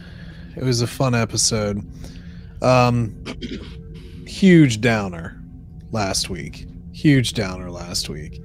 It 0.57 0.65
was 0.65 0.81
a 0.81 0.87
fun 0.87 1.15
episode. 1.15 1.83
Um, 2.63 3.25
huge 4.27 4.81
downer 4.81 5.41
last 5.93 6.29
week. 6.29 6.67
Huge 6.93 7.33
downer 7.33 7.71
last 7.71 8.09
week, 8.09 8.41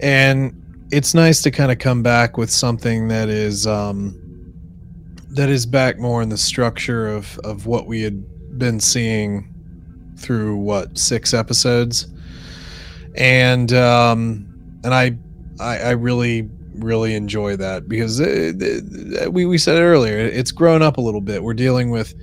and 0.00 0.86
it's 0.90 1.14
nice 1.14 1.42
to 1.42 1.50
kind 1.50 1.70
of 1.70 1.78
come 1.78 2.02
back 2.02 2.36
with 2.36 2.50
something 2.50 3.08
that 3.08 3.28
is 3.28 3.66
um, 3.66 4.20
that 5.30 5.48
is 5.48 5.66
back 5.66 5.98
more 5.98 6.22
in 6.22 6.28
the 6.28 6.38
structure 6.38 7.08
of 7.08 7.38
of 7.44 7.66
what 7.66 7.86
we 7.86 8.02
had 8.02 8.58
been 8.58 8.80
seeing 8.80 9.52
through 10.16 10.56
what 10.56 10.96
six 10.96 11.34
episodes, 11.34 12.06
and 13.16 13.72
um, 13.72 14.48
and 14.82 14.94
I 14.94 15.16
I, 15.60 15.78
I 15.78 15.90
really 15.90 16.48
really 16.74 17.14
enjoy 17.14 17.56
that 17.56 17.88
because 17.88 18.20
uh, 18.20 18.52
th- 18.58 18.82
th- 18.90 19.28
we 19.28 19.46
we 19.46 19.58
said 19.58 19.76
it 19.76 19.82
earlier 19.82 20.18
it's 20.18 20.52
grown 20.52 20.82
up 20.82 20.96
a 20.96 21.00
little 21.00 21.20
bit. 21.20 21.42
We're 21.42 21.54
dealing 21.54 21.90
with 21.90 22.14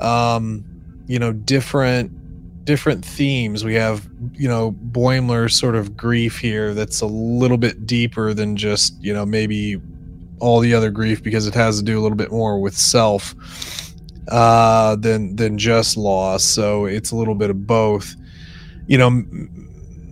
um, 0.00 0.64
you 1.06 1.18
know 1.18 1.32
different 1.32 2.64
different 2.64 3.04
themes. 3.04 3.64
We 3.64 3.74
have 3.74 4.08
you 4.32 4.48
know 4.48 4.72
Boimler's 4.72 5.56
sort 5.56 5.76
of 5.76 5.96
grief 5.96 6.38
here 6.38 6.74
that's 6.74 7.00
a 7.00 7.06
little 7.06 7.58
bit 7.58 7.86
deeper 7.86 8.34
than 8.34 8.56
just 8.56 9.00
you 9.02 9.12
know 9.12 9.24
maybe 9.26 9.80
all 10.40 10.60
the 10.60 10.74
other 10.74 10.90
grief 10.90 11.22
because 11.22 11.46
it 11.46 11.54
has 11.54 11.78
to 11.78 11.84
do 11.84 11.98
a 11.98 12.02
little 12.02 12.16
bit 12.16 12.30
more 12.30 12.60
with 12.60 12.76
self 12.76 13.34
uh, 14.28 14.96
than 14.96 15.36
than 15.36 15.58
just 15.58 15.96
loss. 15.96 16.44
So 16.44 16.86
it's 16.86 17.10
a 17.10 17.16
little 17.16 17.34
bit 17.34 17.50
of 17.50 17.66
both. 17.66 18.14
You 18.86 18.98
know, 18.98 19.24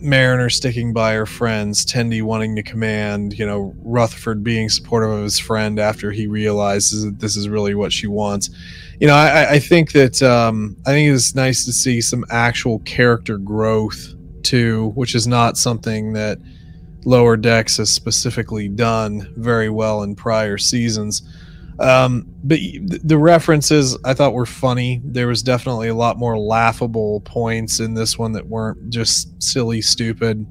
Mariner 0.03 0.51
sticking 0.51 0.93
by 0.93 1.15
her 1.15 1.27
friends, 1.27 1.87
Tendi 1.87 2.23
wanting 2.23 2.57
to 2.57 2.63
command. 2.63 3.39
You 3.39 3.47
know, 3.47 3.75
Rutherford 3.83 4.43
being 4.43 4.69
supportive 4.69 5.11
of 5.11 5.23
his 5.23 5.39
friend 5.39 5.79
after 5.79 6.11
he 6.11 6.27
realizes 6.27 7.05
that 7.05 7.21
this 7.21 7.37
is 7.37 7.49
really 7.49 7.75
what 7.75 7.93
she 7.93 8.07
wants. 8.07 8.51
You 9.01 9.07
know, 9.07 9.15
I, 9.15 9.53
I 9.53 9.59
think 9.59 9.93
that 9.93 10.23
um, 10.23 10.77
I 10.87 10.91
think 10.91 11.15
it's 11.15 11.35
nice 11.35 11.65
to 11.65 11.73
see 11.73 12.01
some 12.01 12.25
actual 12.31 12.81
character 12.81 13.39
growth 13.39 14.15
too, 14.43 14.91
which 14.95 15.15
is 15.15 15.27
not 15.27 15.57
something 15.57 16.13
that 16.13 16.39
Lower 17.05 17.37
Decks 17.37 17.79
has 17.79 17.91
specifically 17.91 18.69
done 18.69 19.33
very 19.37 19.71
well 19.71 20.03
in 20.03 20.15
prior 20.15 20.59
seasons. 20.59 21.23
Um, 21.79 22.27
but 22.45 22.57
th- 22.59 23.01
the 23.03 23.19
references 23.19 23.97
I 24.05 24.15
thought 24.15 24.35
were 24.35 24.47
funny. 24.47 25.01
There 25.05 25.27
was 25.27 25.43
definitely 25.43 25.89
a 25.89 25.95
lot 25.95 26.19
more 26.19 26.39
laughable 26.39 27.21
points 27.21 27.81
in 27.81 27.95
this 27.95 28.19
one 28.19 28.33
that 28.33 28.47
weren't 28.47 28.91
just 28.91 29.43
silly, 29.43 29.81
stupid. 29.81 30.47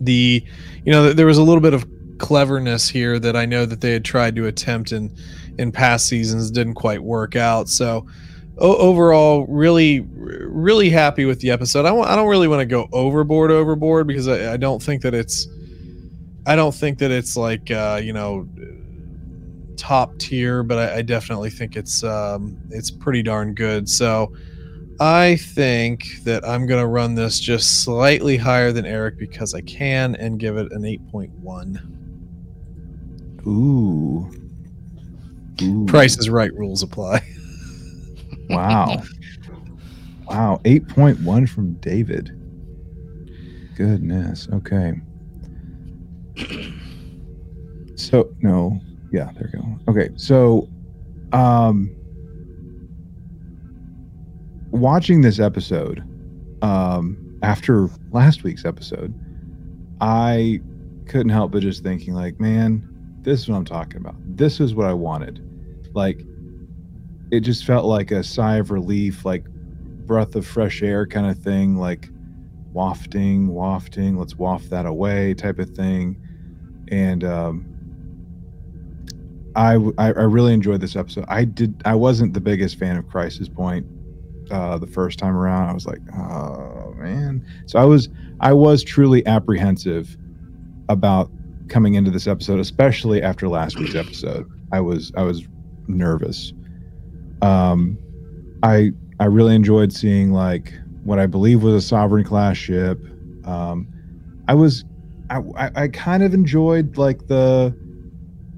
The, 0.00 0.44
you 0.84 0.92
know, 0.92 1.04
th- 1.04 1.16
there 1.16 1.26
was 1.26 1.38
a 1.38 1.42
little 1.42 1.60
bit 1.60 1.74
of 1.74 1.86
cleverness 2.18 2.88
here 2.88 3.18
that 3.18 3.36
I 3.36 3.46
know 3.46 3.64
that 3.64 3.80
they 3.80 3.92
had 3.92 4.04
tried 4.04 4.36
to 4.36 4.46
attempt 4.46 4.92
in 4.92 5.14
in 5.58 5.72
past 5.72 6.06
seasons 6.06 6.50
didn't 6.50 6.74
quite 6.74 7.02
work 7.02 7.34
out. 7.34 7.68
So 7.68 8.06
overall, 8.58 9.44
really, 9.46 10.00
really 10.00 10.90
happy 10.90 11.24
with 11.24 11.40
the 11.40 11.50
episode. 11.50 11.80
I 11.80 11.90
w- 11.90 12.06
I 12.06 12.14
don't 12.16 12.28
really 12.28 12.48
want 12.48 12.60
to 12.60 12.66
go 12.66 12.88
overboard, 12.92 13.50
overboard 13.50 14.06
because 14.06 14.28
I, 14.28 14.54
I 14.54 14.56
don't 14.56 14.82
think 14.82 15.02
that 15.02 15.14
it's, 15.14 15.48
I 16.46 16.54
don't 16.56 16.74
think 16.74 16.98
that 16.98 17.10
it's 17.10 17.36
like 17.36 17.70
uh, 17.70 18.00
you 18.02 18.12
know 18.12 18.48
top 19.78 20.18
tier, 20.18 20.62
but 20.62 20.78
I, 20.78 20.96
I 20.96 21.02
definitely 21.02 21.50
think 21.50 21.76
it's 21.76 22.04
um, 22.04 22.58
it's 22.70 22.90
pretty 22.90 23.22
darn 23.22 23.54
good. 23.54 23.88
So 23.88 24.34
I 25.00 25.36
think 25.36 26.24
that 26.24 26.46
I'm 26.46 26.66
gonna 26.66 26.86
run 26.86 27.14
this 27.14 27.40
just 27.40 27.82
slightly 27.84 28.36
higher 28.36 28.72
than 28.72 28.84
Eric 28.84 29.16
because 29.16 29.54
I 29.54 29.60
can 29.62 30.16
and 30.16 30.38
give 30.38 30.56
it 30.56 30.70
an 30.72 30.82
8.1. 30.82 31.94
Ooh. 33.46 34.30
Ooh. 35.62 35.86
Price 35.86 36.18
is 36.18 36.28
right, 36.28 36.52
rules 36.54 36.82
apply. 36.82 37.22
Wow. 38.50 39.02
wow. 40.26 40.58
8.1 40.64 41.48
from 41.50 41.74
David. 41.74 42.30
Goodness. 43.76 44.48
Okay. 44.50 44.94
So, 47.94 48.34
no. 48.40 48.80
Yeah, 49.12 49.30
there 49.34 49.50
you 49.52 49.60
go. 49.60 49.92
Okay. 49.92 50.10
So, 50.16 50.68
um, 51.32 51.94
watching 54.70 55.22
this 55.22 55.38
episode, 55.38 56.02
um, 56.62 57.38
after 57.42 57.88
last 58.10 58.42
week's 58.42 58.64
episode, 58.64 59.14
I 60.00 60.60
couldn't 61.06 61.30
help 61.30 61.52
but 61.52 61.62
just 61.62 61.82
thinking, 61.82 62.14
like, 62.14 62.38
man, 62.38 62.86
this 63.22 63.40
is 63.40 63.48
what 63.48 63.56
I'm 63.56 63.64
talking 63.64 63.96
about. 63.96 64.16
This 64.36 64.60
is 64.60 64.74
what 64.74 64.86
I 64.86 64.92
wanted. 64.92 65.44
Like, 65.94 66.24
it 67.30 67.40
just 67.40 67.64
felt 67.64 67.84
like 67.84 68.10
a 68.10 68.22
sigh 68.22 68.56
of 68.56 68.70
relief, 68.70 69.24
like 69.24 69.44
breath 70.06 70.34
of 70.34 70.46
fresh 70.46 70.82
air 70.82 71.06
kind 71.06 71.26
of 71.26 71.38
thing, 71.38 71.76
like 71.76 72.08
wafting, 72.72 73.48
wafting, 73.48 74.16
let's 74.16 74.36
waft 74.36 74.70
that 74.70 74.86
away 74.86 75.34
type 75.34 75.58
of 75.58 75.70
thing. 75.70 76.16
And 76.88 77.24
um, 77.24 77.77
I, 79.58 79.74
I 79.98 80.06
I 80.06 80.22
really 80.22 80.54
enjoyed 80.54 80.80
this 80.80 80.94
episode. 80.94 81.24
I 81.26 81.44
did. 81.44 81.82
I 81.84 81.96
wasn't 81.96 82.32
the 82.32 82.40
biggest 82.40 82.78
fan 82.78 82.96
of 82.96 83.08
Crisis 83.08 83.48
Point 83.48 83.84
uh, 84.52 84.78
the 84.78 84.86
first 84.86 85.18
time 85.18 85.36
around. 85.36 85.68
I 85.68 85.72
was 85.72 85.84
like, 85.84 85.98
oh 86.16 86.94
man. 86.96 87.44
So 87.66 87.80
I 87.80 87.84
was 87.84 88.08
I 88.38 88.52
was 88.52 88.84
truly 88.84 89.26
apprehensive 89.26 90.16
about 90.88 91.30
coming 91.68 91.94
into 91.94 92.10
this 92.12 92.28
episode, 92.28 92.60
especially 92.60 93.20
after 93.20 93.48
last 93.48 93.78
week's 93.80 93.96
episode. 93.96 94.48
I 94.70 94.80
was 94.80 95.12
I 95.16 95.22
was 95.22 95.42
nervous. 95.88 96.52
Um, 97.42 97.98
I 98.62 98.92
I 99.18 99.24
really 99.24 99.56
enjoyed 99.56 99.92
seeing 99.92 100.32
like 100.32 100.72
what 101.02 101.18
I 101.18 101.26
believe 101.26 101.64
was 101.64 101.74
a 101.74 101.86
sovereign 101.86 102.24
class 102.24 102.56
ship. 102.56 103.00
Um, 103.44 103.88
I 104.46 104.54
was 104.54 104.84
I, 105.30 105.40
I 105.56 105.70
I 105.74 105.88
kind 105.88 106.22
of 106.22 106.32
enjoyed 106.32 106.96
like 106.96 107.26
the 107.26 107.76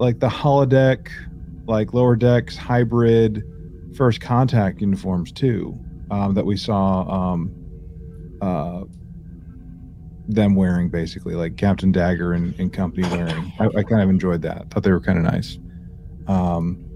like 0.01 0.19
the 0.19 0.29
holodeck, 0.29 1.09
like 1.67 1.93
lower 1.93 2.17
decks 2.17 2.57
hybrid 2.57 3.45
first 3.95 4.21
contact 4.21 4.81
uniforms 4.81 5.31
too 5.31 5.79
um, 6.11 6.35
that 6.35 6.47
we 6.47 6.57
saw 6.57 7.03
um, 7.03 7.55
uh, 8.41 8.85
them 10.27 10.55
wearing 10.55 10.89
basically 10.89 11.35
like 11.35 11.57
Captain 11.57 11.93
Dagger 11.93 12.33
and, 12.33 12.59
and 12.59 12.73
company 12.73 13.07
wearing. 13.09 13.53
I, 13.61 13.67
I 13.67 13.83
kind 13.83 14.01
of 14.01 14.09
enjoyed 14.09 14.43
that. 14.43 14.71
Thought 14.71 14.85
they 14.85 14.91
were 14.91 15.01
kind 15.01 15.19
of 15.19 15.25
nice. 15.25 15.59
Um, 16.27 16.87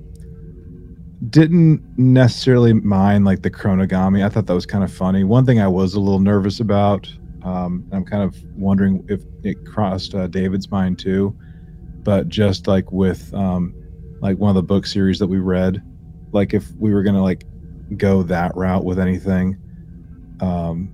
didn't 1.28 1.82
necessarily 1.98 2.72
mind 2.72 3.26
like 3.26 3.42
the 3.42 3.50
chronogami. 3.50 4.24
I 4.24 4.30
thought 4.30 4.46
that 4.46 4.54
was 4.54 4.66
kind 4.66 4.82
of 4.82 4.92
funny. 4.92 5.24
One 5.24 5.44
thing 5.44 5.60
I 5.60 5.68
was 5.68 5.94
a 5.94 6.00
little 6.00 6.20
nervous 6.20 6.58
about, 6.58 7.12
um, 7.42 7.86
I'm 7.92 8.04
kind 8.04 8.22
of 8.22 8.34
wondering 8.56 9.04
if 9.08 9.22
it 9.42 9.66
crossed 9.66 10.14
uh, 10.14 10.26
David's 10.26 10.70
mind 10.70 10.98
too, 10.98 11.36
but 12.04 12.28
just 12.28 12.66
like 12.66 12.92
with 12.92 13.32
um, 13.34 13.74
like 14.20 14.38
one 14.38 14.50
of 14.50 14.54
the 14.54 14.62
book 14.62 14.86
series 14.86 15.18
that 15.18 15.26
we 15.26 15.38
read, 15.38 15.82
like 16.32 16.54
if 16.54 16.70
we 16.76 16.92
were 16.92 17.02
gonna 17.02 17.22
like 17.22 17.44
go 17.96 18.22
that 18.22 18.54
route 18.54 18.84
with 18.84 18.98
anything, 18.98 19.56
um, 20.40 20.90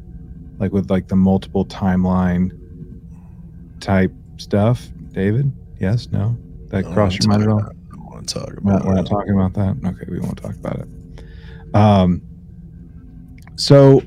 like 0.58 0.72
with 0.72 0.90
like 0.90 1.08
the 1.08 1.16
multiple 1.16 1.66
timeline 1.66 2.56
type 3.80 4.12
stuff. 4.36 4.88
David, 5.12 5.52
yes, 5.80 6.08
no, 6.12 6.36
that 6.68 6.84
crossed 6.84 7.22
your 7.22 7.30
mind 7.30 7.42
at 7.42 7.48
all? 7.48 7.60
I 7.60 7.96
don't 7.96 8.06
want 8.06 8.28
to 8.28 8.34
talk 8.34 8.56
about 8.56 8.84
we're 8.84 8.94
not 8.94 9.06
talking 9.06 9.34
about 9.34 9.54
that. 9.54 9.76
Okay, 9.84 10.06
we 10.08 10.20
won't 10.20 10.40
talk 10.40 10.54
about 10.54 10.78
it. 10.78 11.74
Um, 11.74 12.22
so 13.56 14.02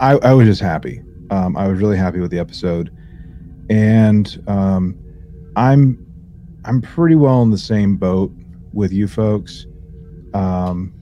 I 0.00 0.16
I 0.16 0.32
was 0.32 0.46
just 0.46 0.62
happy. 0.62 1.02
Um, 1.30 1.56
I 1.56 1.68
was 1.68 1.80
really 1.80 1.96
happy 1.96 2.20
with 2.20 2.30
the 2.30 2.38
episode, 2.38 2.90
and 3.68 4.42
um, 4.46 4.98
I'm 5.56 6.06
I'm 6.64 6.82
pretty 6.82 7.16
well 7.16 7.42
in 7.42 7.50
the 7.50 7.58
same 7.58 7.96
boat 7.96 8.30
with 8.72 8.92
you 8.92 9.08
folks, 9.08 9.66
um, 10.34 10.92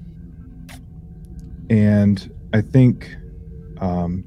and 1.68 2.32
I 2.52 2.60
think 2.60 3.16
um, 3.80 4.24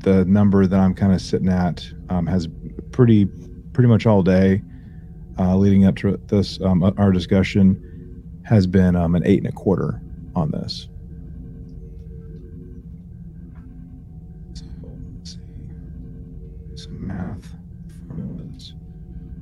the 0.00 0.24
number 0.26 0.66
that 0.66 0.78
I'm 0.78 0.94
kind 0.94 1.12
of 1.12 1.20
sitting 1.20 1.48
at 1.48 1.84
um, 2.10 2.26
has 2.26 2.48
pretty 2.92 3.26
pretty 3.72 3.88
much 3.88 4.06
all 4.06 4.22
day 4.22 4.62
uh, 5.38 5.56
leading 5.56 5.84
up 5.84 5.96
to 5.96 6.16
this 6.28 6.60
um, 6.60 6.82
our 6.96 7.10
discussion 7.10 7.90
has 8.44 8.66
been 8.68 8.94
um, 8.94 9.16
an 9.16 9.26
eight 9.26 9.38
and 9.38 9.48
a 9.48 9.52
quarter 9.52 10.00
on 10.36 10.52
this. 10.52 10.88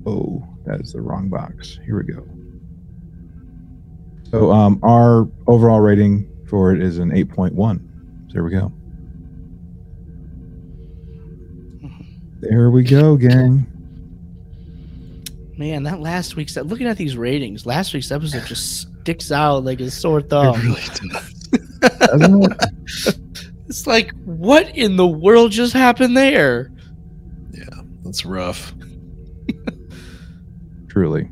Oh, 0.06 0.42
that 0.64 0.80
is 0.80 0.92
the 0.92 1.00
wrong 1.00 1.28
box. 1.28 1.78
Here 1.84 1.96
we 1.96 2.12
go. 2.12 2.26
So 4.30 4.50
um, 4.50 4.80
our 4.82 5.28
overall 5.46 5.80
rating 5.80 6.28
for 6.48 6.72
it 6.72 6.82
is 6.82 6.98
an 6.98 7.10
8.1. 7.10 7.54
So 7.56 8.32
there 8.32 8.44
we 8.44 8.50
go. 8.50 8.72
There 12.40 12.70
we 12.70 12.82
go, 12.82 13.16
gang. 13.16 13.66
Man, 15.56 15.84
that 15.84 16.00
last 16.00 16.34
week's 16.34 16.56
looking 16.56 16.88
at 16.88 16.96
these 16.96 17.16
ratings, 17.16 17.66
last 17.66 17.94
week's 17.94 18.10
episode 18.10 18.46
just 18.46 18.88
sticks 19.02 19.30
out 19.30 19.64
like 19.64 19.80
a 19.80 19.90
sore 19.90 20.22
thumb. 20.22 20.56
It 20.56 20.62
really 20.62 20.80
does. 22.80 23.18
It's 23.68 23.86
like, 23.86 24.12
what 24.26 24.68
in 24.76 24.96
the 24.96 25.06
world 25.06 25.50
just 25.50 25.72
happened 25.72 26.14
there? 26.14 26.70
Yeah, 27.52 27.64
that's 28.04 28.26
rough. 28.26 28.74
Truly. 30.92 31.26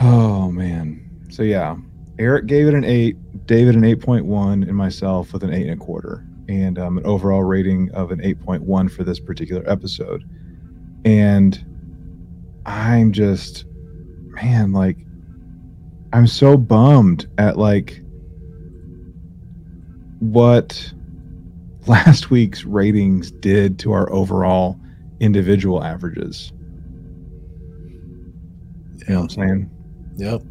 Oh 0.00 0.50
man. 0.50 1.08
So 1.30 1.44
yeah, 1.44 1.76
Eric 2.18 2.46
gave 2.46 2.66
it 2.66 2.74
an 2.74 2.82
eight, 2.82 3.16
David 3.46 3.76
an 3.76 3.84
eight 3.84 4.00
point 4.00 4.26
one, 4.26 4.64
and 4.64 4.76
myself 4.76 5.32
with 5.32 5.44
an 5.44 5.52
eight 5.54 5.68
and 5.68 5.80
a 5.80 5.84
quarter, 5.84 6.26
and 6.48 6.80
um, 6.80 6.98
an 6.98 7.06
overall 7.06 7.44
rating 7.44 7.88
of 7.92 8.10
an 8.10 8.20
eight 8.24 8.40
point 8.40 8.64
one 8.64 8.88
for 8.88 9.04
this 9.04 9.20
particular 9.20 9.62
episode. 9.70 10.28
And 11.04 11.64
I'm 12.66 13.12
just, 13.12 13.64
man, 13.68 14.72
like, 14.72 14.96
I'm 16.12 16.26
so 16.26 16.56
bummed 16.56 17.28
at 17.38 17.58
like 17.58 18.02
what 20.18 20.92
last 21.86 22.32
week's 22.32 22.64
ratings 22.64 23.30
did 23.30 23.78
to 23.78 23.92
our 23.92 24.12
overall 24.12 24.80
individual 25.20 25.84
averages. 25.84 26.52
You 29.08 29.14
know 29.14 29.20
what 29.22 29.36
I'm 29.38 29.48
saying? 29.48 29.70
Yep. 30.16 30.42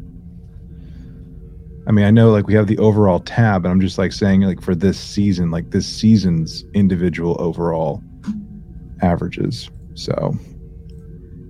I 1.86 1.90
mean, 1.90 2.04
I 2.04 2.10
know 2.10 2.30
like 2.30 2.46
we 2.46 2.54
have 2.54 2.66
the 2.68 2.78
overall 2.78 3.18
tab, 3.20 3.64
and 3.64 3.72
I'm 3.72 3.80
just 3.80 3.98
like 3.98 4.12
saying 4.12 4.42
like 4.42 4.62
for 4.62 4.74
this 4.74 4.98
season, 4.98 5.50
like 5.50 5.70
this 5.70 5.86
season's 5.86 6.64
individual 6.74 7.36
overall 7.40 8.02
averages. 9.00 9.68
So, 9.94 10.36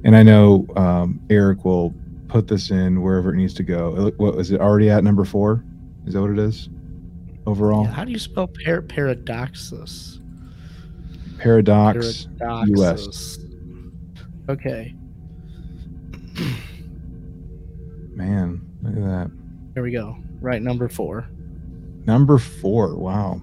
and 0.04 0.16
I 0.16 0.22
know 0.22 0.66
um, 0.76 1.20
Eric 1.28 1.64
will 1.64 1.94
put 2.28 2.48
this 2.48 2.70
in 2.70 3.02
wherever 3.02 3.34
it 3.34 3.36
needs 3.36 3.52
to 3.54 3.62
go. 3.62 4.10
What 4.16 4.36
is 4.36 4.50
it 4.52 4.60
already 4.60 4.88
at 4.88 5.04
number 5.04 5.24
four? 5.24 5.64
Is 6.06 6.14
that 6.14 6.22
what 6.22 6.30
it 6.30 6.38
is? 6.38 6.70
Overall, 7.46 7.84
Yeah, 7.84 7.90
how 7.90 8.04
do 8.04 8.12
you 8.12 8.18
spell 8.18 8.46
par- 8.48 8.82
paradoxus? 8.82 10.18
paradox. 11.38 12.28
Paradoxus. 12.38 13.38
Okay, 14.48 14.94
Man, 18.14 18.60
look 18.82 18.96
at 18.96 19.02
that. 19.02 19.30
here 19.74 19.82
we 19.82 19.90
go. 19.92 20.16
Right, 20.40 20.60
number 20.62 20.88
four. 20.88 21.28
Number 22.04 22.38
four. 22.38 22.96
Wow. 22.96 23.40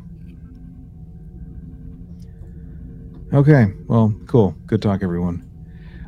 Okay. 3.33 3.73
Well, 3.87 4.13
cool. 4.27 4.55
Good 4.65 4.81
talk, 4.81 5.03
everyone. 5.03 5.45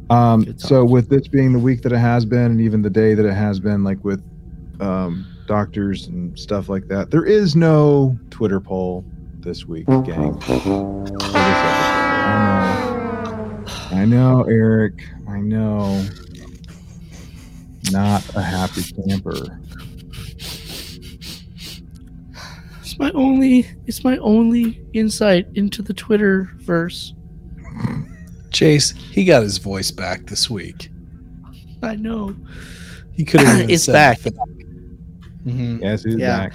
Um, 0.09 0.43
Good 0.43 0.59
talk. 0.59 0.67
so 0.69 0.85
with 0.85 1.09
this 1.09 1.27
being 1.27 1.53
the 1.53 1.59
week 1.59 1.81
that 1.83 1.91
it 1.91 1.97
has 1.99 2.25
been, 2.25 2.51
and 2.51 2.61
even 2.61 2.81
the 2.81 2.89
day 2.89 3.13
that 3.13 3.25
it 3.25 3.33
has 3.33 3.59
been, 3.59 3.83
like 3.83 4.03
with 4.03 4.21
um, 4.81 5.25
doctors 5.47 6.07
and 6.07 6.37
stuff 6.37 6.67
like 6.67 6.87
that, 6.87 7.11
there 7.11 7.23
is 7.25 7.55
no 7.55 8.17
Twitter 8.31 8.59
poll 8.59 9.05
this 9.39 9.65
week, 9.65 9.85
gang. 9.87 10.39
for 10.41 10.53
this 10.53 10.65
episode. 10.65 11.21
I 12.21 12.35
know. 13.91 13.97
I 13.97 14.05
know, 14.05 14.43
Eric. 14.43 15.03
I 15.29 15.39
know. 15.39 16.03
Not 17.91 18.23
a 18.35 18.41
happy 18.41 18.83
camper. 19.07 19.59
It's 22.81 22.97
my 22.99 23.11
only. 23.11 23.67
It's 23.87 24.03
my 24.03 24.17
only 24.17 24.81
insight 24.93 25.47
into 25.55 25.81
the 25.81 25.93
Twitter 25.93 26.49
verse. 26.57 27.13
Chase, 28.51 28.91
he 28.91 29.23
got 29.25 29.43
his 29.43 29.57
voice 29.57 29.91
back 29.91 30.25
this 30.27 30.49
week. 30.49 30.89
I 31.81 31.95
know. 31.95 32.35
He 33.13 33.23
could 33.25 33.41
have. 33.41 33.69
It's 33.69 33.87
back. 33.87 34.19
Mhm. 35.45 35.81
Yes, 35.81 36.03
he's 36.03 36.15
Yeah. 36.15 36.37
back. 36.37 36.53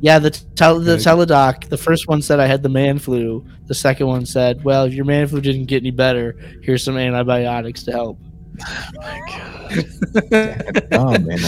Yeah, 0.00 0.18
the 0.20 0.30
tel- 0.30 0.78
the 0.80 0.96
Good. 0.96 1.00
teledoc. 1.00 1.68
The 1.68 1.76
first 1.76 2.06
one 2.08 2.22
said 2.22 2.38
I 2.40 2.46
had 2.46 2.62
the 2.62 2.68
man 2.68 2.98
flu. 2.98 3.44
The 3.66 3.74
second 3.74 4.06
one 4.06 4.24
said, 4.26 4.62
"Well, 4.64 4.84
if 4.84 4.94
your 4.94 5.04
man 5.04 5.26
flu 5.26 5.40
didn't 5.40 5.66
get 5.66 5.82
any 5.82 5.90
better, 5.90 6.36
here's 6.62 6.84
some 6.84 6.96
antibiotics 6.96 7.82
to 7.84 7.92
help." 7.92 8.18
Oh 8.60 9.00
my 9.00 9.20
god. 9.26 10.88
Oh 10.92 11.18
man, 11.18 11.38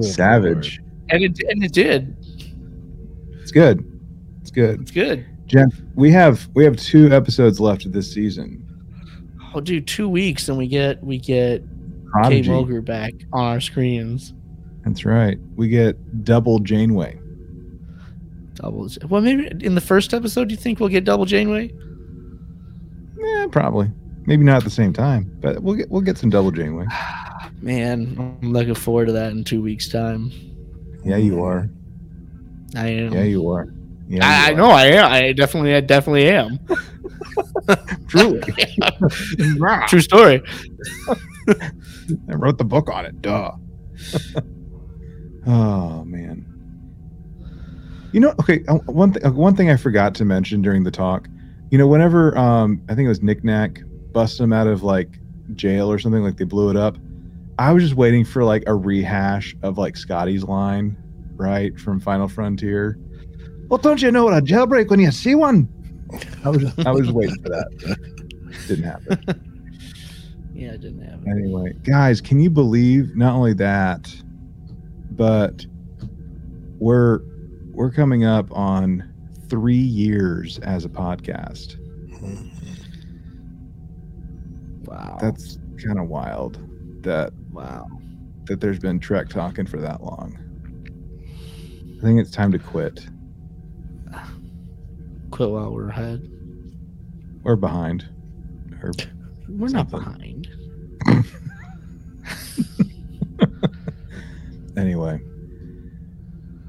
savage. 0.00 0.80
And 1.10 1.22
it 1.22 1.38
and 1.48 1.62
it 1.62 1.72
did. 1.72 2.16
It's 3.40 3.50
good. 3.52 3.84
It's 4.40 4.50
good. 4.50 4.80
It's 4.82 4.90
good. 4.90 5.24
Jeff, 5.46 5.72
we 5.94 6.10
have 6.10 6.48
we 6.54 6.64
have 6.64 6.76
two 6.76 7.12
episodes 7.12 7.60
left 7.60 7.86
of 7.86 7.92
this 7.92 8.12
season. 8.12 8.60
Oh, 9.54 9.60
dude, 9.60 9.86
two 9.86 10.08
weeks 10.08 10.48
and 10.48 10.58
we 10.58 10.66
get 10.66 11.02
we 11.02 11.18
get 11.18 11.62
Kate 12.24 12.44
Mulgrew 12.44 12.84
back 12.84 13.12
on 13.32 13.44
our 13.44 13.60
screens. 13.60 14.34
That's 14.84 15.04
right. 15.04 15.38
We 15.56 15.68
get 15.68 16.24
double 16.24 16.58
Janeway. 16.58 17.18
Double. 18.54 18.88
Well, 19.08 19.20
maybe 19.20 19.50
in 19.64 19.74
the 19.74 19.80
first 19.80 20.14
episode, 20.14 20.48
do 20.48 20.54
you 20.54 20.60
think 20.60 20.80
we'll 20.80 20.88
get 20.88 21.04
double 21.04 21.24
Janeway? 21.24 21.72
Yeah, 23.18 23.46
probably. 23.50 23.90
Maybe 24.26 24.44
not 24.44 24.58
at 24.58 24.64
the 24.64 24.70
same 24.70 24.92
time, 24.92 25.30
but 25.40 25.62
we'll 25.62 25.74
get 25.74 25.90
we'll 25.90 26.00
get 26.00 26.16
some 26.16 26.30
double 26.30 26.50
Janeway. 26.50 26.86
Man, 27.60 28.38
I'm 28.42 28.52
looking 28.52 28.74
forward 28.74 29.06
to 29.06 29.12
that 29.12 29.32
in 29.32 29.44
two 29.44 29.62
weeks' 29.62 29.88
time. 29.88 30.30
Yeah, 31.04 31.16
you 31.16 31.42
are. 31.42 31.68
I 32.76 32.88
am. 32.88 33.12
Yeah, 33.12 33.24
you 33.24 33.48
are. 33.50 33.68
Yeah, 34.08 34.26
I, 34.26 34.46
I 34.46 34.50
you 34.50 34.56
know 34.56 34.70
I 34.70 34.84
am. 34.86 35.12
I 35.12 35.32
definitely, 35.32 35.74
I 35.74 35.80
definitely 35.80 36.28
am. 36.28 36.58
are. 36.68 36.76
Truly, 38.08 38.40
True 39.88 40.00
story. 40.00 40.42
I 41.48 42.34
wrote 42.34 42.58
the 42.58 42.64
book 42.64 42.90
on 42.90 43.06
it. 43.06 43.20
Duh. 43.22 43.52
oh 45.46 46.04
man. 46.04 46.46
You 48.12 48.20
know, 48.20 48.34
okay. 48.40 48.62
uh, 48.68 48.74
One 48.86 49.12
thing, 49.12 49.34
one 49.34 49.56
thing 49.56 49.70
I 49.70 49.76
forgot 49.76 50.14
to 50.16 50.24
mention 50.24 50.62
during 50.62 50.84
the 50.84 50.90
talk. 50.90 51.28
You 51.70 51.78
know, 51.78 51.86
whenever 51.86 52.36
um, 52.38 52.82
I 52.88 52.94
think 52.94 53.06
it 53.06 53.08
was 53.08 53.22
Nick 53.22 53.42
Knack 53.42 53.80
busted 54.14 54.40
him 54.40 54.54
out 54.54 54.66
of 54.66 54.82
like 54.82 55.18
jail 55.54 55.92
or 55.92 55.98
something, 55.98 56.22
like 56.22 56.38
they 56.38 56.44
blew 56.44 56.70
it 56.70 56.76
up. 56.76 56.96
I 57.58 57.72
was 57.72 57.82
just 57.82 57.94
waiting 57.94 58.24
for 58.24 58.42
like 58.42 58.62
a 58.66 58.74
rehash 58.74 59.54
of 59.62 59.76
like 59.76 59.96
Scotty's 59.96 60.44
line, 60.44 60.96
right 61.36 61.78
from 61.78 62.00
Final 62.00 62.28
Frontier. 62.28 62.98
Well, 63.68 63.78
don't 63.78 64.00
you 64.00 64.10
know 64.10 64.24
what 64.24 64.34
a 64.34 64.40
jailbreak 64.40 64.88
when 64.88 65.00
you 65.00 65.10
see 65.10 65.34
one? 65.34 65.68
I 66.44 66.48
was 66.48 66.64
I 66.86 66.90
was 66.90 67.12
waiting 67.12 67.36
for 67.42 67.50
that. 67.50 67.98
Didn't 68.66 68.84
happen. 68.84 69.50
Yeah, 70.56 70.74
I 70.74 70.76
didn't 70.76 71.02
have 71.02 71.20
it. 71.26 71.28
Anyway, 71.28 71.72
guys, 71.82 72.20
can 72.20 72.38
you 72.38 72.48
believe 72.48 73.16
not 73.16 73.34
only 73.34 73.54
that, 73.54 74.14
but 75.10 75.66
we're 76.78 77.22
we're 77.72 77.90
coming 77.90 78.24
up 78.24 78.46
on 78.52 79.12
three 79.48 79.74
years 79.74 80.60
as 80.60 80.84
a 80.84 80.88
podcast. 80.88 81.76
Mm-hmm. 82.08 82.53
Wow. 84.94 85.18
That's 85.20 85.58
kind 85.84 85.98
of 85.98 86.08
wild 86.08 86.60
that 87.02 87.32
wow. 87.50 87.88
that 88.44 88.60
there's 88.60 88.78
been 88.78 89.00
Trek 89.00 89.28
talking 89.28 89.66
for 89.66 89.78
that 89.78 90.04
long. 90.04 90.38
I 91.98 92.02
think 92.04 92.20
it's 92.20 92.30
time 92.30 92.52
to 92.52 92.60
quit. 92.60 93.04
Quit 95.32 95.50
while 95.50 95.72
we're 95.72 95.88
ahead. 95.88 96.30
We're 97.42 97.56
behind. 97.56 98.08
Or 98.82 98.92
We're 99.48 99.68
not 99.68 99.90
behind. 99.90 100.48
anyway. 104.76 105.20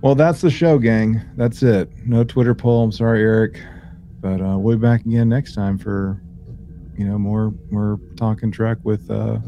Well, 0.02 0.16
that's 0.16 0.42
the 0.42 0.50
show, 0.50 0.80
gang. 0.80 1.22
That's 1.36 1.62
it. 1.62 1.92
No 2.08 2.24
Twitter 2.24 2.56
poll. 2.56 2.86
I'm 2.86 2.92
sorry, 2.92 3.22
Eric, 3.22 3.62
but 4.20 4.42
uh, 4.42 4.58
we'll 4.58 4.78
be 4.78 4.82
back 4.82 5.02
again 5.02 5.30
next 5.30 5.54
time 5.54 5.78
for 5.78 6.20
you 6.98 7.06
know, 7.06 7.18
more 7.18 7.54
more 7.72 8.00
talking 8.16 8.52
trek 8.52 8.78
with 8.84 9.10
uh 9.10 9.40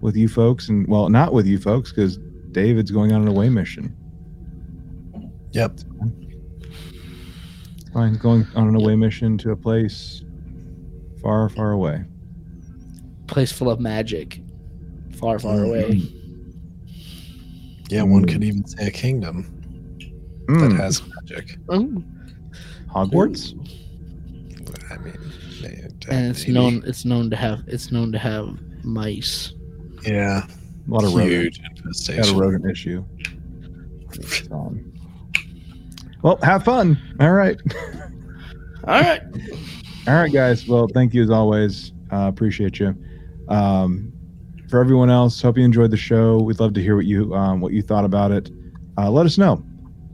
with 0.00 0.16
you 0.16 0.28
folks, 0.28 0.68
and 0.68 0.86
well, 0.88 1.08
not 1.08 1.32
with 1.32 1.46
you 1.46 1.58
folks 1.58 1.90
because 1.90 2.18
David's 2.52 2.90
going 2.90 3.12
on 3.12 3.22
an 3.22 3.28
away 3.28 3.48
mission. 3.48 3.94
Yep. 5.52 5.80
Fine, 7.92 8.14
going 8.18 8.46
on 8.54 8.68
an 8.68 8.74
away 8.76 8.94
mission 8.96 9.38
to 9.38 9.50
a 9.50 9.56
place 9.56 10.22
far, 11.22 11.48
far 11.48 11.72
away. 11.72 12.04
Place 13.26 13.50
full 13.50 13.70
of 13.70 13.80
magic, 13.80 14.40
far, 15.16 15.38
far 15.38 15.56
Mm-hmm. 15.56 15.64
away. 15.64 16.02
Yeah, 17.90 18.02
one 18.02 18.24
Mm. 18.24 18.28
could 18.32 18.44
even 18.44 18.66
say 18.66 18.86
a 18.86 18.90
kingdom 18.90 19.46
Mm, 20.46 20.60
that 20.70 20.76
has 20.82 21.02
magic. 21.22 21.58
Ooh. 21.74 22.04
Hogwarts. 22.94 23.54
I 24.90 24.96
mean, 24.98 25.14
may- 25.62 25.82
and 26.10 26.30
it's 26.30 26.46
known 26.48 26.82
it's 26.86 27.04
known 27.04 27.30
to 27.30 27.36
have 27.36 27.60
it's 27.66 27.90
known 27.92 28.12
to 28.12 28.18
have 28.18 28.58
mice. 28.84 29.52
Yeah, 30.04 30.42
A 30.46 30.90
lot 30.90 31.04
of 31.04 31.12
rodent. 31.14 31.56
huge 31.56 32.06
Got 32.16 32.28
a 32.30 32.34
rodent 32.34 32.64
issue. 32.70 33.04
Well, 36.22 36.36
have 36.42 36.64
fun. 36.64 36.98
All 37.20 37.32
right. 37.32 37.60
All 38.84 39.00
right. 39.00 39.22
All 40.08 40.14
right, 40.14 40.32
guys. 40.32 40.66
Well, 40.66 40.88
thank 40.92 41.12
you 41.14 41.22
as 41.22 41.30
always. 41.30 41.92
Uh, 42.12 42.28
appreciate 42.32 42.78
you. 42.80 42.96
Um, 43.48 44.12
for 44.70 44.80
everyone 44.80 45.10
else, 45.10 45.40
hope 45.40 45.58
you 45.58 45.64
enjoyed 45.64 45.90
the 45.90 45.96
show. 45.96 46.38
We'd 46.38 46.60
love 46.60 46.74
to 46.74 46.82
hear 46.82 46.96
what 46.96 47.04
you 47.06 47.34
um, 47.34 47.60
what 47.60 47.72
you 47.72 47.82
thought 47.82 48.04
about 48.04 48.32
it. 48.32 48.50
Uh, 48.96 49.10
let 49.10 49.26
us 49.26 49.38
know. 49.38 49.62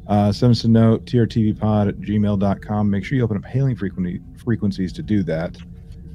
Uh, 0.07 0.31
send 0.33 0.51
us 0.51 0.65
a 0.65 0.69
note, 0.69 1.07
trtvpod 1.07 1.89
at 1.89 1.97
gmail.com. 2.01 2.91
Make 2.91 3.05
sure 3.05 3.17
you 3.17 3.25
open 3.25 3.37
up 3.39 3.45
hailing 3.45 3.75
frequency, 3.77 4.21
frequencies 4.45 4.93
to 4.95 5.03
do 5.03 5.23
that. 5.25 5.57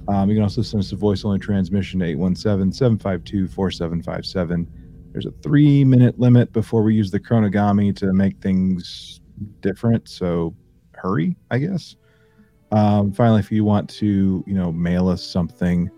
Um, 0.08 0.30
you 0.30 0.36
can 0.36 0.44
also 0.44 0.62
send 0.62 0.82
us 0.82 0.92
a 0.92 0.96
voice 0.96 1.24
only 1.24 1.40
transmission 1.40 2.00
to 2.00 2.06
817 2.08 2.72
752 2.72 3.48
4757. 3.48 4.68
There's 5.12 5.26
a 5.26 5.32
three 5.44 5.84
minute 5.84 6.20
limit 6.20 6.52
before 6.54 6.84
we 6.84 6.96
use 6.96 7.12
the 7.12 7.20
chronogami 7.20 7.96
to 7.98 8.14
make 8.14 8.40
things 8.42 9.22
different. 9.62 10.08
So 10.10 10.56
hurry, 10.94 11.36
I 11.52 11.60
guess. 11.60 11.96
Um, 12.72 13.12
finally, 13.12 13.40
if 13.40 13.52
you 13.52 13.64
want 13.64 13.90
to, 13.92 14.44
you 14.46 14.54
know, 14.54 14.72
mail 14.72 15.10
us 15.10 15.24
something, 15.24 15.90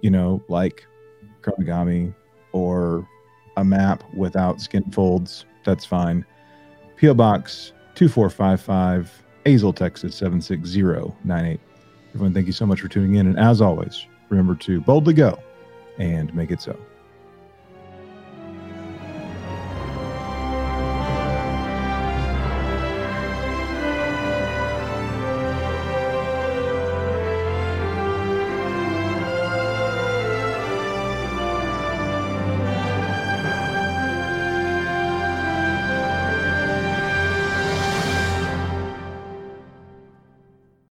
you 0.00 0.10
know, 0.10 0.42
like 0.48 0.86
chronogami 1.42 2.14
or 2.52 3.08
a 3.56 3.64
map 3.64 4.04
without 4.14 4.60
skin 4.60 4.84
folds, 4.92 5.44
that's 5.64 5.84
fine. 5.84 6.24
PO 7.00 7.14
Box 7.14 7.72
2455, 7.94 9.22
Azle, 9.48 9.74
Texas 9.74 10.14
76098. 10.16 11.58
Everyone, 12.14 12.34
thank 12.34 12.46
you 12.46 12.52
so 12.52 12.66
much 12.66 12.80
for 12.80 12.88
tuning 12.88 13.14
in. 13.14 13.26
And 13.26 13.38
as 13.38 13.60
always, 13.60 14.06
remember 14.28 14.54
to 14.56 14.80
boldly 14.80 15.14
go 15.14 15.38
and 15.98 16.34
make 16.34 16.50
it 16.50 16.60
so. 16.60 16.78